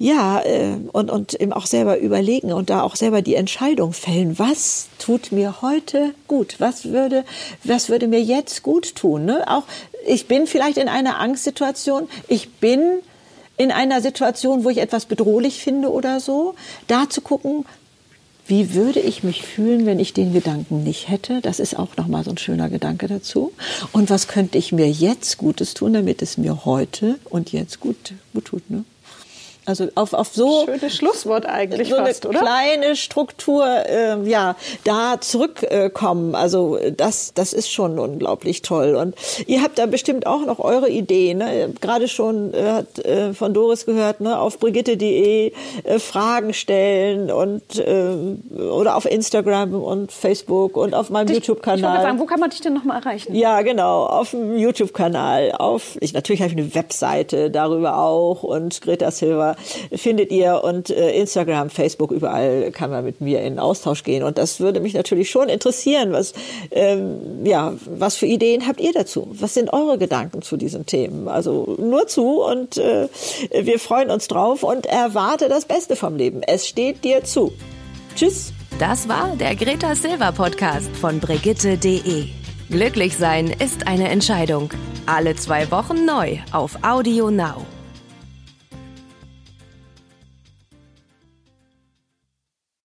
Ja, 0.00 0.40
äh, 0.42 0.76
und, 0.92 1.10
und 1.10 1.34
eben 1.34 1.52
auch 1.52 1.66
selber 1.66 1.98
überlegen 1.98 2.52
und 2.52 2.70
da 2.70 2.82
auch 2.82 2.94
selber 2.94 3.20
die 3.20 3.34
Entscheidung 3.34 3.92
fällen. 3.92 4.38
Was 4.38 4.88
tut 5.00 5.32
mir 5.32 5.60
heute 5.60 6.14
gut? 6.28 6.54
Was 6.58 6.84
würde, 6.92 7.24
was 7.64 7.88
würde 7.88 8.06
mir 8.06 8.20
jetzt 8.20 8.62
gut 8.62 8.94
tun? 8.94 9.24
Ne? 9.24 9.42
Auch 9.48 9.64
ich 10.08 10.26
bin 10.26 10.46
vielleicht 10.46 10.78
in 10.78 10.88
einer 10.88 11.20
Angstsituation. 11.20 12.08
Ich 12.28 12.50
bin 12.54 13.00
in 13.56 13.72
einer 13.72 14.00
Situation, 14.00 14.64
wo 14.64 14.70
ich 14.70 14.78
etwas 14.78 15.06
bedrohlich 15.06 15.60
finde 15.62 15.90
oder 15.92 16.20
so. 16.20 16.54
Da 16.86 17.10
zu 17.10 17.20
gucken, 17.20 17.64
wie 18.46 18.72
würde 18.72 19.00
ich 19.00 19.22
mich 19.22 19.42
fühlen, 19.42 19.84
wenn 19.84 20.00
ich 20.00 20.14
den 20.14 20.32
Gedanken 20.32 20.82
nicht 20.82 21.10
hätte? 21.10 21.42
Das 21.42 21.60
ist 21.60 21.78
auch 21.78 21.96
nochmal 21.98 22.24
so 22.24 22.30
ein 22.30 22.38
schöner 22.38 22.70
Gedanke 22.70 23.06
dazu. 23.06 23.52
Und 23.92 24.08
was 24.08 24.26
könnte 24.26 24.56
ich 24.56 24.72
mir 24.72 24.88
jetzt 24.88 25.36
Gutes 25.36 25.74
tun, 25.74 25.92
damit 25.92 26.22
es 26.22 26.38
mir 26.38 26.64
heute 26.64 27.18
und 27.28 27.52
jetzt 27.52 27.78
gut, 27.80 28.14
gut 28.32 28.46
tut? 28.46 28.70
Ne? 28.70 28.84
Also 29.68 29.88
auf, 29.96 30.14
auf 30.14 30.28
so 30.32 30.64
schönes 30.64 30.96
Schlusswort 30.96 31.44
eigentlich 31.44 31.90
so 31.90 31.96
fast, 31.96 32.24
eine 32.24 32.38
oder? 32.38 32.46
kleine 32.46 32.96
Struktur, 32.96 33.66
äh, 33.66 34.16
ja, 34.26 34.56
da 34.84 35.20
zurückkommen. 35.20 36.32
Äh, 36.32 36.38
also 36.38 36.78
das, 36.96 37.34
das 37.34 37.52
ist 37.52 37.70
schon 37.70 37.98
unglaublich 37.98 38.62
toll. 38.62 38.94
Und 38.94 39.14
ihr 39.46 39.62
habt 39.62 39.78
da 39.78 39.84
bestimmt 39.84 40.26
auch 40.26 40.46
noch 40.46 40.58
eure 40.58 40.88
Ideen. 40.88 41.38
Ne? 41.38 41.74
Gerade 41.82 42.08
schon 42.08 42.54
äh, 42.54 42.62
hat 42.62 42.98
äh, 43.00 43.34
von 43.34 43.52
Doris 43.52 43.84
gehört, 43.84 44.22
ne? 44.22 44.40
auf 44.40 44.58
brigitte.de 44.58 45.52
äh, 45.84 45.98
Fragen 45.98 46.54
stellen 46.54 47.30
und 47.30 47.78
äh, 47.78 48.16
oder 48.58 48.96
auf 48.96 49.04
Instagram 49.04 49.74
und 49.74 50.12
Facebook 50.12 50.78
und 50.78 50.94
auf 50.94 51.10
meinem 51.10 51.34
YouTube-Kanal. 51.34 52.18
Wo 52.18 52.24
kann 52.24 52.40
man 52.40 52.48
dich 52.48 52.62
denn 52.62 52.72
noch 52.72 52.84
mal 52.84 52.96
erreichen? 52.96 53.34
Ja, 53.34 53.60
genau, 53.60 54.06
auf 54.06 54.30
dem 54.30 54.56
YouTube-Kanal. 54.56 55.52
Auf 55.58 55.98
ich 56.00 56.14
natürlich 56.14 56.40
habe 56.40 56.52
ich 56.52 56.58
eine 56.58 56.74
Webseite 56.74 57.50
darüber 57.50 57.98
auch 57.98 58.42
und 58.42 58.80
Greta 58.80 59.10
Silva 59.10 59.57
findet 59.92 60.30
ihr 60.30 60.62
und 60.64 60.90
äh, 60.90 61.12
Instagram, 61.12 61.70
Facebook, 61.70 62.10
überall 62.10 62.70
kann 62.72 62.90
man 62.90 63.04
mit 63.04 63.20
mir 63.20 63.42
in 63.42 63.58
Austausch 63.58 64.02
gehen. 64.02 64.22
Und 64.22 64.38
das 64.38 64.60
würde 64.60 64.80
mich 64.80 64.94
natürlich 64.94 65.30
schon 65.30 65.48
interessieren, 65.48 66.12
was, 66.12 66.32
ähm, 66.70 67.44
ja, 67.44 67.74
was 67.86 68.16
für 68.16 68.26
Ideen 68.26 68.66
habt 68.66 68.80
ihr 68.80 68.92
dazu? 68.92 69.28
Was 69.32 69.54
sind 69.54 69.72
eure 69.72 69.98
Gedanken 69.98 70.42
zu 70.42 70.56
diesen 70.56 70.86
Themen? 70.86 71.28
Also 71.28 71.76
nur 71.78 72.06
zu 72.06 72.42
und 72.42 72.76
äh, 72.78 73.08
wir 73.50 73.78
freuen 73.78 74.10
uns 74.10 74.28
drauf 74.28 74.62
und 74.62 74.86
erwarte 74.86 75.48
das 75.48 75.64
Beste 75.64 75.96
vom 75.96 76.16
Leben. 76.16 76.42
Es 76.42 76.66
steht 76.66 77.04
dir 77.04 77.24
zu. 77.24 77.52
Tschüss. 78.14 78.52
Das 78.78 79.08
war 79.08 79.34
der 79.36 79.56
Greta 79.56 79.96
Silver 79.96 80.30
Podcast 80.30 80.88
von 80.96 81.18
Brigitte.de. 81.18 82.26
Glücklich 82.70 83.16
sein 83.16 83.48
ist 83.48 83.86
eine 83.86 84.08
Entscheidung. 84.08 84.70
Alle 85.06 85.34
zwei 85.34 85.70
Wochen 85.70 86.04
neu 86.04 86.38
auf 86.52 86.78
Audio 86.82 87.30
Now. 87.30 87.77